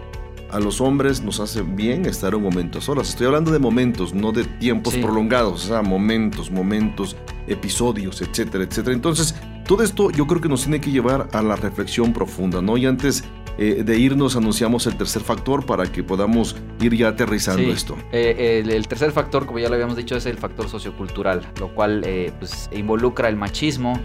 A 0.49 0.59
los 0.59 0.79
hombres 0.79 1.21
nos 1.21 1.39
hace 1.41 1.61
bien 1.61 2.05
estar 2.05 2.33
un 2.35 2.43
momento 2.43 2.79
a 2.79 2.81
solas. 2.81 3.09
Estoy 3.09 3.27
hablando 3.27 3.51
de 3.51 3.59
momentos, 3.59 4.13
no 4.13 4.31
de 4.31 4.45
tiempos 4.45 4.95
prolongados, 4.95 5.65
o 5.65 5.67
sea, 5.67 5.81
momentos, 5.81 6.49
momentos, 6.49 7.17
episodios, 7.47 8.21
etcétera, 8.21 8.63
etcétera. 8.63 8.95
Entonces, 8.95 9.35
todo 9.67 9.83
esto 9.83 10.11
yo 10.11 10.25
creo 10.27 10.39
que 10.39 10.47
nos 10.47 10.61
tiene 10.61 10.79
que 10.79 10.91
llevar 10.91 11.27
a 11.33 11.41
la 11.41 11.57
reflexión 11.57 12.13
profunda, 12.13 12.61
¿no? 12.61 12.77
Y 12.77 12.85
antes 12.85 13.25
eh, 13.57 13.83
de 13.85 13.97
irnos 13.97 14.35
anunciamos 14.35 14.85
el 14.87 14.97
tercer 14.97 15.21
factor 15.21 15.65
para 15.65 15.85
que 15.91 16.03
podamos 16.03 16.55
ir 16.81 16.95
ya 16.95 17.09
aterrizando 17.09 17.63
sí. 17.63 17.69
esto. 17.69 17.97
Eh, 18.11 18.61
el, 18.63 18.69
el, 18.69 18.87
tercer 18.87 19.11
factor, 19.11 19.45
como 19.45 19.59
ya 19.59 19.69
lo 19.69 19.75
habíamos 19.75 19.95
dicho, 19.95 20.15
es 20.15 20.25
el 20.25 20.37
factor 20.37 20.69
sociocultural, 20.69 21.41
lo 21.59 21.73
cual 21.73 22.03
eh, 22.05 22.31
pues, 22.39 22.69
involucra 22.73 23.29
el 23.29 23.35
machismo, 23.35 23.99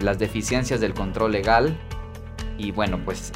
las 0.00 0.18
deficiencias 0.18 0.80
del 0.80 0.92
control 0.92 1.32
legal 1.32 1.78
y 2.58 2.72
bueno, 2.72 3.00
pues 3.02 3.32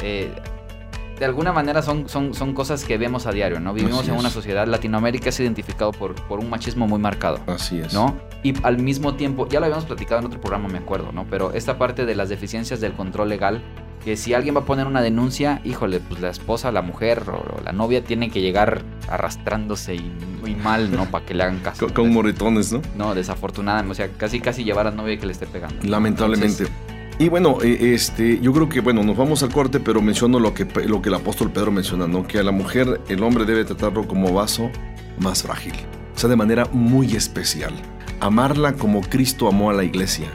de 1.21 1.27
alguna 1.27 1.53
manera 1.53 1.83
son, 1.83 2.09
son, 2.09 2.33
son 2.33 2.55
cosas 2.55 2.85
que 2.85 2.97
vemos 2.97 3.27
a 3.27 3.33
diario, 3.33 3.61
¿no? 3.61 3.75
Vivimos 3.75 4.09
en 4.09 4.15
una 4.15 4.31
sociedad, 4.31 4.67
Latinoamérica 4.67 5.29
es 5.29 5.39
identificado 5.39 5.93
por, 5.93 6.15
por 6.15 6.41
un 6.41 6.49
machismo 6.49 6.89
muy 6.89 6.99
marcado. 6.99 7.39
Así 7.47 7.79
es. 7.79 7.93
¿No? 7.93 8.19
Y 8.43 8.55
al 8.63 8.79
mismo 8.79 9.15
tiempo, 9.15 9.47
ya 9.47 9.61
lo 9.61 9.67
habíamos 9.67 9.85
platicado 9.85 10.21
en 10.21 10.27
otro 10.27 10.41
programa, 10.41 10.69
me 10.69 10.79
acuerdo, 10.79 11.13
¿no? 11.13 11.27
Pero 11.29 11.53
esta 11.53 11.77
parte 11.77 12.07
de 12.07 12.15
las 12.15 12.31
deficiencias 12.31 12.81
del 12.81 12.95
control 12.95 13.29
legal, 13.29 13.63
que 14.05 14.17
si 14.17 14.35
alguien 14.35 14.55
va 14.57 14.61
a 14.61 14.65
poner 14.65 14.87
una 14.87 15.03
denuncia, 15.03 15.61
híjole, 15.65 16.01
pues 16.01 16.21
la 16.21 16.31
esposa, 16.31 16.73
la 16.73 16.83
mujer 16.83 17.23
o, 17.29 17.59
o 17.59 17.61
la 17.65 17.73
novia 17.73 18.03
tiene 18.03 18.31
que 18.31 18.41
llegar 18.41 18.83
arrastrándose 19.09 19.95
y 19.95 20.13
muy 20.41 20.55
mal, 20.55 20.91
¿no? 20.91 21.07
Para 21.11 21.25
que 21.27 21.35
le 21.35 21.43
hagan 21.43 21.59
caso. 21.61 21.87
Con, 21.87 21.95
con, 21.95 22.13
moretones, 22.13 22.73
¿no? 22.73 22.81
No, 22.97 23.15
desafortunadamente, 23.15 23.93
o 23.93 23.95
sea, 23.95 24.09
casi 24.17 24.41
casi 24.41 24.65
llevar 24.65 24.87
a 24.87 24.91
la 24.91 24.97
novia 24.97 25.19
que 25.19 25.27
le 25.27 25.33
esté 25.33 25.47
pegando. 25.47 25.77
Lamentablemente. 25.87 26.65
Entonces, 26.65 26.91
y 27.21 27.29
bueno, 27.29 27.59
eh, 27.63 27.93
este, 27.93 28.41
yo 28.41 28.51
creo 28.55 28.71
que 28.71 28.81
bueno, 28.81 29.03
nos 29.03 29.15
vamos 29.15 29.43
al 29.43 29.53
corte, 29.53 29.79
pero 29.79 30.01
menciono 30.01 30.41
lo 30.41 30.55
que, 30.55 30.65
lo 30.87 31.03
que 31.03 31.11
el 31.11 31.15
apóstol 31.17 31.51
Pedro 31.51 31.71
menciona, 31.71 32.07
¿no? 32.07 32.27
Que 32.27 32.39
a 32.39 32.43
la 32.43 32.51
mujer 32.51 32.99
el 33.11 33.23
hombre 33.23 33.45
debe 33.45 33.67
tratarlo 33.67 34.09
como 34.09 34.33
vaso 34.33 34.71
más 35.19 35.43
frágil, 35.43 35.75
o 36.15 36.19
sea, 36.19 36.31
de 36.31 36.37
manera 36.37 36.65
muy 36.73 37.15
especial. 37.15 37.75
Amarla 38.21 38.73
como 38.73 39.03
Cristo 39.03 39.49
amó 39.49 39.69
a 39.69 39.75
la 39.75 39.85
iglesia, 39.85 40.29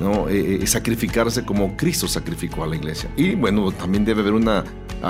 ¿no? 0.00 0.28
Eh, 0.28 0.60
eh, 0.62 0.66
sacrificarse 0.66 1.44
como 1.44 1.76
Cristo 1.76 2.08
sacrificó 2.08 2.64
a 2.64 2.66
la 2.66 2.76
iglesia. 2.76 3.10
Y 3.16 3.34
bueno, 3.34 3.70
también 3.70 4.04
debe 4.04 4.22
haber 4.22 4.32
una, 4.32 4.64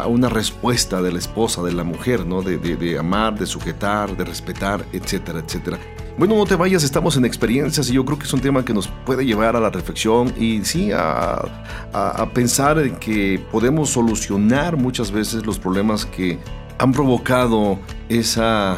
una 0.07 0.29
respuesta 0.29 1.01
de 1.01 1.13
la 1.13 1.19
esposa, 1.19 1.63
de 1.63 1.73
la 1.73 1.85
mujer, 1.85 2.27
¿no? 2.27 2.43
De, 2.43 2.59
de, 2.59 2.77
de 2.77 2.99
amar, 2.99 3.39
de 3.39 3.47
sujetar, 3.47 4.17
de 4.17 4.25
respetar, 4.25 4.85
etcétera, 4.93 5.39
etcétera. 5.39 5.79
Bueno, 6.19 6.37
no 6.37 6.45
te 6.45 6.55
vayas, 6.57 6.83
estamos 6.83 7.17
en 7.17 7.25
experiencias 7.25 7.89
y 7.89 7.95
yo 7.95 8.05
creo 8.05 8.19
que 8.19 8.25
es 8.25 8.33
un 8.33 8.41
tema 8.41 8.63
que 8.65 8.75
nos 8.75 8.89
puede 8.89 9.25
llevar 9.25 9.57
a 9.57 9.61
la 9.61 9.71
reflexión 9.71 10.35
y 10.37 10.63
sí 10.65 10.93
a, 10.93 11.41
a, 11.93 12.23
a 12.23 12.31
pensar 12.35 12.79
en 12.79 12.97
que 12.97 13.43
podemos 13.51 13.91
solucionar 13.91 14.77
muchas 14.77 15.11
veces 15.11 15.47
los 15.47 15.59
problemas 15.59 16.05
que 16.05 16.39
han 16.79 16.93
provocado 16.93 17.79
esa 18.09 18.77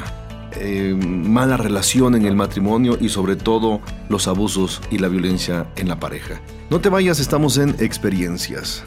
eh, 0.57 0.95
mala 0.95 1.57
relación 1.57 2.15
en 2.15 2.27
el 2.27 2.37
matrimonio 2.37 2.97
y 3.01 3.09
sobre 3.09 3.37
todo 3.37 3.81
los 4.09 4.29
abusos 4.29 4.81
y 4.91 4.99
la 4.99 5.09
violencia 5.09 5.67
en 5.77 5.89
la 5.89 5.99
pareja. 5.99 6.41
No 6.71 6.81
te 6.81 6.89
vayas, 6.89 7.21
estamos 7.21 7.59
en 7.59 7.77
experiencias. 7.81 8.85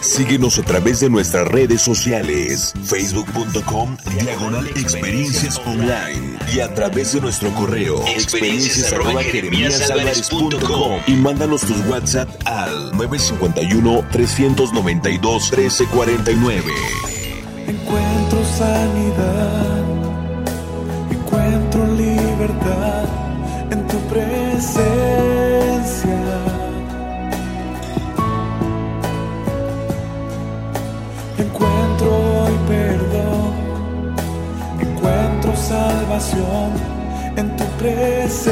Síguenos 0.00 0.58
a 0.58 0.62
través 0.62 1.00
de 1.00 1.10
nuestras 1.10 1.48
redes 1.48 1.82
sociales, 1.82 2.72
facebook.com 2.84 3.96
diagonal 4.20 4.66
experiencias 4.68 5.58
online 5.66 6.38
y 6.54 6.60
a 6.60 6.72
través 6.74 7.14
de 7.14 7.20
nuestro 7.20 7.50
correo 7.54 8.04
experiencias 8.06 8.94
y 11.06 11.14
mándanos 11.14 11.62
tus 11.62 11.78
WhatsApp 11.86 12.28
al 12.44 12.92
951 12.96 14.04
392 14.12 15.50
1349. 15.50 16.72
Encuentro 17.66 18.44
sanidad, 18.44 19.65
en 23.70 23.86
tu 23.88 23.98
presencia. 24.12 24.76
Encuentro 31.38 32.08
hoy 32.08 32.56
perdón, 32.68 33.52
encuentro 34.80 35.56
salvación 35.56 36.70
en 37.36 37.56
tu 37.56 37.64
presencia. 37.78 38.50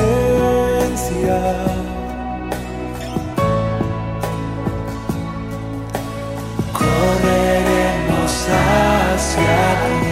Correremos 6.73 8.33
hacia 8.49 9.57
ti. 10.01 10.04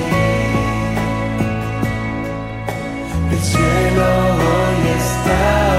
Cielo 3.53 4.34
hoy 4.34 4.88
está 4.98 5.72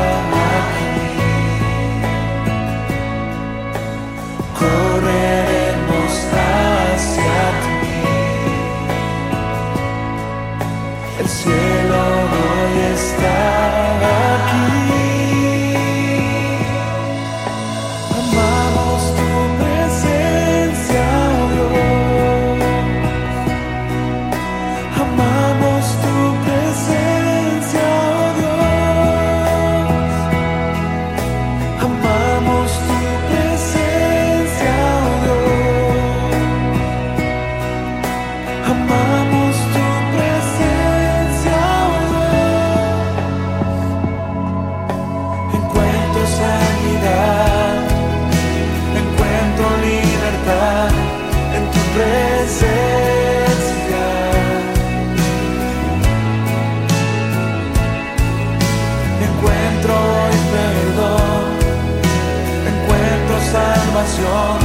salvación 64.03 64.59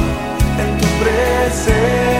en 0.59 0.77
tu 0.77 0.87
presencia. 1.03 2.18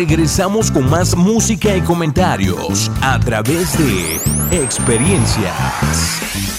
Regresamos 0.00 0.70
con 0.70 0.88
más 0.88 1.16
música 1.16 1.76
y 1.76 1.82
comentarios 1.82 2.90
a 3.02 3.20
través 3.20 3.76
de 3.76 4.62
Experiencias. 4.62 6.49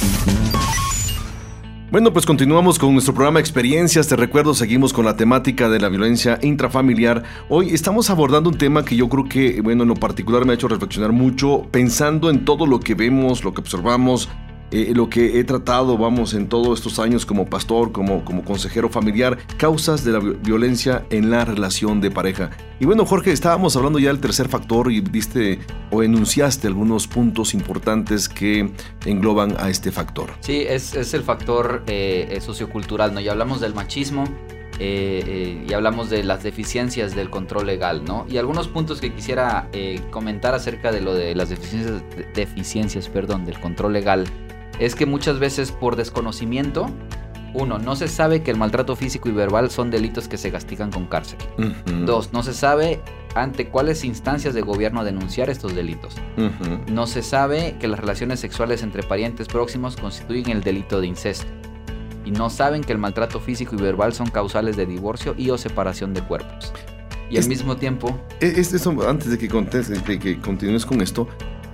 Bueno, 1.92 2.14
pues 2.14 2.26
continuamos 2.26 2.80
con 2.80 2.94
nuestro 2.94 3.14
programa 3.14 3.42
Experiencias. 3.42 4.08
Te 4.08 4.16
recuerdo, 4.16 4.54
seguimos 4.54 4.94
con 4.94 5.04
la 5.04 5.18
temática 5.18 5.68
de 5.68 5.78
la 5.78 5.90
violencia 5.90 6.40
intrafamiliar. 6.42 7.24
Hoy 7.50 7.72
estamos 7.72 8.10
abordando 8.10 8.50
un 8.50 8.58
tema 8.58 8.86
que 8.86 8.96
yo 8.96 9.10
creo 9.10 9.26
que, 9.26 9.60
bueno, 9.60 9.84
en 9.84 9.90
lo 9.90 9.96
particular 9.96 10.46
me 10.46 10.54
ha 10.54 10.56
hecho 10.56 10.70
reflexionar 10.70 11.12
mucho, 11.12 11.68
pensando 11.70 12.30
en 12.30 12.46
todo 12.46 12.66
lo 12.66 12.80
que 12.80 12.96
vemos, 12.96 13.44
lo 13.44 13.54
que 13.54 13.60
observamos, 13.60 14.30
eh, 14.72 14.94
lo 14.96 15.10
que 15.10 15.40
he 15.40 15.44
tratado, 15.44 15.98
vamos, 15.98 16.34
en 16.34 16.48
todos 16.48 16.80
estos 16.80 16.98
años 17.00 17.26
como 17.26 17.46
pastor, 17.46 17.92
como, 17.92 18.24
como 18.26 18.44
consejero 18.44 18.90
familiar, 18.90 19.38
causas 19.58 20.04
de 20.06 20.12
la 20.14 20.20
vi- 20.20 20.38
violencia 20.42 21.06
en 21.10 21.30
la 21.30 21.44
relación 21.46 22.00
de 22.02 22.10
pareja. 22.12 22.50
Y 22.80 22.86
bueno, 22.86 23.06
Jorge, 23.06 23.32
estábamos 23.32 23.76
hablando 23.76 24.00
ya 24.00 24.08
del 24.10 24.20
tercer 24.20 24.48
factor 24.48 24.92
y 24.92 25.02
diste 25.02 25.60
o 25.92 26.04
enunciaste 26.04 26.68
algunos 26.68 27.08
puntos 27.08 27.54
importantes 27.54 28.28
que 28.30 28.72
engloban 29.06 29.56
a 29.60 29.70
este 29.70 29.92
factor. 29.92 30.32
Sí, 30.40 30.64
es, 30.68 30.96
es 30.96 31.14
el 31.14 31.22
factor 31.24 31.84
eh, 31.88 32.28
eh, 32.32 32.42
sociocultural, 32.42 33.14
¿no? 33.14 33.20
Ya 33.20 33.34
hablamos 33.34 33.60
del 33.62 33.76
machismo 33.76 34.24
eh, 34.80 35.64
y 35.70 35.74
hablamos 35.74 36.10
de 36.10 36.24
las 36.24 36.42
deficiencias 36.44 37.16
del 37.16 37.30
control 37.30 37.68
legal, 37.68 38.04
¿no? 38.04 38.26
Y 38.30 38.38
algunos 38.38 38.68
puntos 38.68 39.00
que 39.00 39.14
quisiera 39.14 39.68
comentar 40.10 40.56
acerca 40.56 40.92
de 40.92 41.02
lo 41.02 41.14
de 41.14 41.36
las 41.36 41.50
deficiencias, 41.50 42.02
de- 42.16 42.26
deficiencias, 42.34 43.10
perdón, 43.10 43.46
del 43.46 43.60
control 43.60 43.94
legal, 43.94 44.24
es 44.86 44.96
que 44.96 45.06
muchas 45.06 45.40
veces 45.40 45.72
por 45.72 45.96
desconocimiento 45.96 46.88
Uno, 47.54 47.80
no 47.80 47.98
se 47.98 48.08
sabe 48.08 48.44
que 48.44 48.52
el 48.52 48.56
maltrato 48.58 48.96
físico 48.96 49.28
y 49.28 49.34
verbal 49.34 49.70
son 49.72 49.92
delitos 49.92 50.30
que 50.30 50.38
se 50.38 50.52
castigan 50.54 50.90
con 50.90 51.06
cárcel. 51.08 51.38
Dos, 52.06 52.32
no 52.32 52.44
se 52.44 52.54
sabe 52.54 53.02
ante 53.36 53.68
cuáles 53.68 54.06
instancias 54.06 54.54
de 54.54 54.62
gobierno 54.62 55.04
denunciar 55.04 55.50
estos 55.50 55.76
delitos. 55.76 56.16
No 56.90 57.08
se 57.08 57.22
sabe 57.24 57.76
que 57.78 57.90
las 57.90 58.00
relaciones 58.00 58.40
sexuales 58.40 58.84
entre 58.84 59.04
parientes 59.04 59.48
próximos 59.50 59.98
constituyen 59.98 60.50
el 60.50 60.64
delito 60.64 61.02
de 61.02 61.08
incesto. 61.08 61.52
Y 62.24 62.32
no 62.32 62.50
saben 62.50 62.86
que 62.86 62.94
el 62.94 63.00
maltrato 63.00 63.42
físico 63.42 63.76
y 63.76 63.82
verbal 63.82 64.14
son 64.14 64.28
causales 64.30 64.78
de 64.78 64.86
divorcio 64.86 65.36
y 65.38 65.50
o 65.50 65.58
separación 65.58 66.14
de 66.14 66.22
cuerpos. 66.22 66.72
Y 67.30 67.36
al 67.36 67.42
Es- 67.42 67.48
mismo 67.50 67.76
tiempo, 67.76 68.18
E- 68.40 68.54
es- 68.62 68.72
eso, 68.74 68.96
antes 69.10 69.30
de 69.30 69.38
que, 69.38 69.50
contes- 69.50 69.90
de 69.90 70.20
que 70.20 70.40
continúes 70.40 70.86
con 70.86 71.02
esto, 71.02 71.28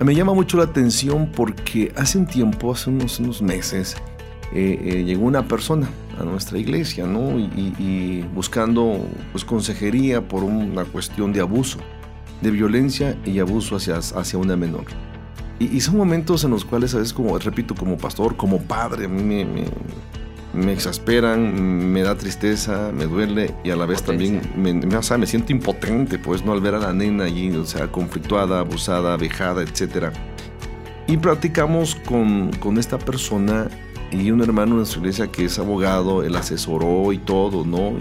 me 0.04 0.14
llama 0.14 0.32
mucho 0.32 0.56
la 0.56 0.64
atención 0.64 1.30
porque 1.34 1.92
hace 1.96 2.18
un 2.18 2.26
tiempo, 2.26 2.72
hace 2.72 2.90
unos, 2.90 3.18
unos 3.18 3.42
meses, 3.42 3.96
eh, 4.52 4.78
eh, 4.82 5.04
llegó 5.04 5.24
una 5.24 5.46
persona 5.46 5.88
a 6.18 6.24
nuestra 6.24 6.58
iglesia, 6.58 7.06
¿no? 7.06 7.38
Y, 7.38 8.24
buscando 8.34 9.04
pues, 9.32 9.44
consejería 9.44 10.26
por 10.26 10.42
una 10.42 10.84
cuestión 10.84 11.32
de 11.32 11.40
abuso, 11.40 11.78
de 12.40 12.50
violencia 12.50 13.16
y 13.24 13.38
abuso 13.40 13.76
hacia, 13.76 13.96
hacia 13.96 14.38
una 14.38 14.56
menor. 14.56 14.84
Y, 15.58 15.80
son 15.80 15.96
momentos 15.96 16.44
en 16.44 16.50
los 16.50 16.64
cuales, 16.64 16.94
a 16.94 16.98
veces, 16.98 17.12
como 17.12 17.36
repito, 17.36 17.74
como 17.74 17.96
pastor, 17.96 18.36
como 18.36 18.62
padre, 18.62 19.06
a 19.06 19.08
mí 19.08 19.22
me, 19.22 19.64
me 20.64 20.72
exasperan, 20.72 21.92
me 21.92 22.02
da 22.02 22.14
tristeza, 22.16 22.90
me 22.94 23.06
duele 23.06 23.54
y 23.64 23.70
a 23.70 23.76
la 23.76 23.86
vez 23.86 24.02
también 24.02 24.40
me, 24.56 24.72
me- 24.74 24.96
o 24.96 25.02
sea, 25.02 25.18
me 25.18 25.26
siento 25.26 25.52
impotente, 25.52 26.18
pues, 26.18 26.44
¿no? 26.44 26.52
Al 26.52 26.60
ver 26.60 26.74
a 26.74 26.78
la 26.78 26.92
nena 26.92 27.24
allí, 27.24 27.50
o 27.56 27.64
sea, 27.64 27.90
conflictuada, 27.90 28.60
abusada, 28.60 29.16
vejada, 29.16 29.62
etc. 29.62 30.12
Y 31.06 31.16
platicamos 31.16 31.94
con, 32.06 32.50
con 32.60 32.78
esta 32.78 32.98
persona 32.98 33.68
y 34.10 34.30
un 34.30 34.40
hermano 34.42 34.72
de 34.72 34.76
nuestra 34.78 35.00
iglesia 35.00 35.26
que 35.28 35.44
es 35.46 35.58
abogado, 35.58 36.22
él 36.22 36.34
asesoró 36.36 37.12
y 37.12 37.18
todo, 37.18 37.64
¿no? 37.64 37.92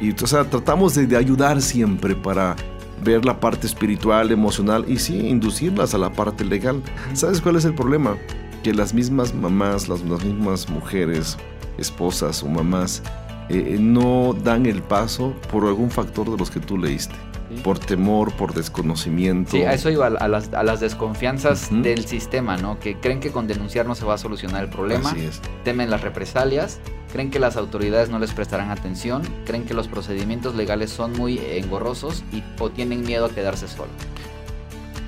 Y, 0.00 0.08
y, 0.08 0.14
o 0.22 0.26
sea, 0.26 0.44
tratamos 0.48 0.94
de, 0.94 1.06
de 1.06 1.16
ayudar 1.16 1.60
siempre 1.62 2.14
para 2.14 2.56
ver 3.04 3.24
la 3.24 3.38
parte 3.40 3.66
espiritual, 3.66 4.30
emocional 4.32 4.84
y 4.88 4.98
sí, 4.98 5.28
inducirlas 5.28 5.94
a 5.94 5.98
la 5.98 6.12
parte 6.12 6.44
legal. 6.44 6.82
¿Sabes 7.12 7.40
cuál 7.40 7.56
es 7.56 7.64
el 7.64 7.74
problema? 7.74 8.16
Que 8.62 8.72
las 8.74 8.92
mismas 8.94 9.34
mamás, 9.34 9.88
las, 9.88 10.00
las 10.02 10.24
mismas 10.24 10.68
mujeres, 10.68 11.36
esposas 11.78 12.42
o 12.42 12.48
mamás, 12.48 13.02
eh, 13.48 13.76
no 13.78 14.34
dan 14.34 14.66
el 14.66 14.82
paso 14.82 15.34
por 15.52 15.64
algún 15.66 15.90
factor 15.90 16.30
de 16.30 16.36
los 16.36 16.50
que 16.50 16.60
tú 16.60 16.76
leíste. 16.78 17.14
Sí. 17.48 17.60
Por 17.62 17.78
temor, 17.78 18.32
por 18.32 18.52
desconocimiento. 18.54 19.52
sí, 19.52 19.62
a 19.62 19.72
eso 19.72 19.88
iba, 19.88 20.08
a 20.08 20.26
las, 20.28 20.52
a 20.52 20.64
las 20.64 20.80
desconfianzas 20.80 21.68
del 21.70 22.04
sistema, 22.06 22.56
¿no? 22.56 22.80
Que 22.80 22.96
creen 22.98 23.20
que 23.20 23.30
con 23.30 23.46
denunciar 23.46 23.86
no 23.86 23.94
se 23.94 24.04
va 24.04 24.14
a 24.14 24.18
solucionar 24.18 24.64
el 24.64 24.68
problema, 24.70 25.10
Así 25.10 25.26
es. 25.26 25.40
temen 25.62 25.88
las 25.88 26.00
represalias, 26.00 26.80
creen 27.12 27.30
que 27.30 27.38
las 27.38 27.56
autoridades 27.56 28.10
no 28.10 28.18
les 28.18 28.32
prestarán 28.32 28.70
atención, 28.72 29.22
creen 29.44 29.62
que 29.64 29.74
los 29.74 29.86
procedimientos 29.86 30.56
legales 30.56 30.90
son 30.90 31.12
muy 31.12 31.38
engorrosos 31.38 32.24
y, 32.32 32.42
o 32.58 32.68
tienen 32.70 33.02
miedo 33.02 33.26
a 33.26 33.30
quedarse 33.30 33.68
solos. 33.68 33.94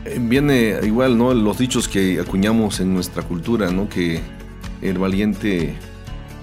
Eh, 0.04 0.18
Viene 0.20 0.78
igual, 0.84 1.18
¿no? 1.18 1.34
Los 1.34 1.58
dichos 1.58 1.88
que 1.88 2.20
acuñamos 2.20 2.78
en 2.78 2.94
nuestra 2.94 3.24
cultura, 3.24 3.72
¿no? 3.72 3.88
Que 3.88 4.20
el 4.80 4.96
valiente 4.96 5.74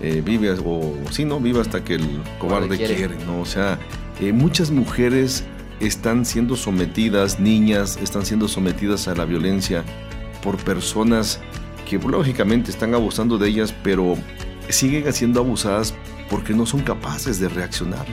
eh, 0.07 0.21
vive, 0.23 0.51
o 0.63 0.93
sí, 1.11 1.25
¿no? 1.25 1.39
Vive 1.39 1.59
hasta 1.61 1.83
que 1.83 1.95
el 1.95 2.21
cobarde 2.39 2.77
quiere. 2.77 2.95
quiere. 2.95 3.15
¿no? 3.25 3.41
O 3.41 3.45
sea, 3.45 3.79
eh, 4.21 4.31
muchas 4.31 4.69
mujeres 4.71 5.43
están 5.79 6.25
siendo 6.25 6.55
sometidas, 6.55 7.39
niñas 7.39 7.97
están 8.01 8.25
siendo 8.25 8.47
sometidas 8.47 9.07
a 9.07 9.15
la 9.15 9.25
violencia 9.25 9.83
por 10.43 10.57
personas 10.57 11.39
que 11.89 11.97
lógicamente 11.99 12.71
están 12.71 12.93
abusando 12.93 13.37
de 13.37 13.49
ellas, 13.49 13.73
pero 13.83 14.15
siguen 14.69 15.11
siendo 15.13 15.39
abusadas 15.41 15.93
porque 16.29 16.53
no 16.53 16.65
son 16.65 16.81
capaces 16.81 17.39
de 17.39 17.49
reaccionar. 17.49 18.05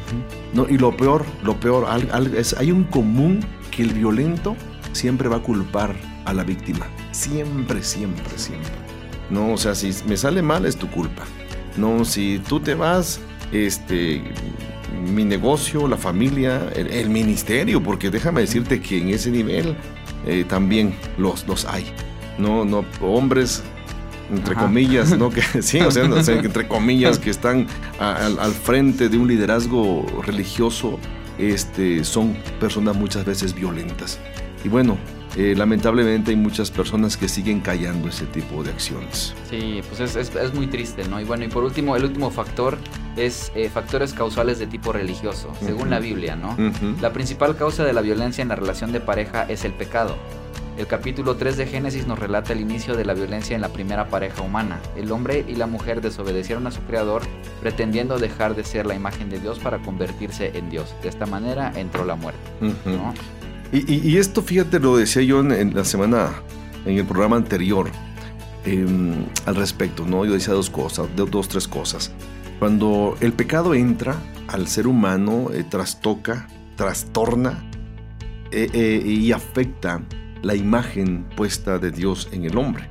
No, 0.53 0.66
y 0.68 0.76
lo 0.78 0.97
peor, 0.97 1.24
lo 1.43 1.59
peor, 1.61 1.86
al- 1.88 2.11
al- 2.12 2.34
es, 2.36 2.55
hay 2.55 2.70
un 2.72 2.84
común 2.84 3.40
que 3.70 3.82
el 3.82 3.93
violento 3.95 4.57
siempre 4.93 5.28
va 5.28 5.36
a 5.36 5.43
culpar 5.43 5.95
a 6.26 6.34
la 6.34 6.45
víctima. 6.45 6.86
Siempre, 7.12 7.82
siempre, 7.82 8.36
siempre. 8.36 8.70
No, 9.30 9.53
o 9.53 9.57
sea, 9.57 9.74
si 9.74 9.90
me 10.07 10.16
sale 10.18 10.43
mal 10.43 10.66
es 10.66 10.76
tu 10.76 10.90
culpa. 10.90 11.22
No, 11.77 12.05
si 12.05 12.41
tú 12.49 12.61
te 12.61 12.75
vas, 12.75 13.20
este, 13.53 14.23
mi 15.12 15.25
negocio, 15.25 15.89
la 15.89 15.97
familia, 15.97 16.68
el, 16.77 16.89
el 16.89 17.09
ministerio, 17.11 17.83
porque 17.83 18.11
déjame 18.11 18.41
decirte 18.43 18.81
que 18.81 18.99
en 18.99 19.09
ese 19.11 19.31
nivel 19.31 19.77
eh, 20.27 20.45
también 20.49 20.95
los, 21.18 21.47
los 21.47 21.64
hay. 21.64 21.85
No, 22.39 22.64
no, 22.64 22.85
hombres, 23.01 23.62
entre 24.31 24.55
Ajá. 24.55 24.64
comillas, 24.66 25.16
¿no? 25.18 25.31
Que, 25.31 25.43
sí, 25.62 25.81
o 25.81 25.91
sea, 25.91 26.05
o 26.05 26.23
sea, 26.23 26.37
entre 26.39 26.68
comillas, 26.68 27.18
que 27.18 27.31
están 27.31 27.66
a- 27.99 28.27
al 28.27 28.53
frente 28.53 29.09
de 29.09 29.16
un 29.18 29.29
liderazgo 29.29 30.07
religioso, 30.27 30.99
este, 31.39 32.05
son 32.05 32.37
personas 32.61 32.97
muchas 32.97 33.25
veces 33.25 33.55
violentas. 33.55 34.18
Y 34.64 34.68
bueno, 34.68 34.97
eh, 35.37 35.55
lamentablemente 35.57 36.30
hay 36.30 36.37
muchas 36.37 36.70
personas 36.70 37.16
que 37.16 37.28
siguen 37.28 37.61
callando 37.61 38.09
ese 38.09 38.26
tipo 38.26 38.62
de 38.62 38.70
acciones. 38.70 39.35
Sí, 39.49 39.80
pues 39.89 40.01
es, 40.01 40.16
es- 40.16 40.35
es 40.37 40.55
muy 40.55 40.66
triste, 40.66 41.05
¿no? 41.09 41.20
Y 41.20 41.24
bueno, 41.24 41.45
y 41.45 41.49
por 41.49 41.64
último, 41.64 41.97
el 41.97 42.05
último 42.05 42.30
factor 42.30 42.76
es 43.16 43.51
eh, 43.55 43.68
factores 43.68 44.12
causales 44.12 44.59
de 44.59 44.66
tipo 44.66 44.93
religioso, 44.93 45.53
según 45.61 45.83
Ujú. 45.83 45.91
la 45.91 45.99
Biblia, 46.01 46.37
¿no? 46.37 46.51
Ujú. 46.53 46.97
La 47.01 47.12
principal 47.12 47.57
causa 47.57 47.85
de 47.85 47.93
la 47.93 48.01
violencia 48.03 48.43
en 48.43 48.49
la 48.49 48.57
relación 48.57 48.93
de 48.93 49.01
pareja 49.01 49.45
es 49.49 49.64
el 49.64 49.72
pecado. 49.72 50.16
El 50.78 50.87
capítulo 50.87 51.37
3 51.37 51.59
de 51.59 51.66
Génesis 51.66 52.07
nos 52.07 52.18
relata 52.18 52.55
el 52.55 52.61
inicio 52.62 52.97
de 52.97 53.05
la 53.05 53.12
violencia 53.12 53.55
en 53.55 53.61
la 53.61 53.68
primera 53.68 54.09
pareja 54.09 54.41
humana. 54.41 54.80
El 54.97 55.12
hombre 55.12 55.45
y 55.47 55.55
la 55.57 55.66
mujer 55.66 56.01
desobedecieron 56.01 56.66
a 56.66 56.70
su 56.70 56.80
creador, 56.83 57.20
pretendiendo 57.61 58.18
dejar 58.18 58.57
de 58.57 58.64
ser 58.64 58.87
la 58.87 58.95
imagen 58.95 59.28
de 59.28 59.39
Dios 59.39 59.59
para 59.59 59.78
convertirse 59.83 60.57
en 60.57 60.70
Dios. 60.70 60.95
De 61.03 61.11
esta 61.11 61.26
manera 61.26 61.72
entró 61.76 62.07
la 62.07 62.14
muerte, 62.14 62.41
Ujú. 62.62 62.97
¿no? 62.97 63.12
Y, 63.73 63.91
y- 63.93 64.01
y 64.11 64.16
esto, 64.18 64.43
fíjate, 64.43 64.79
lo 64.81 64.97
decía 64.97 65.23
yo 65.23 65.41
en, 65.41 65.75
la 65.75 65.85
semana, 65.85 66.31
en 66.85 66.99
el 66.99 67.05
programa 67.07 67.37
anterior, 67.37 67.91
em, 68.64 69.25
al 69.47 69.57
respecto, 69.57 70.05
¿no? 70.07 70.25
Yo 70.25 70.33
decía 70.35 70.55
dos 70.55 70.70
cosas, 70.70 71.09
do- 71.16 71.27
dos, 71.27 71.49
tres 71.49 71.66
cosas. 71.68 72.12
Cuando 72.59 73.16
el 73.20 73.33
pecado 73.33 73.75
entra 73.75 74.16
al 74.49 74.68
ser 74.68 74.87
humano, 74.87 75.49
eh, 75.53 75.64
trastoca, 75.68 76.47
trastorna 76.77 77.64
eh, 78.51 78.68
eh, 78.73 79.03
y 79.07 79.33
afecta 79.33 80.03
la 80.43 80.55
imagen 80.55 81.25
puesta 81.37 81.79
de 81.79 81.91
Dios 81.91 82.29
en 82.33 82.45
el 82.45 82.57
hombre. 82.59 82.89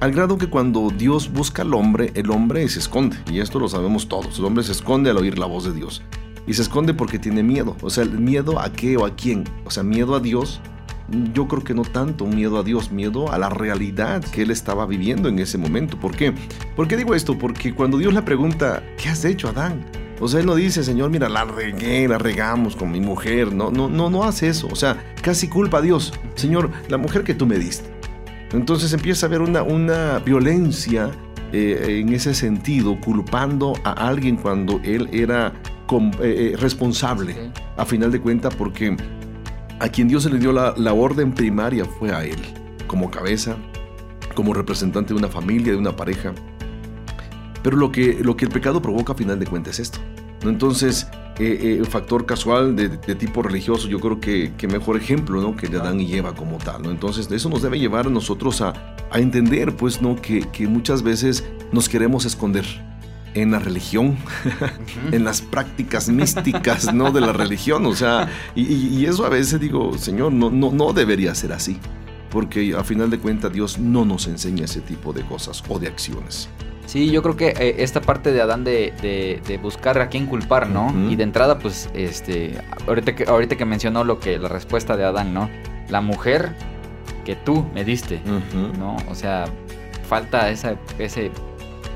Al 0.00 0.12
grado 0.12 0.38
que 0.38 0.48
cuando 0.48 0.90
Dios 0.96 1.30
busca 1.32 1.62
al 1.62 1.74
hombre, 1.74 2.10
el 2.14 2.30
hombre 2.30 2.68
se 2.68 2.78
esconde. 2.78 3.16
Y 3.30 3.40
esto 3.40 3.58
lo 3.58 3.68
sabemos 3.68 4.08
todos. 4.08 4.38
El 4.38 4.44
hombre 4.44 4.64
se 4.64 4.72
esconde 4.72 5.10
al 5.10 5.16
oír 5.18 5.38
la 5.38 5.46
voz 5.46 5.64
de 5.64 5.72
Dios. 5.72 6.02
Y 6.46 6.54
se 6.54 6.62
esconde 6.62 6.94
porque 6.94 7.18
tiene 7.18 7.42
miedo. 7.42 7.76
O 7.82 7.90
sea, 7.90 8.04
¿el 8.04 8.18
miedo 8.18 8.58
a 8.58 8.72
qué 8.72 8.96
o 8.96 9.04
a 9.04 9.14
quién? 9.14 9.44
O 9.64 9.70
sea, 9.70 9.82
miedo 9.82 10.14
a 10.14 10.20
Dios. 10.20 10.60
Yo 11.34 11.48
creo 11.48 11.64
que 11.64 11.74
no 11.74 11.82
tanto 11.82 12.26
miedo 12.26 12.58
a 12.58 12.62
Dios, 12.62 12.92
miedo 12.92 13.32
a 13.32 13.38
la 13.38 13.48
realidad 13.48 14.22
que 14.24 14.42
él 14.42 14.50
estaba 14.50 14.86
viviendo 14.86 15.28
en 15.28 15.38
ese 15.38 15.58
momento. 15.58 15.98
¿Por 15.98 16.14
qué? 16.14 16.32
¿Por 16.76 16.86
qué 16.86 16.96
digo 16.96 17.14
esto? 17.14 17.36
Porque 17.36 17.74
cuando 17.74 17.98
Dios 17.98 18.14
le 18.14 18.22
pregunta, 18.22 18.82
¿qué 18.96 19.08
has 19.08 19.24
hecho, 19.24 19.48
Adán? 19.48 19.84
O 20.20 20.28
sea, 20.28 20.40
él 20.40 20.46
no 20.46 20.54
dice, 20.54 20.84
Señor, 20.84 21.10
mira, 21.10 21.28
la 21.28 21.44
regué, 21.44 22.06
la 22.06 22.18
regamos 22.18 22.76
con 22.76 22.92
mi 22.92 23.00
mujer. 23.00 23.52
No, 23.52 23.70
no, 23.70 23.88
no, 23.88 24.10
no 24.10 24.22
hace 24.22 24.48
eso. 24.48 24.68
O 24.70 24.76
sea, 24.76 25.14
casi 25.22 25.48
culpa 25.48 25.78
a 25.78 25.82
Dios. 25.82 26.12
Señor, 26.34 26.70
la 26.88 26.98
mujer 26.98 27.24
que 27.24 27.34
tú 27.34 27.46
me 27.46 27.58
diste. 27.58 27.90
Entonces 28.52 28.92
empieza 28.92 29.26
a 29.26 29.28
haber 29.28 29.40
una, 29.40 29.62
una 29.62 30.18
violencia 30.18 31.10
eh, 31.52 32.00
en 32.00 32.12
ese 32.12 32.34
sentido, 32.34 32.98
culpando 33.00 33.74
a 33.84 33.92
alguien 33.92 34.36
cuando 34.36 34.80
él 34.84 35.08
era 35.12 35.52
eh, 35.90 36.10
eh, 36.22 36.56
responsable, 36.58 37.34
Sí. 37.34 37.40
a 37.76 37.84
final 37.84 38.12
de 38.12 38.20
cuentas, 38.20 38.54
porque 38.54 38.96
a 39.80 39.88
quien 39.88 40.08
Dios 40.08 40.22
se 40.22 40.30
le 40.30 40.38
dio 40.38 40.52
la, 40.52 40.74
la 40.76 40.92
orden 40.92 41.32
primaria 41.32 41.84
fue 41.84 42.12
a 42.12 42.24
él, 42.24 42.38
como 42.86 43.10
cabeza, 43.10 43.56
como 44.34 44.54
representante 44.54 45.12
de 45.12 45.18
una 45.18 45.28
familia, 45.28 45.72
de 45.72 45.78
una 45.78 45.96
pareja. 45.96 46.32
Pero 47.62 47.76
lo 47.76 47.90
que, 47.90 48.18
lo 48.22 48.36
que 48.36 48.44
el 48.46 48.50
pecado 48.50 48.80
provoca 48.80 49.12
a 49.12 49.16
final 49.16 49.38
de 49.38 49.46
cuentas 49.46 49.74
es 49.74 49.80
esto. 49.90 49.98
¿no? 50.44 50.50
Entonces, 50.50 51.08
eh, 51.38 51.58
eh, 51.62 51.76
el 51.78 51.86
factor 51.86 52.24
casual 52.26 52.76
de, 52.76 52.88
de 52.88 53.14
tipo 53.14 53.42
religioso, 53.42 53.88
yo 53.88 53.98
creo 54.00 54.20
que, 54.20 54.52
que 54.56 54.66
mejor 54.68 54.96
ejemplo, 54.96 55.40
¿no? 55.40 55.56
Que 55.56 55.68
de 55.68 55.78
Adán 55.78 56.00
y 56.00 56.14
Eva 56.14 56.34
como 56.34 56.56
tal, 56.58 56.82
¿no? 56.82 56.90
Entonces, 56.90 57.30
eso 57.30 57.48
nos 57.48 57.62
debe 57.62 57.78
llevar 57.78 58.06
a 58.06 58.10
nosotros 58.10 58.60
a, 58.62 58.96
a 59.10 59.18
entender, 59.18 59.74
pues, 59.76 60.00
¿no? 60.02 60.16
Que, 60.16 60.40
que 60.52 60.66
muchas 60.66 61.02
veces 61.02 61.44
nos 61.72 61.88
queremos 61.88 62.24
esconder 62.24 62.64
en 63.34 63.52
la 63.52 63.58
religión, 63.60 64.16
en 65.12 65.24
las 65.24 65.40
prácticas 65.40 66.08
místicas, 66.08 66.92
¿no? 66.92 67.12
De 67.12 67.20
la 67.20 67.32
religión, 67.32 67.86
o 67.86 67.94
sea, 67.94 68.28
y, 68.54 68.62
y- 68.62 69.06
eso 69.06 69.24
a 69.24 69.28
veces 69.28 69.60
digo, 69.60 69.96
Señor, 69.98 70.32
no, 70.32 70.50
no, 70.50 70.72
no 70.72 70.92
debería 70.92 71.34
ser 71.34 71.52
así. 71.52 71.78
Porque 72.30 72.74
a 72.76 72.84
final 72.84 73.10
de 73.10 73.18
cuentas 73.18 73.52
Dios 73.52 73.78
no 73.78 74.04
nos 74.04 74.26
enseña 74.28 74.64
ese 74.64 74.80
tipo 74.80 75.12
de 75.12 75.22
cosas 75.22 75.62
o 75.68 75.78
de 75.80 75.88
acciones. 75.88 76.48
Sí, 76.86 77.10
yo 77.10 77.22
creo 77.22 77.36
que 77.36 77.48
eh, 77.48 77.76
esta 77.78 78.00
parte 78.00 78.32
de 78.32 78.40
Adán 78.40 78.62
de, 78.64 78.92
de- 79.02 79.40
de 79.46 79.58
buscar 79.58 79.98
a 80.00 80.08
quién 80.08 80.26
culpar, 80.26 80.68
¿no? 80.68 80.86
Ujú. 80.86 81.10
Y 81.10 81.16
de 81.16 81.22
entrada, 81.24 81.58
pues, 81.58 81.88
este, 81.94 82.58
ahorita 82.86 83.14
que, 83.16 83.24
ahorita 83.24 83.56
que 83.56 83.64
mencionó 83.64 84.02
lo 84.04 84.18
que, 84.20 84.38
la 84.38 84.48
respuesta 84.48 84.96
de 84.96 85.04
Adán, 85.04 85.32
¿no? 85.34 85.48
La 85.88 86.00
mujer 86.00 86.54
que 87.24 87.36
tú 87.36 87.66
me 87.74 87.84
diste, 87.84 88.20
¿no? 88.78 88.96
O 89.08 89.14
sea, 89.14 89.44
falta 90.08 90.50
esa, 90.50 90.76
ese 90.98 91.30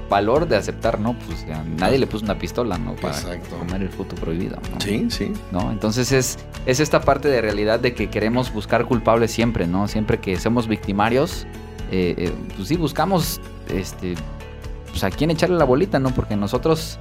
valor 0.09 0.47
de 0.47 0.57
aceptar, 0.57 1.01
¿no? 1.01 1.17
Pues 1.27 1.45
nadie 1.79 1.99
le 1.99 2.07
puso 2.07 2.25
una 2.25 2.39
pistola, 2.39 2.79
¿no? 2.79 2.95
Para 2.95 3.15
Exacto. 3.17 3.59
comer 3.59 3.83
el 3.83 3.89
fruto 3.89 4.15
prohibido, 4.17 4.57
¿no? 4.73 4.81
Sí, 4.81 5.07
sí. 5.11 5.33
¿no? 5.51 5.71
Entonces 5.71 6.13
es, 6.13 6.39
es 6.67 6.81
esta 6.81 7.01
parte 7.01 7.29
de 7.29 7.41
realidad 7.41 7.81
de 7.81 7.95
que 7.95 8.11
queremos 8.11 8.53
buscar 8.53 8.85
culpables 8.87 9.31
siempre, 9.33 9.67
¿no? 9.67 9.89
Siempre 9.89 10.21
que 10.21 10.39
somos 10.39 10.69
victimarios, 10.69 11.47
eh, 11.91 12.15
eh, 12.19 12.33
pues 12.57 12.69
sí, 12.69 12.77
buscamos 12.77 13.41
este, 13.69 14.15
pues 14.91 15.03
a 15.05 15.11
quién 15.11 15.31
echarle 15.31 15.57
la 15.57 15.65
bolita, 15.65 15.99
¿no? 15.99 16.11
Porque 16.11 16.37
nosotros 16.37 16.99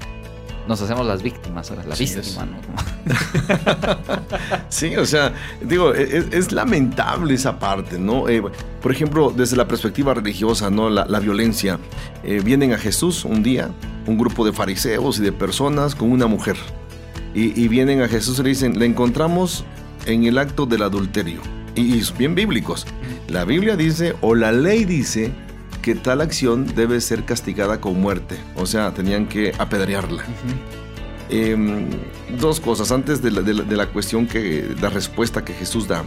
nos 0.67 0.81
hacemos 0.81 1.05
las 1.05 1.21
víctimas, 1.21 1.69
ahora 1.71 1.83
la 1.85 1.95
Sí, 1.95 2.05
es. 2.05 2.15
víctima, 2.15 2.45
¿no? 2.45 2.57
Sí, 4.69 4.95
o 4.95 5.05
sea, 5.05 5.33
digo, 5.61 5.93
e- 5.93 6.17
es, 6.17 6.25
es 6.31 6.51
lamentable 6.51 7.33
esa 7.33 7.59
parte, 7.59 7.99
¿no? 7.99 8.27
Eh, 8.29 8.41
por 8.81 8.91
ejemplo, 8.91 9.31
desde 9.35 9.55
la 9.55 9.67
perspectiva 9.67 10.13
religiosa, 10.13 10.69
¿no? 10.69 10.89
La, 10.89 11.05
la 11.05 11.19
violencia. 11.19 11.79
Eh, 12.23 12.41
vienen 12.43 12.73
a 12.73 12.77
Jesús 12.77 13.25
un 13.25 13.43
día, 13.43 13.69
un 14.07 14.17
grupo 14.17 14.45
de 14.45 14.53
fariseos 14.53 15.19
y 15.19 15.21
de 15.21 15.31
personas 15.31 15.95
con 15.95 16.11
una 16.11 16.27
mujer. 16.27 16.55
Y, 17.35 17.59
y 17.61 17.67
vienen 17.67 18.01
a 18.01 18.07
Jesús 18.07 18.39
y 18.39 18.43
le 18.43 18.49
dicen, 18.49 18.79
la 18.79 18.85
encontramos 18.85 19.65
en 20.05 20.23
el 20.25 20.37
acto 20.37 20.65
del 20.65 20.83
adulterio. 20.83 21.41
Y, 21.75 21.95
y 21.95 22.03
bien 22.17 22.35
bíblicos. 22.35 22.85
La 23.27 23.45
Biblia 23.45 23.75
dice, 23.75 24.15
o 24.21 24.35
la 24.35 24.51
ley 24.51 24.85
dice, 24.85 25.31
que 25.83 25.93
tal 25.93 26.21
acción 26.21 26.65
debe 26.75 26.99
ser 27.01 27.25
castigada 27.25 27.79
con 27.79 28.01
muerte. 28.01 28.37
O 28.55 28.65
sea, 28.65 28.91
tenían 28.91 29.27
que 29.27 29.53
apedrearla. 29.59 30.23
Em, 31.29 31.89
dos 32.39 32.59
cosas 32.59 32.91
antes 32.91 33.21
de 33.21 33.31
la, 33.31 33.41
de 33.41 33.53
la- 33.53 33.63
de 33.63 33.75
la 33.77 33.87
cuestión 33.87 34.25
que 34.27 34.75
la 34.81 34.89
respuesta 34.89 35.43
que 35.45 35.53
Jesús 35.53 35.87
da. 35.87 36.03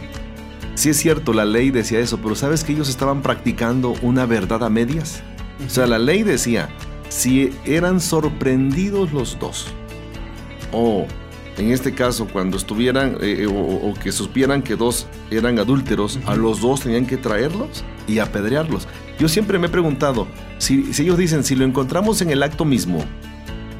Sí 0.75 0.89
es 0.89 0.97
cierto, 0.97 1.33
la 1.33 1.43
ley 1.45 1.71
decía 1.71 1.99
eso, 1.99 2.17
pero 2.21 2.35
¿sabes 2.35 2.63
que 2.63 2.73
ellos 2.73 2.87
estaban 2.89 3.21
practicando 3.21 3.95
una 4.01 4.25
verdad 4.25 4.63
a 4.63 4.69
medias? 4.69 5.21
O 5.65 5.69
sea, 5.69 5.87
la 5.87 5.97
ley 5.97 6.21
decía, 6.23 6.69
si 7.09 7.49
eran 7.65 7.99
sorprendidos 7.99 9.11
los 9.11 9.39
dos, 9.39 9.67
o 10.71 11.07
en 11.57 11.71
este 11.71 11.93
caso 11.93 12.27
cuando 12.27 12.57
estuvieran, 12.57 13.17
eh, 13.21 13.47
o, 13.47 13.51
o 13.89 13.93
que 13.95 14.11
supieran 14.11 14.61
que 14.61 14.75
dos 14.75 15.07
eran 15.31 15.57
adúlteros, 15.57 16.19
a 16.27 16.35
los 16.35 16.61
dos 16.61 16.81
tenían 16.81 17.07
que 17.07 17.17
traerlos 17.17 17.83
y 18.07 18.19
apedrearlos. 18.19 18.87
Yo 19.19 19.27
siempre 19.27 19.57
me 19.59 19.67
he 19.67 19.69
preguntado, 19.69 20.27
si, 20.57 20.93
si 20.93 21.03
ellos 21.03 21.17
dicen, 21.17 21.43
si 21.43 21.55
lo 21.55 21.65
encontramos 21.65 22.21
en 22.21 22.29
el 22.29 22.43
acto 22.43 22.65
mismo, 22.65 23.03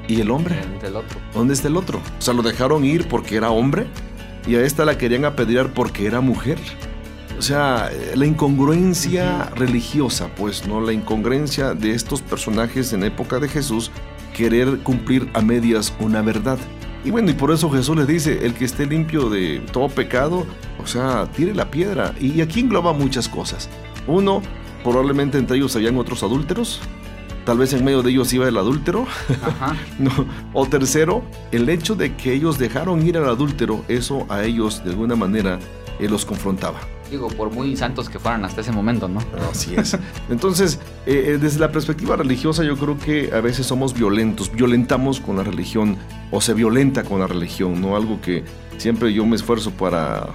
¿y 0.08 0.22
el 0.22 0.32
hombre? 0.32 0.56
El 0.84 0.96
otro. 0.96 1.20
¿Dónde 1.34 1.54
está 1.54 1.68
el 1.68 1.78
otro? 1.78 2.00
O 2.18 2.22
sea, 2.22 2.34
lo 2.34 2.42
dejaron 2.42 2.84
ir 2.86 3.08
porque 3.08 3.36
era 3.36 3.52
hombre 3.52 3.86
y 4.48 4.56
a 4.56 4.62
esta 4.62 4.86
la 4.86 4.98
querían 4.98 5.26
apedrear 5.26 5.74
porque 5.74 6.08
era 6.08 6.22
mujer. 6.22 6.58
O 7.38 7.42
sea, 7.42 7.92
la 8.16 8.26
incongruencia 8.26 9.52
religiosa, 9.56 10.30
pues, 10.36 10.68
¿no? 10.68 10.82
La 10.82 10.94
incongruencia 10.94 11.76
de 11.76 11.92
estos 11.92 12.22
personajes 12.22 12.94
en 12.94 13.04
época 13.04 13.40
de 13.40 13.48
Jesús 13.48 13.92
querer 14.36 14.80
cumplir 14.80 15.30
a 15.34 15.42
medias 15.42 15.94
una 16.00 16.22
verdad. 16.22 16.58
Y 17.06 17.12
bueno, 17.12 17.30
y 17.30 17.34
por 17.34 17.52
eso 17.52 17.70
Jesús 17.70 17.96
les 17.96 18.08
dice, 18.08 18.46
el 18.46 18.54
que 18.54 18.66
esté 18.66 18.86
limpio 18.86 19.30
de 19.30 19.62
todo 19.72 19.88
pecado, 19.88 20.48
o 20.82 20.88
sea, 20.88 21.28
tire 21.36 21.54
la 21.54 21.70
piedra. 21.70 22.14
Y 22.20 22.42
aquí 22.42 22.62
engloba 22.62 22.92
muchas 22.94 23.30
cosas. 23.30 23.70
Uno, 24.08 24.42
probablemente 24.84 25.38
entre 25.38 25.58
ellos 25.58 25.76
habían 25.76 25.98
otros 25.98 26.24
adúlteros. 26.24 26.82
Tal 27.46 27.58
vez 27.58 27.72
en 27.72 27.86
medio 27.86 28.04
de 28.04 28.12
ellos 28.12 28.34
iba 28.34 28.48
el 28.48 28.58
adúltero. 28.58 29.08
Ajá. 29.42 29.76
No. 30.00 30.12
O 30.54 30.66
tercero, 30.68 31.24
el 31.52 31.70
hecho 31.70 31.96
de 31.96 32.16
que 32.16 32.34
ellos 32.34 32.58
dejaron 32.58 33.06
ir 33.08 33.18
al 33.18 33.30
adúltero, 33.30 33.84
eso 33.88 34.26
a 34.30 34.44
ellos 34.44 34.84
de 34.84 34.92
alguna 34.92 35.16
manera 35.16 35.60
eh, 36.00 36.08
los 36.10 36.26
confrontaba. 36.26 36.80
Digo, 37.10 37.30
por 37.30 37.52
muy 37.52 37.76
santos 37.78 38.10
que 38.10 38.20
fueran 38.20 38.44
hasta 38.44 38.62
ese 38.62 38.72
momento, 38.72 39.08
¿no? 39.08 39.22
Así 39.50 39.74
es. 39.76 39.98
Entonces, 40.30 40.80
eh, 41.06 41.24
eh, 41.26 41.38
desde 41.40 41.60
la 41.60 41.72
perspectiva 41.72 42.18
religiosa, 42.18 42.64
yo 42.64 42.76
creo 42.76 42.98
que 43.00 43.32
a 43.34 43.40
veces 43.40 43.66
somos 43.66 43.94
violentos, 43.94 44.52
violentamos 44.52 45.22
con 45.22 45.38
la 45.38 45.44
religión 45.44 45.98
o 46.32 46.42
se 46.42 46.54
violenta 46.54 47.04
con 47.04 47.20
la 47.20 47.28
religión, 47.28 47.82
¿no? 47.82 47.96
Algo 47.96 48.20
que 48.22 48.44
siempre 48.78 49.14
yo 49.14 49.26
me 49.26 49.38
esfuerzo 49.38 49.72
para 49.72 50.28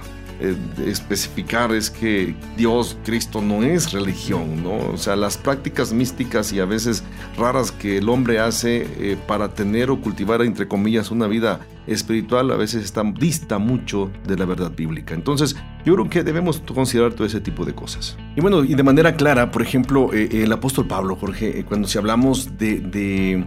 eh, 0.43 0.57
especificar 0.85 1.73
es 1.73 1.89
que 1.89 2.35
Dios, 2.57 2.97
Cristo 3.05 3.41
no 3.41 3.63
es 3.63 3.93
religión, 3.93 4.61
¿no? 4.61 4.75
O 4.91 4.97
sea, 4.97 5.15
las 5.15 5.37
prácticas 5.37 5.93
místicas 5.93 6.51
y 6.51 6.59
a 6.59 6.65
veces 6.65 7.01
raras 7.37 7.71
que 7.71 7.99
el 7.99 8.09
hombre 8.09 8.39
hace 8.39 8.85
eh, 8.99 9.17
para 9.25 9.53
tener 9.53 9.89
o 9.89 10.01
cultivar, 10.01 10.41
entre 10.41 10.67
comillas, 10.67 11.11
una 11.11 11.27
vida 11.27 11.61
espiritual, 11.87 12.51
a 12.51 12.57
veces 12.57 12.83
está, 12.83 13.03
dista 13.03 13.57
mucho 13.57 14.11
de 14.27 14.35
la 14.35 14.43
verdad 14.43 14.71
bíblica. 14.75 15.13
Entonces, 15.13 15.55
yo 15.85 15.93
creo 15.93 16.09
que 16.09 16.23
debemos 16.23 16.61
considerar 16.61 17.13
todo 17.13 17.25
ese 17.25 17.39
tipo 17.39 17.63
de 17.63 17.73
cosas. 17.73 18.17
Y 18.35 18.41
bueno, 18.41 18.65
y 18.65 18.75
de 18.75 18.83
manera 18.83 19.15
clara, 19.15 19.49
por 19.49 19.61
ejemplo, 19.61 20.13
eh, 20.13 20.43
el 20.43 20.51
apóstol 20.51 20.87
Pablo, 20.87 21.15
Jorge, 21.15 21.63
cuando 21.63 21.87
si 21.87 21.97
hablamos 21.97 22.57
de 22.57 23.45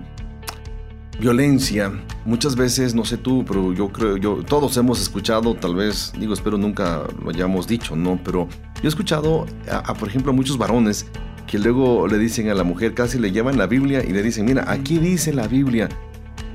violencia, 1.19 1.93
muchas 2.25 2.57
veces, 2.57 2.95
no 2.95 3.05
sé 3.05 3.17
tú, 3.17 3.45
pero 3.47 3.73
yo 3.73 3.89
creo, 3.89 4.17
yo, 4.17 4.43
todos 4.47 4.77
hemos 4.77 5.01
escuchado, 5.01 5.55
tal 5.55 5.75
vez, 5.75 6.13
digo, 6.19 6.35
espero 6.35 6.59
nunca 6.59 7.03
lo 7.23 7.31
hayamos 7.31 7.67
dicho, 7.67 7.97
¿no? 7.97 8.21
Pero 8.23 8.49
yo 8.77 8.83
he 8.85 8.89
escuchado, 8.89 9.47
a, 9.71 9.79
a, 9.79 9.95
por 9.95 10.09
ejemplo, 10.09 10.33
a 10.33 10.35
muchos 10.35 10.59
varones 10.59 11.07
que 11.47 11.59
luego 11.59 12.07
le 12.09 12.19
dicen 12.19 12.51
a 12.51 12.55
la 12.55 12.65
mujer, 12.65 12.95
casi 12.95 13.19
le 13.19 13.33
llevan 13.33 13.57
la 13.57 13.67
Biblia 13.67 14.05
y 14.05 14.13
le 14.13 14.23
dicen, 14.23 14.45
mira, 14.45 14.71
aquí 14.71 14.99
dice 14.99 15.33
la 15.33 15.47
Biblia, 15.47 15.89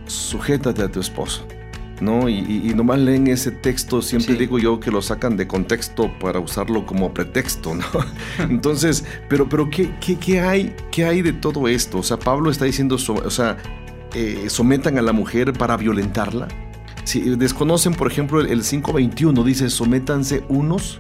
sujétate 0.06 0.84
a 0.84 0.92
tu 0.92 1.00
esposo. 1.00 1.46
¿no? 2.02 2.28
Y, 2.28 2.40
y, 2.40 2.72
y, 2.72 2.74
nomás 2.74 3.00
leen 3.00 3.28
ese 3.28 3.52
texto, 3.52 4.02
siempre 4.02 4.34
sí. 4.34 4.40
digo 4.40 4.58
yo 4.58 4.80
que 4.80 4.90
lo 4.90 5.04
sacan 5.04 5.38
de 5.38 5.48
contexto 5.48 6.12
para 6.20 6.40
usarlo 6.40 6.86
como 6.86 7.14
pretexto, 7.14 7.76
¿no? 7.76 7.86
Entonces, 8.50 9.06
pero, 9.30 9.48
pero 9.48 9.70
¿qué, 9.70 9.94
qué, 10.02 10.18
qué, 10.18 10.42
hay, 10.42 10.76
¿qué 10.92 11.06
hay 11.06 11.22
de 11.22 11.32
todo 11.32 11.68
esto? 11.68 12.00
O 12.00 12.04
sea, 12.04 12.18
Pablo 12.18 12.50
está 12.50 12.66
diciendo, 12.66 12.96
o 12.96 13.30
sea, 13.30 13.58
eh, 14.14 14.46
sometan 14.50 14.98
a 14.98 15.02
la 15.02 15.14
mujer 15.14 15.54
para 15.54 15.78
violentarla. 15.78 16.48
Si 17.04 17.22
desconocen, 17.36 17.94
por 17.94 18.12
ejemplo, 18.12 18.42
el, 18.42 18.48
el 18.48 18.64
5.21 18.64 19.44
dice, 19.44 19.70
sométanse 19.70 20.44
unos 20.50 21.00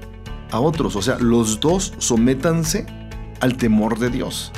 a 0.52 0.60
otros, 0.60 0.96
o 0.96 1.02
sea, 1.02 1.18
los 1.20 1.60
dos 1.60 1.94
sométanse 1.98 2.86
al 3.40 3.58
temor 3.58 4.00
de 4.00 4.10
Dios. 4.10 4.52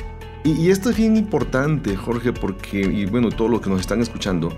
Y, 0.44 0.52
y 0.52 0.70
esto 0.70 0.90
es 0.90 0.96
bien 0.96 1.16
importante, 1.16 1.96
Jorge, 1.96 2.32
porque, 2.32 2.80
y 2.80 3.06
bueno, 3.06 3.30
todos 3.30 3.50
los 3.50 3.60
que 3.60 3.70
nos 3.70 3.80
están 3.80 4.00
escuchando, 4.00 4.52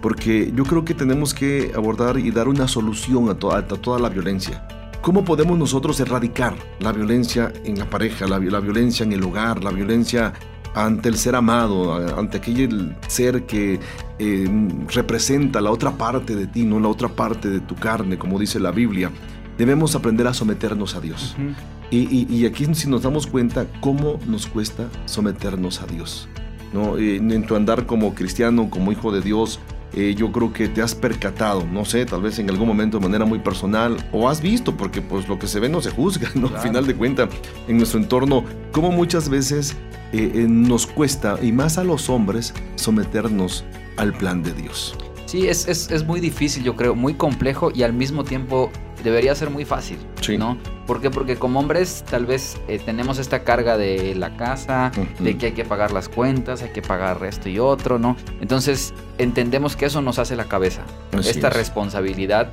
porque 0.00 0.52
yo 0.54 0.64
creo 0.64 0.84
que 0.84 0.94
tenemos 0.94 1.34
que 1.34 1.72
abordar 1.74 2.18
y 2.18 2.30
dar 2.30 2.48
una 2.48 2.68
solución 2.68 3.28
a, 3.28 3.34
to 3.34 3.52
a 3.52 3.66
toda 3.66 3.98
la 3.98 4.08
violencia. 4.08 4.66
¿Cómo 5.02 5.24
podemos 5.24 5.58
nosotros 5.58 5.98
erradicar 6.00 6.54
la 6.78 6.92
violencia 6.92 7.52
en 7.64 7.78
la 7.78 7.88
pareja, 7.88 8.26
la, 8.26 8.38
la, 8.38 8.60
violencia 8.60 9.04
en 9.04 9.12
el 9.12 9.22
hogar, 9.22 9.64
la 9.64 9.70
violencia 9.70 10.34
ante 10.74 11.08
el 11.08 11.16
ser 11.16 11.34
amado, 11.34 11.94
ante 12.18 12.38
aquel 12.38 12.94
ser 13.08 13.44
que 13.46 13.80
eh, 14.18 14.68
representa 14.88 15.60
la 15.60 15.70
otra 15.70 15.92
parte 15.92 16.34
de 16.36 16.46
ti, 16.46 16.64
no 16.64 16.78
la 16.78 16.88
otra 16.88 17.08
parte 17.08 17.48
de 17.48 17.60
tu 17.60 17.74
carne, 17.74 18.18
como 18.18 18.38
dice 18.38 18.60
la 18.60 18.70
Biblia? 18.70 19.10
Debemos 19.58 19.94
aprender 19.94 20.26
a 20.26 20.34
someternos 20.34 20.94
a 20.94 21.00
Dios. 21.00 21.36
Uh 21.38 21.42
-huh. 21.42 21.54
y, 21.90 21.98
y, 22.16 22.36
y, 22.36 22.46
aquí 22.46 22.66
si 22.74 22.88
nos 22.88 23.02
damos 23.02 23.26
cuenta 23.26 23.66
cómo 23.80 24.18
nos 24.26 24.46
cuesta 24.46 24.88
someternos 25.06 25.82
a 25.82 25.86
Dios. 25.86 26.28
¿no? 26.72 26.96
En 26.98 27.44
tu 27.46 27.56
andar 27.56 27.86
como 27.86 28.14
cristiano, 28.14 28.70
como 28.70 28.92
hijo 28.92 29.12
de 29.12 29.20
Dios, 29.20 29.58
eh, 29.92 30.14
yo 30.16 30.30
creo 30.30 30.52
que 30.52 30.68
te 30.68 30.82
has 30.82 30.94
percatado, 30.94 31.66
no 31.66 31.84
sé, 31.84 32.06
tal 32.06 32.22
vez 32.22 32.38
en 32.38 32.48
algún 32.48 32.68
momento 32.68 32.98
de 32.98 33.02
manera 33.02 33.24
muy 33.24 33.40
personal, 33.40 33.96
o 34.12 34.28
has 34.28 34.40
visto, 34.40 34.76
porque 34.76 35.02
pues 35.02 35.28
lo 35.28 35.38
que 35.38 35.46
se 35.46 35.60
ve 35.60 35.68
no 35.68 35.80
se 35.80 35.90
juzga, 35.90 36.28
¿no? 36.34 36.48
Claro. 36.48 36.56
Al 36.56 36.68
final 36.68 36.86
de 36.86 36.94
cuentas, 36.94 37.28
en 37.66 37.76
nuestro 37.76 37.98
entorno, 37.98 38.44
como 38.72 38.90
muchas 38.92 39.28
veces 39.28 39.76
eh, 40.12 40.30
eh, 40.34 40.46
nos 40.48 40.86
cuesta, 40.86 41.38
y 41.42 41.52
más 41.52 41.78
a 41.78 41.84
los 41.84 42.08
hombres, 42.08 42.54
someternos 42.76 43.64
al 43.96 44.12
plan 44.12 44.42
de 44.42 44.52
Dios. 44.52 44.96
Sí, 45.30 45.46
es, 45.46 45.68
es, 45.68 45.92
es, 45.92 46.04
muy 46.04 46.18
difícil, 46.18 46.64
yo 46.64 46.74
creo, 46.74 46.96
muy 46.96 47.14
complejo 47.14 47.70
y 47.72 47.84
al 47.84 47.92
mismo 47.92 48.24
tiempo 48.24 48.68
debería 49.04 49.32
ser 49.36 49.48
muy 49.48 49.64
fácil, 49.64 49.96
sí. 50.20 50.36
¿no? 50.36 50.58
¿Por 50.88 51.00
qué? 51.00 51.08
Porque 51.08 51.36
como 51.36 51.60
hombres 51.60 52.04
tal 52.10 52.26
vez 52.26 52.60
eh, 52.66 52.80
tenemos 52.84 53.16
esta 53.20 53.44
carga 53.44 53.76
de 53.78 54.16
la 54.16 54.36
casa, 54.36 54.90
uh 54.96 55.00
-huh. 55.00 55.18
de 55.20 55.38
que 55.38 55.46
hay 55.46 55.52
que 55.52 55.64
pagar 55.64 55.92
las 55.92 56.08
cuentas, 56.08 56.64
hay 56.64 56.70
que 56.70 56.82
pagar 56.82 57.24
esto 57.24 57.48
y 57.48 57.60
otro, 57.60 58.00
¿no? 58.00 58.16
Entonces 58.40 58.92
entendemos 59.18 59.76
que 59.76 59.86
eso 59.86 60.02
nos 60.02 60.18
hace 60.18 60.34
la 60.34 60.46
cabeza, 60.46 60.82
Así 61.16 61.28
esta 61.30 61.46
es. 61.46 61.54
responsabilidad 61.54 62.50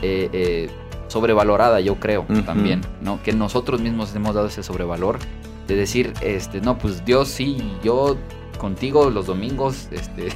eh, 0.00 0.30
eh, 0.32 0.70
sobrevalorada, 1.08 1.80
yo 1.80 1.96
creo, 1.96 2.22
uh 2.26 2.32
-huh. 2.32 2.46
también, 2.46 2.80
¿no? 3.02 3.22
Que 3.22 3.34
nosotros 3.34 3.82
mismos 3.82 4.16
hemos 4.16 4.34
dado 4.34 4.46
ese 4.46 4.62
sobrevalor 4.62 5.18
de 5.68 5.76
decir, 5.76 6.14
este, 6.22 6.62
no, 6.62 6.78
pues 6.78 7.04
Dios 7.04 7.28
sí, 7.28 7.58
yo 7.82 8.16
contigo 8.56 9.10
los 9.10 9.26
domingos, 9.26 9.88
este 9.90 10.28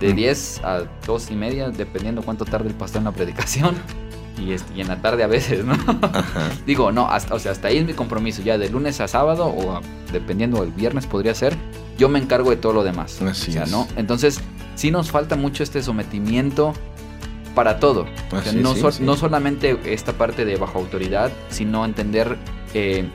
de 0.00 0.14
10 0.14 0.62
a 0.64 0.84
2 1.06 1.30
y 1.30 1.36
media, 1.36 1.70
dependiendo 1.70 2.22
cuánto 2.22 2.44
tarde 2.44 2.68
el 2.68 2.74
pastor 2.74 3.00
en 3.00 3.04
la 3.04 3.12
predicación. 3.12 3.76
Y, 4.38 4.52
este, 4.52 4.74
y 4.74 4.80
en 4.80 4.88
la 4.88 5.02
tarde 5.02 5.22
a 5.22 5.26
veces, 5.26 5.64
¿no? 5.64 5.74
Ajá. 6.12 6.50
Digo, 6.66 6.90
no, 6.92 7.06
hasta, 7.06 7.34
o 7.34 7.38
sea, 7.38 7.52
hasta 7.52 7.68
ahí 7.68 7.76
es 7.76 7.86
mi 7.86 7.92
compromiso. 7.92 8.40
Ya 8.42 8.56
de 8.56 8.70
lunes 8.70 9.00
a 9.00 9.08
sábado, 9.08 9.46
o 9.46 9.76
a, 9.76 9.82
dependiendo 10.12 10.62
del 10.62 10.72
viernes 10.72 11.06
podría 11.06 11.34
ser, 11.34 11.54
yo 11.98 12.08
me 12.08 12.18
encargo 12.18 12.48
de 12.48 12.56
todo 12.56 12.72
lo 12.72 12.82
demás. 12.82 13.20
Así 13.20 13.50
o 13.50 13.52
sea, 13.52 13.64
es. 13.64 13.70
¿no? 13.70 13.86
Entonces, 13.96 14.40
sí 14.76 14.90
nos 14.90 15.10
falta 15.10 15.36
mucho 15.36 15.62
este 15.62 15.82
sometimiento 15.82 16.72
para 17.54 17.78
todo. 17.78 18.06
O 18.32 18.40
sea, 18.40 18.52
no, 18.54 18.74
sí, 18.74 18.80
so, 18.80 18.92
sí. 18.92 19.02
no 19.02 19.16
solamente 19.16 19.78
esta 19.84 20.14
parte 20.14 20.46
de 20.46 20.56
bajo 20.56 20.78
autoridad, 20.78 21.30
sino 21.50 21.84
entender 21.84 22.38
eh, 22.72 23.06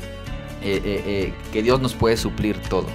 eh, 0.62 0.82
eh, 0.84 1.34
que 1.52 1.64
Dios 1.64 1.82
nos 1.82 1.96
puede 1.96 2.18
suplir 2.18 2.58
todo 2.70 2.86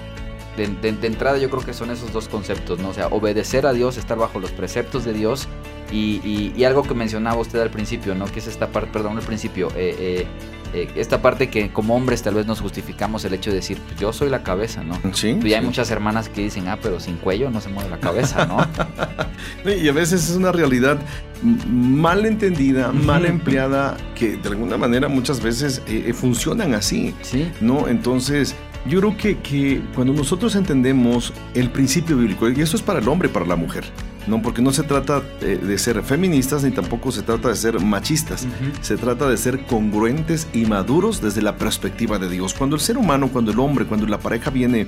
de, 0.66 0.92
de- 0.92 0.92
de 0.98 1.06
entrada 1.06 1.38
yo 1.38 1.50
creo 1.50 1.62
que 1.64 1.72
son 1.74 1.90
esos 1.90 2.12
dos 2.12 2.28
conceptos, 2.28 2.78
¿no? 2.78 2.88
O 2.90 2.94
sea, 2.94 3.08
obedecer 3.08 3.66
a 3.66 3.72
Dios, 3.72 3.96
estar 3.96 4.16
bajo 4.18 4.38
los 4.40 4.50
preceptos 4.50 5.04
de 5.04 5.12
Dios 5.12 5.48
y, 5.92 6.20
y- 6.24 6.52
y 6.56 6.64
algo 6.64 6.82
que 6.82 6.94
mencionaba 6.94 7.40
usted 7.40 7.60
al 7.60 7.70
principio, 7.70 8.14
¿no? 8.14 8.26
Que 8.26 8.38
es 8.40 8.46
esta 8.46 8.68
parte, 8.68 8.90
perdón, 8.92 9.16
al 9.16 9.22
principio, 9.24 9.68
eh, 9.76 9.96
eh, 9.98 10.26
eh, 10.72 10.88
esta 10.94 11.20
parte 11.20 11.50
que 11.50 11.72
como 11.72 11.96
hombres 11.96 12.22
tal 12.22 12.34
vez 12.34 12.46
nos 12.46 12.60
justificamos 12.60 13.24
el 13.24 13.34
hecho 13.34 13.50
de 13.50 13.56
decir, 13.56 13.78
pues 13.88 13.98
yo 13.98 14.12
soy 14.12 14.30
la 14.30 14.44
cabeza, 14.44 14.84
¿no? 14.84 14.94
Sí. 15.14 15.36
Y 15.42 15.52
hay 15.54 15.60
sí. 15.60 15.66
muchas 15.66 15.90
hermanas 15.90 16.28
que 16.28 16.42
dicen, 16.42 16.68
ah, 16.68 16.78
pero 16.80 17.00
sin 17.00 17.16
cuello 17.16 17.50
no 17.50 17.60
se 17.60 17.70
mueve 17.70 17.90
la 17.90 17.98
cabeza, 17.98 18.46
¿no? 18.46 18.58
Y 19.66 19.88
a 19.88 19.92
veces 19.92 20.30
es 20.30 20.36
una 20.36 20.52
realidad 20.52 20.98
mal 21.66 22.24
entendida, 22.26 22.92
mal 22.92 23.26
empleada, 23.26 23.96
que 24.14 24.36
de 24.36 24.48
alguna 24.48 24.76
manera 24.76 25.08
muchas 25.08 25.40
veces 25.42 25.82
eh, 25.88 26.12
funcionan 26.14 26.74
así. 26.74 27.14
Sí. 27.22 27.50
¿no? 27.60 27.88
Entonces, 27.88 28.54
yo 28.86 29.00
creo 29.00 29.16
que, 29.16 29.38
que 29.38 29.82
cuando 29.94 30.12
nosotros 30.12 30.56
entendemos 30.56 31.32
el 31.54 31.70
principio 31.70 32.16
bíblico, 32.16 32.48
y 32.48 32.60
esto 32.60 32.76
es 32.76 32.82
para 32.82 33.00
el 33.00 33.08
hombre 33.08 33.28
y 33.28 33.32
para 33.32 33.46
la 33.46 33.56
mujer, 33.56 33.84
¿no? 34.26 34.40
Porque 34.40 34.62
no 34.62 34.72
se 34.72 34.82
trata 34.82 35.22
eh, 35.40 35.58
de 35.62 35.78
ser 35.78 36.02
feministas 36.02 36.62
ni 36.62 36.70
tampoco 36.70 37.12
se 37.12 37.22
trata 37.22 37.48
de 37.48 37.56
ser 37.56 37.80
machistas. 37.80 38.46
Se 38.80 38.96
trata 38.96 39.28
de 39.28 39.36
ser 39.36 39.64
congruentes 39.66 40.48
y 40.52 40.64
maduros 40.66 41.20
desde 41.20 41.42
la 41.42 41.56
perspectiva 41.56 42.18
de 42.18 42.28
Dios. 42.28 42.54
Cuando 42.54 42.76
el 42.76 42.82
ser 42.82 42.96
humano, 42.96 43.28
cuando 43.28 43.52
el 43.52 43.58
hombre, 43.58 43.86
cuando 43.86 44.06
la 44.06 44.18
pareja 44.18 44.50
viene 44.50 44.86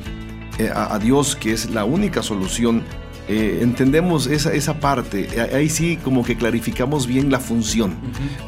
eh, 0.59 0.71
a, 0.75 0.95
a 0.95 0.99
Dios, 0.99 1.37
que 1.37 1.53
es 1.53 1.71
la 1.71 1.85
única 1.85 2.23
solución, 2.23 2.83
eh, 3.29 3.61
entendemos 3.63 4.27
esa, 4.27 4.53
esa 4.53 4.81
parte. 4.81 5.29
Ahí 5.55 5.69
sí 5.69 5.97
como 6.03 6.25
que 6.25 6.37
clarificamos 6.37 7.07
bien 7.07 7.31
la 7.31 7.39
función 7.39 7.97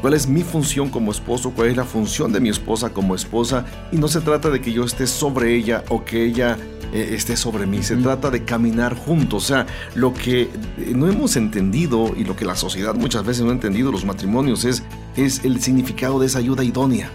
cuál 0.01 0.13
es 0.13 0.27
mi 0.27 0.43
función 0.43 0.89
como 0.89 1.11
esposo, 1.11 1.51
cuál 1.51 1.69
es 1.69 1.77
la 1.77 1.85
función 1.85 2.31
de 2.31 2.39
mi 2.39 2.49
esposa 2.49 2.89
como 2.89 3.15
esposa. 3.15 3.65
Y 3.91 3.97
no 3.97 4.07
se 4.07 4.21
trata 4.21 4.49
de 4.49 4.61
que 4.61 4.71
yo 4.71 4.83
esté 4.83 5.07
sobre 5.07 5.55
ella 5.55 5.83
o 5.89 6.03
que 6.03 6.25
ella 6.25 6.57
eh, 6.93 7.09
esté 7.13 7.35
sobre 7.35 7.65
mí, 7.65 7.83
se 7.83 7.95
trata 7.97 8.29
de 8.29 8.43
caminar 8.43 8.95
juntos. 8.95 9.43
O 9.43 9.47
sea, 9.47 9.65
lo 9.95 10.13
que 10.13 10.43
eh, 10.43 10.49
no 10.95 11.07
hemos 11.07 11.35
entendido 11.35 12.13
y 12.15 12.23
lo 12.23 12.35
que 12.35 12.45
la 12.45 12.55
sociedad 12.55 12.95
muchas 12.95 13.25
veces 13.25 13.43
no 13.43 13.49
ha 13.49 13.53
entendido, 13.53 13.91
los 13.91 14.05
matrimonios, 14.05 14.65
es, 14.65 14.83
es 15.15 15.43
el 15.43 15.61
significado 15.61 16.19
de 16.19 16.27
esa 16.27 16.39
ayuda 16.39 16.63
idónea, 16.63 17.09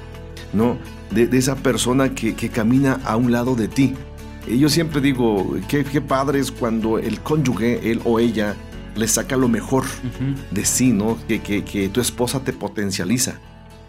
¿no? 0.52 0.76
De, 1.11 1.26
de 1.26 1.38
esa 1.38 1.56
persona 1.56 2.14
que, 2.14 2.34
que 2.34 2.50
camina 2.50 3.00
a 3.04 3.16
un 3.16 3.32
lado 3.32 3.54
de 3.54 3.68
ti. 3.68 3.94
Yo 4.49 4.68
siempre 4.68 5.01
digo, 5.01 5.57
qué, 5.68 5.84
qué 5.84 6.01
padre 6.01 6.38
es 6.41 6.51
cuando 6.51 6.99
el 6.99 7.20
cónyuge, 7.20 7.91
él 7.91 8.01
o 8.05 8.18
ella, 8.18 8.57
le 8.97 9.07
saca 9.07 9.36
lo 9.36 9.49
mejor 9.49 9.84
de 10.51 10.64
sí, 10.64 10.93
¿no? 10.93 11.16
Que, 11.28 11.41
que- 11.41 11.64
que 11.64 11.88
tu 11.88 12.01
esposa 12.01 12.41
te 12.43 12.53
potencializa, 12.53 13.38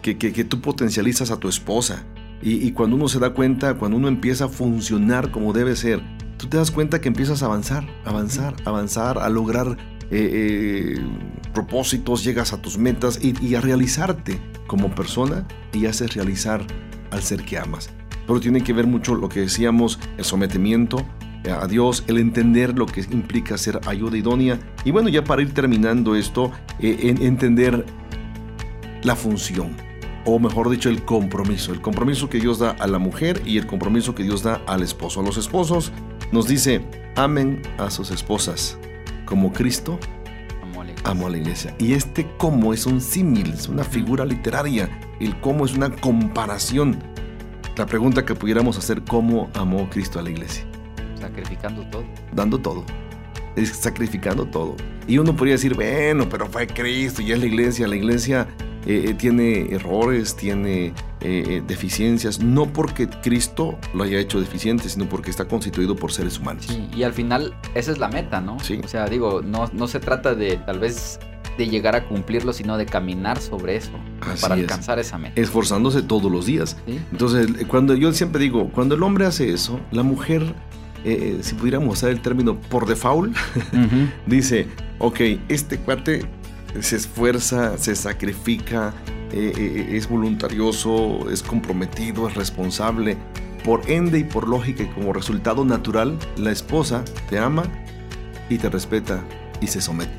que, 0.02 0.16
que- 0.18 0.32
que 0.32 0.44
tú 0.44 0.60
potencializas 0.60 1.30
a 1.30 1.36
tu 1.38 1.48
esposa. 1.48 2.04
Y, 2.42 2.66
y 2.66 2.72
cuando 2.72 2.96
uno 2.96 3.08
se 3.08 3.18
da 3.18 3.30
cuenta, 3.30 3.74
cuando 3.74 3.96
uno 3.96 4.08
empieza 4.08 4.44
a 4.44 4.48
funcionar 4.48 5.30
como 5.30 5.52
debe 5.52 5.74
ser, 5.76 6.00
tú 6.36 6.46
te 6.48 6.56
das 6.56 6.70
cuenta 6.70 7.00
que 7.00 7.08
empiezas 7.08 7.42
a 7.42 7.46
avanzar, 7.46 7.86
avanzar, 8.04 8.54
avanzar, 8.64 9.18
a 9.18 9.28
lograr 9.28 9.76
eh, 10.10 10.94
eh, 10.96 11.00
propósitos, 11.54 12.24
llegas 12.24 12.52
a 12.52 12.60
tus 12.60 12.78
metas 12.78 13.18
y, 13.22 13.34
y 13.44 13.54
a 13.54 13.60
realizarte 13.60 14.38
como 14.66 14.94
persona 14.94 15.46
y 15.72 15.86
haces 15.86 16.14
realizar 16.14 16.64
al 17.10 17.22
ser 17.22 17.44
que 17.44 17.58
amas. 17.58 17.90
Pero 18.26 18.40
tiene 18.40 18.62
que 18.62 18.72
ver 18.72 18.86
mucho 18.86 19.14
lo 19.14 19.28
que 19.28 19.40
decíamos, 19.40 19.98
el 20.18 20.24
sometimiento, 20.24 21.04
a 21.60 21.66
Dios, 21.66 22.04
el 22.06 22.18
entender 22.18 22.78
lo 22.78 22.86
que 22.86 23.00
implica 23.10 23.58
ser 23.58 23.80
ayuda 23.86 24.16
idónea. 24.16 24.60
Y 24.84 24.92
bueno, 24.92 25.08
ya 25.08 25.24
para 25.24 25.42
ir 25.42 25.52
terminando 25.52 26.14
esto, 26.14 26.52
eh, 26.78 26.98
en- 27.02 27.20
entender 27.22 27.84
la 29.02 29.16
función, 29.16 29.70
o 30.24 30.38
mejor 30.38 30.70
dicho, 30.70 30.88
el 30.88 31.02
compromiso. 31.04 31.72
El 31.72 31.80
compromiso 31.80 32.28
que 32.30 32.38
Dios 32.38 32.60
da 32.60 32.70
a 32.78 32.86
la 32.86 32.98
mujer 33.00 33.42
y 33.44 33.58
el 33.58 33.66
compromiso 33.66 34.14
que 34.14 34.22
Dios 34.22 34.44
da 34.44 34.60
al 34.68 34.82
esposo. 34.82 35.18
A 35.20 35.24
los 35.24 35.36
esposos 35.36 35.90
nos 36.30 36.46
dice, 36.46 36.80
amen 37.16 37.60
a 37.78 37.90
sus 37.90 38.12
esposas 38.12 38.78
como 39.24 39.52
Cristo 39.52 39.98
Amó 40.62 40.82
a 40.82 40.84
la 40.84 40.90
iglesia. 40.92 41.10
amó 41.10 41.26
a 41.26 41.30
la 41.30 41.38
iglesia. 41.38 41.74
Y 41.80 41.94
este 41.94 42.28
cómo 42.38 42.72
es 42.72 42.86
un 42.86 43.00
símil, 43.00 43.52
es 43.52 43.68
una 43.68 43.82
figura 43.82 44.24
literaria. 44.24 44.88
El 45.18 45.40
cómo 45.40 45.64
es 45.64 45.74
una 45.74 45.90
comparación. 45.90 47.02
La 47.76 47.86
pregunta 47.86 48.24
que 48.24 48.34
pudiéramos 48.34 48.76
hacer, 48.76 49.02
¿cómo 49.02 49.50
amó 49.54 49.88
Cristo 49.88 50.18
a 50.18 50.22
la 50.22 50.30
iglesia? 50.30 50.64
Sacrificando 51.18 51.82
todo. 51.90 52.04
dando 52.34 52.58
todo, 52.58 52.84
es 53.56 53.70
sacrificando 53.70 54.44
todo. 54.44 54.76
Y 55.06 55.18
uno 55.18 55.34
podría 55.34 55.54
decir, 55.54 55.74
bueno, 55.74 56.28
pero 56.28 56.46
fue 56.46 56.66
Cristo 56.66 57.22
y 57.22 57.32
es 57.32 57.38
la 57.38 57.46
iglesia. 57.46 57.88
La 57.88 57.96
iglesia 57.96 58.46
eh, 58.86 59.06
eh, 59.08 59.14
tiene 59.14 59.72
errores, 59.72 60.36
tiene 60.36 60.86
eh, 60.86 60.92
eh, 61.20 61.62
deficiencias, 61.66 62.40
no 62.40 62.66
porque 62.72 63.08
Cristo 63.08 63.78
lo 63.94 64.04
haya 64.04 64.18
hecho 64.18 64.40
deficiente, 64.40 64.88
sino 64.88 65.08
porque 65.08 65.30
está 65.30 65.46
constituido 65.46 65.96
por 65.96 66.12
seres 66.12 66.38
humanos. 66.38 66.66
Sí, 66.68 66.88
y 66.94 67.04
al 67.04 67.12
final 67.12 67.54
esa 67.74 67.92
es 67.92 67.98
la 67.98 68.08
meta, 68.08 68.40
¿no? 68.40 68.58
Sí. 68.60 68.80
O 68.84 68.88
sea, 68.88 69.06
digo, 69.06 69.40
no, 69.40 69.70
no 69.72 69.86
se 69.86 70.00
trata 70.00 70.34
de 70.34 70.56
tal 70.56 70.80
vez 70.80 71.20
de 71.58 71.68
llegar 71.68 71.96
a 71.96 72.06
cumplirlo, 72.06 72.52
sino 72.52 72.76
de 72.76 72.86
caminar 72.86 73.40
sobre 73.40 73.76
eso 73.76 73.92
Así 74.20 74.42
para 74.42 74.54
es. 74.56 74.62
alcanzar 74.62 74.98
esa 74.98 75.18
meta. 75.18 75.40
Esforzándose 75.40 76.02
todos 76.02 76.30
los 76.30 76.46
días. 76.46 76.76
¿sí? 76.86 76.98
Entonces, 77.10 77.48
cuando 77.66 77.94
yo 77.94 78.12
siempre 78.12 78.40
digo, 78.42 78.70
cuando 78.70 78.94
el 78.94 79.02
hombre 79.02 79.26
hace 79.26 79.52
eso, 79.52 79.80
la 79.90 80.02
mujer, 80.02 80.42
eh, 81.04 81.36
eh, 81.38 81.38
si 81.42 81.54
pudiéramos 81.54 81.98
usar 81.98 82.10
el 82.10 82.20
término 82.20 82.58
por 82.58 82.86
default, 82.86 83.36
dice, 84.26 84.68
ok, 84.98 85.20
este 85.48 85.78
cuate 85.78 86.26
se 86.80 86.96
esfuerza, 86.96 87.76
se 87.76 87.94
sacrifica, 87.94 88.94
eh, 89.32 89.52
eh, 89.56 89.96
es 89.96 90.08
voluntarioso, 90.08 91.30
es 91.30 91.42
comprometido, 91.42 92.28
es 92.28 92.34
responsable. 92.34 93.16
Por 93.64 93.88
ende 93.88 94.18
y 94.18 94.24
por 94.24 94.48
lógica 94.48 94.82
y 94.82 94.88
como 94.88 95.12
resultado 95.12 95.64
natural, 95.64 96.18
la 96.36 96.50
esposa 96.50 97.04
te 97.30 97.38
ama 97.38 97.62
y 98.48 98.58
te 98.58 98.68
respeta 98.68 99.22
y 99.60 99.68
se 99.68 99.80
somete. 99.80 100.12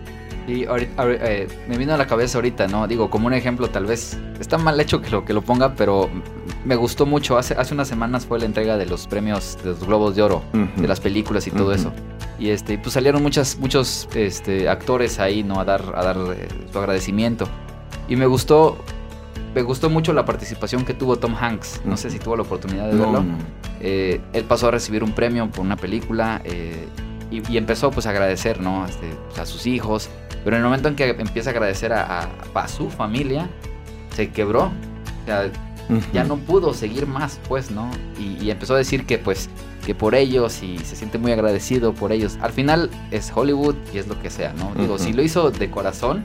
Sí, 0.46 0.66
ahorita- 0.66 1.02
ahori- 1.04 1.18
eh, 1.22 1.48
me 1.70 1.78
vino 1.78 1.94
a 1.94 1.98
la 1.98 2.06
cabeza 2.06 2.38
ahorita, 2.38 2.68
¿no? 2.68 2.86
Digo, 2.88 3.10
como 3.10 3.28
un 3.28 3.34
ejemplo, 3.34 3.70
tal 3.70 3.86
vez 3.86 4.18
está 4.40 4.58
mal 4.58 4.78
hecho 4.80 5.02
que 5.02 5.10
lo, 5.10 5.24
que 5.24 5.34
lo 5.34 5.42
ponga, 5.42 5.74
pero 5.76 6.10
me 6.66 6.76
gustó 6.76 7.06
mucho. 7.06 7.38
Hace, 7.38 7.54
hace 7.54 7.74
unas 7.74 7.88
semanas 7.88 8.26
fue 8.26 8.40
la 8.40 8.46
entrega 8.46 8.76
de 8.78 8.86
los 8.86 9.08
premios 9.08 9.58
de 9.64 9.70
los 9.70 9.86
Globos 9.86 10.16
de 10.18 10.22
Oro, 10.22 10.44
Ujú. 10.54 10.82
de 10.82 10.88
las 10.88 11.00
películas 11.00 11.48
y 11.48 11.52
todo 11.52 11.68
Ujú. 11.68 11.76
eso. 11.76 11.94
Y 12.40 12.50
este, 12.50 12.78
pues 12.78 12.94
salieron 12.94 13.22
muchas, 13.24 13.58
muchos 13.58 14.10
este, 14.16 14.68
actores 14.68 15.20
ahí, 15.20 15.44
¿no? 15.44 15.62
A 15.62 15.66
dar, 15.66 15.82
a 15.96 16.04
dar 16.04 16.18
eh, 16.36 16.48
su 16.72 16.78
agradecimiento. 16.78 17.48
Y 18.10 18.18
me 18.18 18.26
gustó, 18.26 18.78
me 19.56 19.62
gustó 19.62 19.90
mucho 19.90 20.12
la 20.12 20.26
participación 20.26 20.84
que 20.84 20.94
tuvo 20.94 21.16
Tom 21.16 21.36
Hanks. 21.40 21.82
No 21.86 21.96
sé 21.96 22.10
si 22.10 22.20
tuvo 22.20 22.36
la 22.36 22.42
oportunidad 22.42 22.88
de 22.88 22.96
No, 22.96 23.06
verlo. 23.14 23.24
no. 23.24 23.38
Eh, 23.80 24.20
él 24.34 24.44
pasó 24.44 24.68
a 24.68 24.72
recibir 24.72 25.06
un 25.06 25.14
premio 25.14 25.50
por 25.50 25.62
una 25.62 25.78
película 25.78 26.42
eh, 26.44 26.86
y, 27.32 27.50
y 27.52 27.58
empezó 27.58 27.92
pues 27.92 28.06
a 28.08 28.10
agradecer, 28.10 28.60
¿no? 28.60 28.86
Este, 28.86 29.08
pues, 29.30 29.40
a 29.40 29.46
sus 29.46 29.66
hijos. 29.68 30.10
Pero 30.44 30.56
en 30.56 30.62
el 30.62 30.66
momento 30.66 30.88
en 30.90 30.96
que 30.96 31.10
empieza 31.10 31.50
a 31.50 31.54
agradecer 31.54 31.94
a, 31.94 32.24
a- 32.24 32.30
a 32.54 32.68
su 32.68 32.90
familia, 32.90 33.50
se 34.16 34.30
quebró. 34.32 34.66
O 34.66 35.26
sea, 35.26 35.50
ya 36.14 36.22
Ujú. 36.24 36.36
no 36.36 36.38
pudo 36.38 36.74
seguir 36.74 37.08
más, 37.08 37.40
pues, 37.48 37.72
¿no? 37.72 37.90
Y, 38.20 38.44
y 38.44 38.52
empezó 38.52 38.74
a 38.74 38.78
decir 38.78 39.06
que, 39.06 39.18
pues, 39.18 39.50
que 39.86 39.94
por 39.96 40.16
ellos 40.16 40.64
y 40.64 40.78
se 40.80 40.96
siente 40.96 41.18
muy 41.18 41.32
agradecido 41.34 41.94
por 41.94 42.12
ellos. 42.12 42.38
Al 42.42 42.52
final 42.52 42.90
es 43.12 43.32
Hollywood 43.34 43.76
y 43.94 43.98
es 43.98 44.08
lo 44.08 44.20
que 44.22 44.30
sea, 44.30 44.54
¿no? 44.54 44.72
Digo, 44.80 44.96
Ujú. 44.96 45.04
si 45.04 45.14
lo 45.14 45.22
hizo 45.24 45.52
de 45.52 45.70
corazón, 45.70 46.24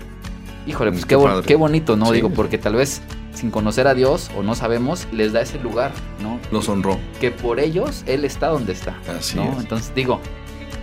híjole, 0.66 0.92
pues 0.92 1.04
Qué 1.06 1.16
qué, 1.16 1.42
qué 1.46 1.54
bonito, 1.56 1.96
¿no? 1.96 2.06
Sí. 2.06 2.14
Digo, 2.14 2.30
porque 2.30 2.58
tal 2.58 2.74
vez 2.76 3.02
sin 3.34 3.50
conocer 3.52 3.86
a 3.86 3.94
Dios 3.94 4.30
o 4.36 4.42
no 4.42 4.54
sabemos, 4.56 5.06
les 5.12 5.32
da 5.32 5.40
ese 5.40 5.58
lugar, 5.60 5.92
¿no? 6.22 6.38
Los 6.50 6.68
honró. 6.68 6.98
que 7.20 7.30
por 7.30 7.58
ellos 7.60 8.02
él 8.06 8.24
está 8.24 8.48
donde 8.48 8.72
está. 8.72 8.96
Así 9.16 9.36
¿no? 9.36 9.52
es. 9.52 9.58
Entonces 9.58 9.92
digo, 9.94 10.20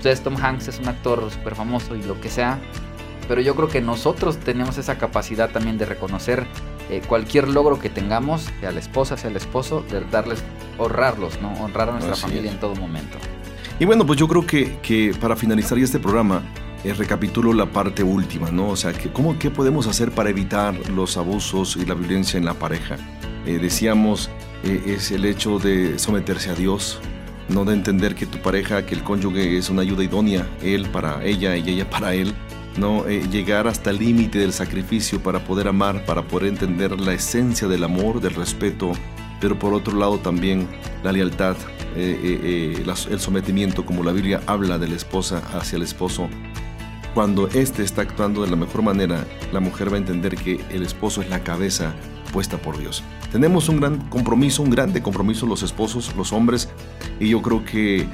pues 0.01 0.21
Tom 0.21 0.35
Hanks 0.41 0.67
es 0.69 0.79
un 0.79 0.87
actor 0.87 1.29
súper 1.31 1.55
famoso 1.55 1.95
y 1.95 2.03
lo 2.03 2.19
que 2.21 2.29
sea, 2.29 2.59
pero 3.27 3.41
yo 3.41 3.55
creo 3.55 3.67
que 3.67 3.81
nosotros 3.81 4.37
tenemos 4.37 4.77
esa 4.77 4.97
capacidad 4.97 5.49
también 5.49 5.77
de 5.77 5.85
reconocer 5.85 6.45
eh, 6.89 7.01
cualquier 7.07 7.47
logro 7.47 7.79
que 7.79 7.89
tengamos, 7.89 8.49
sea 8.59 8.71
la 8.71 8.79
esposa, 8.79 9.17
sea 9.17 9.29
el 9.29 9.37
esposo, 9.37 9.83
de 9.89 10.01
darles, 10.05 10.43
honrarlos, 10.77 11.41
¿no? 11.41 11.53
Honrar 11.63 11.89
a 11.89 11.93
nuestra 11.93 12.13
Así 12.13 12.21
familia 12.21 12.49
es. 12.49 12.53
en 12.53 12.59
todo 12.59 12.75
momento. 12.75 13.17
Y 13.79 13.85
bueno, 13.85 14.05
pues 14.05 14.19
yo 14.19 14.27
creo 14.27 14.45
que, 14.45 14.77
que 14.81 15.13
para 15.19 15.35
finalizar 15.35 15.77
este 15.77 15.99
programa, 15.99 16.43
eh, 16.85 16.93
recapitulo 16.93 17.51
la 17.51 17.65
parte 17.65 18.03
última, 18.03 18.51
¿no? 18.51 18.69
O 18.69 18.75
sea, 18.75 18.93
que 18.93 19.09
¿cómo, 19.09 19.39
¿qué 19.39 19.49
podemos 19.49 19.87
hacer 19.87 20.11
para 20.11 20.29
evitar 20.29 20.75
los 20.91 21.17
abusos 21.17 21.75
y 21.77 21.85
la 21.85 21.95
violencia 21.95 22.37
en 22.37 22.45
la 22.45 22.53
pareja? 22.53 22.97
Eh, 23.47 23.57
decíamos, 23.59 24.29
eh, 24.63 24.83
es 24.85 25.09
el 25.09 25.25
hecho 25.25 25.57
de 25.57 25.97
someterse 25.97 26.51
a 26.51 26.53
Dios, 26.53 26.99
no 27.49 27.65
de 27.65 27.73
entender 27.73 28.13
que 28.13 28.27
tu 28.27 28.37
pareja, 28.37 28.85
que 28.85 28.93
el 28.93 29.03
cónyuge 29.03 29.57
es 29.57 29.71
una 29.71 29.81
ayuda 29.81 30.03
idónea, 30.03 30.47
él 30.61 30.87
para 30.89 31.23
ella 31.23 31.57
y 31.57 31.67
ella 31.67 31.89
para 31.89 32.13
él, 32.13 32.35
no 32.77 33.05
Eh, 33.07 33.27
llegar 33.29 33.67
hasta 33.67 33.91
el 33.91 33.99
límite 33.99 34.39
del 34.39 34.51
sacrificio 34.51 35.21
para 35.21 35.43
poder 35.43 35.67
amar, 35.67 36.05
para 36.05 36.23
poder 36.23 36.47
entender 36.49 36.99
la 36.99 37.13
esencia 37.13 37.67
del 37.67 37.83
amor, 37.83 38.19
del 38.19 38.33
respeto, 38.33 38.93
pero 39.39 39.59
por 39.59 39.73
otro 39.73 39.95
lado 39.95 40.17
también 40.17 40.67
la 41.03 41.11
lealtad, 41.11 41.55
eh, 41.95 42.81
eh, 42.83 42.83
el 43.11 43.19
sometimiento, 43.19 43.85
como 43.85 44.03
la 44.03 44.11
Biblia 44.11 44.41
habla 44.47 44.79
de 44.79 44.87
la 44.87 44.95
esposa 44.95 45.43
hacia 45.53 45.75
el 45.75 45.83
esposo. 45.83 46.27
Cuando 47.13 47.47
éste 47.49 47.83
está 47.83 48.01
actuando 48.01 48.43
de 48.43 48.49
la 48.49 48.55
mejor 48.55 48.81
manera, 48.81 49.25
la 49.53 49.59
mujer 49.59 49.91
va 49.91 49.95
a 49.95 49.99
entender 49.99 50.35
que 50.35 50.59
el 50.71 50.81
esposo 50.81 51.21
es 51.21 51.29
la 51.29 51.41
cabeza 51.43 51.93
puesta 52.33 52.57
por 52.57 52.77
Dios. 52.77 53.03
Tenemos 53.31 53.69
un 53.69 53.79
gran 53.79 53.99
compromiso, 54.09 54.63
un 54.63 54.71
grande 54.71 55.01
compromiso 55.01 55.45
los 55.45 55.61
esposos, 55.61 56.13
los 56.17 56.33
hombres, 56.33 56.69
y 57.19 57.29
yo 57.29 57.41
creo 57.41 57.63
que 57.63 58.07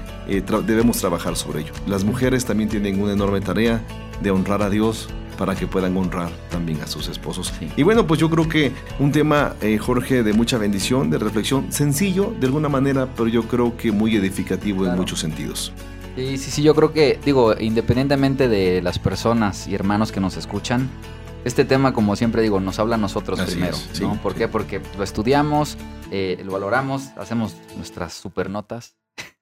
debemos 0.67 0.97
trabajar 0.97 1.35
sobre 1.35 1.61
ello. 1.61 1.73
Las 1.87 2.03
mujeres 2.03 2.45
también 2.45 2.69
tienen 2.69 3.01
una 3.01 3.13
enorme 3.13 3.39
tarea 3.39 3.81
de 4.21 4.31
honrar 4.31 4.61
a 4.61 4.69
Dios 4.69 5.09
para 5.37 5.55
que 5.55 5.65
puedan 5.65 5.97
honrar 5.97 6.29
también 6.49 6.81
a 6.81 6.87
sus 6.87 7.07
esposos. 7.07 7.51
Y 7.75 7.83
bueno, 7.83 8.05
pues 8.05 8.19
yo 8.19 8.29
creo 8.29 8.47
que 8.47 8.71
un 8.99 9.11
tema, 9.11 9.55
eh, 9.61 9.77
Jorge, 9.77 10.21
de 10.21 10.33
mucha 10.33 10.57
bendición, 10.57 11.09
de 11.09 11.17
reflexión, 11.17 11.71
sencillo 11.71 12.33
de 12.39 12.45
alguna 12.45 12.69
manera, 12.69 13.07
pero 13.15 13.27
yo 13.27 13.43
creo 13.47 13.75
que 13.75 13.91
muy 13.91 14.15
edificativo 14.15 14.85
en 14.85 14.95
muchos 14.95 15.19
sentidos. 15.19 15.73
Sí, 16.15 16.37
sí, 16.37 16.51
sí, 16.51 16.61
yo 16.61 16.75
creo 16.75 16.93
que, 16.93 17.19
digo, 17.25 17.55
independientemente 17.59 18.49
de 18.49 18.81
las 18.81 18.99
personas 18.99 19.67
y 19.67 19.73
hermanos 19.73 20.11
que 20.11 20.19
nos 20.19 20.37
escuchan, 20.37 20.89
este 21.43 21.65
tema, 21.65 21.93
como 21.93 22.15
siempre 22.15 22.41
digo, 22.41 22.59
nos 22.59 22.77
habla 22.77 22.95
a 22.95 22.99
nosotros 22.99 23.41
primero, 23.41 23.77
¿no? 23.99 24.21
¿Por 24.21 24.35
qué? 24.35 24.47
Porque 24.47 24.81
lo 24.97 25.03
estudiamos, 25.03 25.77
eh, 26.11 26.39
lo 26.45 26.51
valoramos, 26.51 27.07
hacemos 27.17 27.55
nuestras 27.77 28.13
supernotas. 28.13 28.95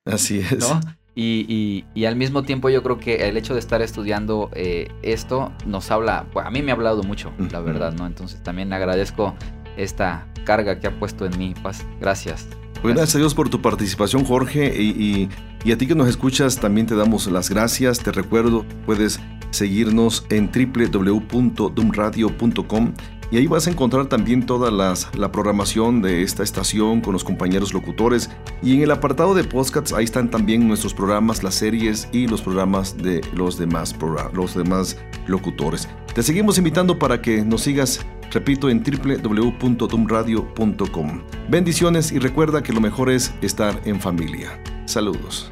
Así 0.05 0.39
es. 0.51 0.59
¿no? 0.59 0.79
Y, 1.15 1.83
y, 1.95 2.05
al 2.05 2.15
mismo 2.15 2.43
tiempo 2.43 2.69
yo 2.69 2.81
creo 2.81 2.97
que 2.97 3.27
el 3.27 3.35
hecho 3.35 3.53
de 3.53 3.59
estar 3.59 3.81
estudiando 3.81 4.49
eh, 4.53 4.87
esto 5.01 5.51
nos 5.65 5.91
habla, 5.91 6.25
pues, 6.31 6.45
a 6.45 6.49
mí 6.49 6.61
me 6.61 6.71
ha 6.71 6.75
hablado 6.75 7.03
mucho, 7.03 7.33
la 7.51 7.59
verdad, 7.59 7.91
¿no? 7.91 8.07
Entonces 8.07 8.41
también 8.41 8.71
agradezco 8.71 9.35
esta 9.75 10.25
carga 10.45 10.79
que 10.79 10.87
ha 10.87 10.97
puesto 10.97 11.25
en 11.25 11.37
mí, 11.37 11.53
Paz. 11.61 11.85
Gracias. 11.99 12.47
Pues 12.81 12.95
gracias 12.95 13.15
a 13.15 13.19
Dios 13.19 13.35
por 13.35 13.49
tu 13.49 13.61
participación, 13.61 14.23
Jorge. 14.23 14.81
Y, 14.81 15.27
y, 15.65 15.71
a 15.71 15.77
ti 15.77 15.87
que 15.87 15.95
nos 15.95 16.07
escuchas, 16.07 16.57
también 16.57 16.87
te 16.87 16.95
damos 16.95 17.27
las 17.27 17.49
gracias. 17.49 17.99
Te 17.99 18.13
recuerdo, 18.13 18.65
puedes 18.85 19.19
seguirnos 19.51 20.25
en 20.29 20.49
www.dumradio.com 20.49 22.93
y 23.31 23.37
ahí 23.37 23.47
vas 23.47 23.67
a 23.67 23.71
encontrar 23.71 24.07
también 24.07 24.45
toda 24.45 24.71
las, 24.71 25.09
la 25.15 25.31
programación 25.31 26.01
de 26.01 26.23
esta 26.23 26.43
estación 26.43 27.01
con 27.01 27.13
los 27.13 27.23
compañeros 27.23 27.73
locutores. 27.73 28.29
Y 28.61 28.75
en 28.75 28.83
el 28.83 28.91
apartado 28.91 29.33
de 29.33 29.43
podcasts, 29.43 29.93
ahí 29.93 30.05
están 30.05 30.29
también 30.29 30.67
nuestros 30.67 30.93
programas, 30.93 31.43
las 31.43 31.55
series 31.55 32.07
y 32.11 32.27
los 32.27 32.41
programas 32.41 32.97
de 32.97 33.21
los 33.33 33.57
demás, 33.57 33.95
los 34.33 34.55
demás 34.55 34.97
locutores. 35.27 35.87
Te 36.13 36.23
seguimos 36.23 36.57
invitando 36.57 36.97
para 36.97 37.21
que 37.21 37.43
nos 37.43 37.61
sigas 37.61 38.05
repito, 38.31 38.69
en 38.69 38.83
www.dumradio.com. 38.83 41.21
Bendiciones 41.49 42.11
y 42.11 42.19
recuerda 42.19 42.61
que 42.61 42.73
lo 42.73 42.81
mejor 42.81 43.09
es 43.09 43.33
estar 43.41 43.81
en 43.85 43.99
familia. 43.99 44.61
Saludos. 44.85 45.51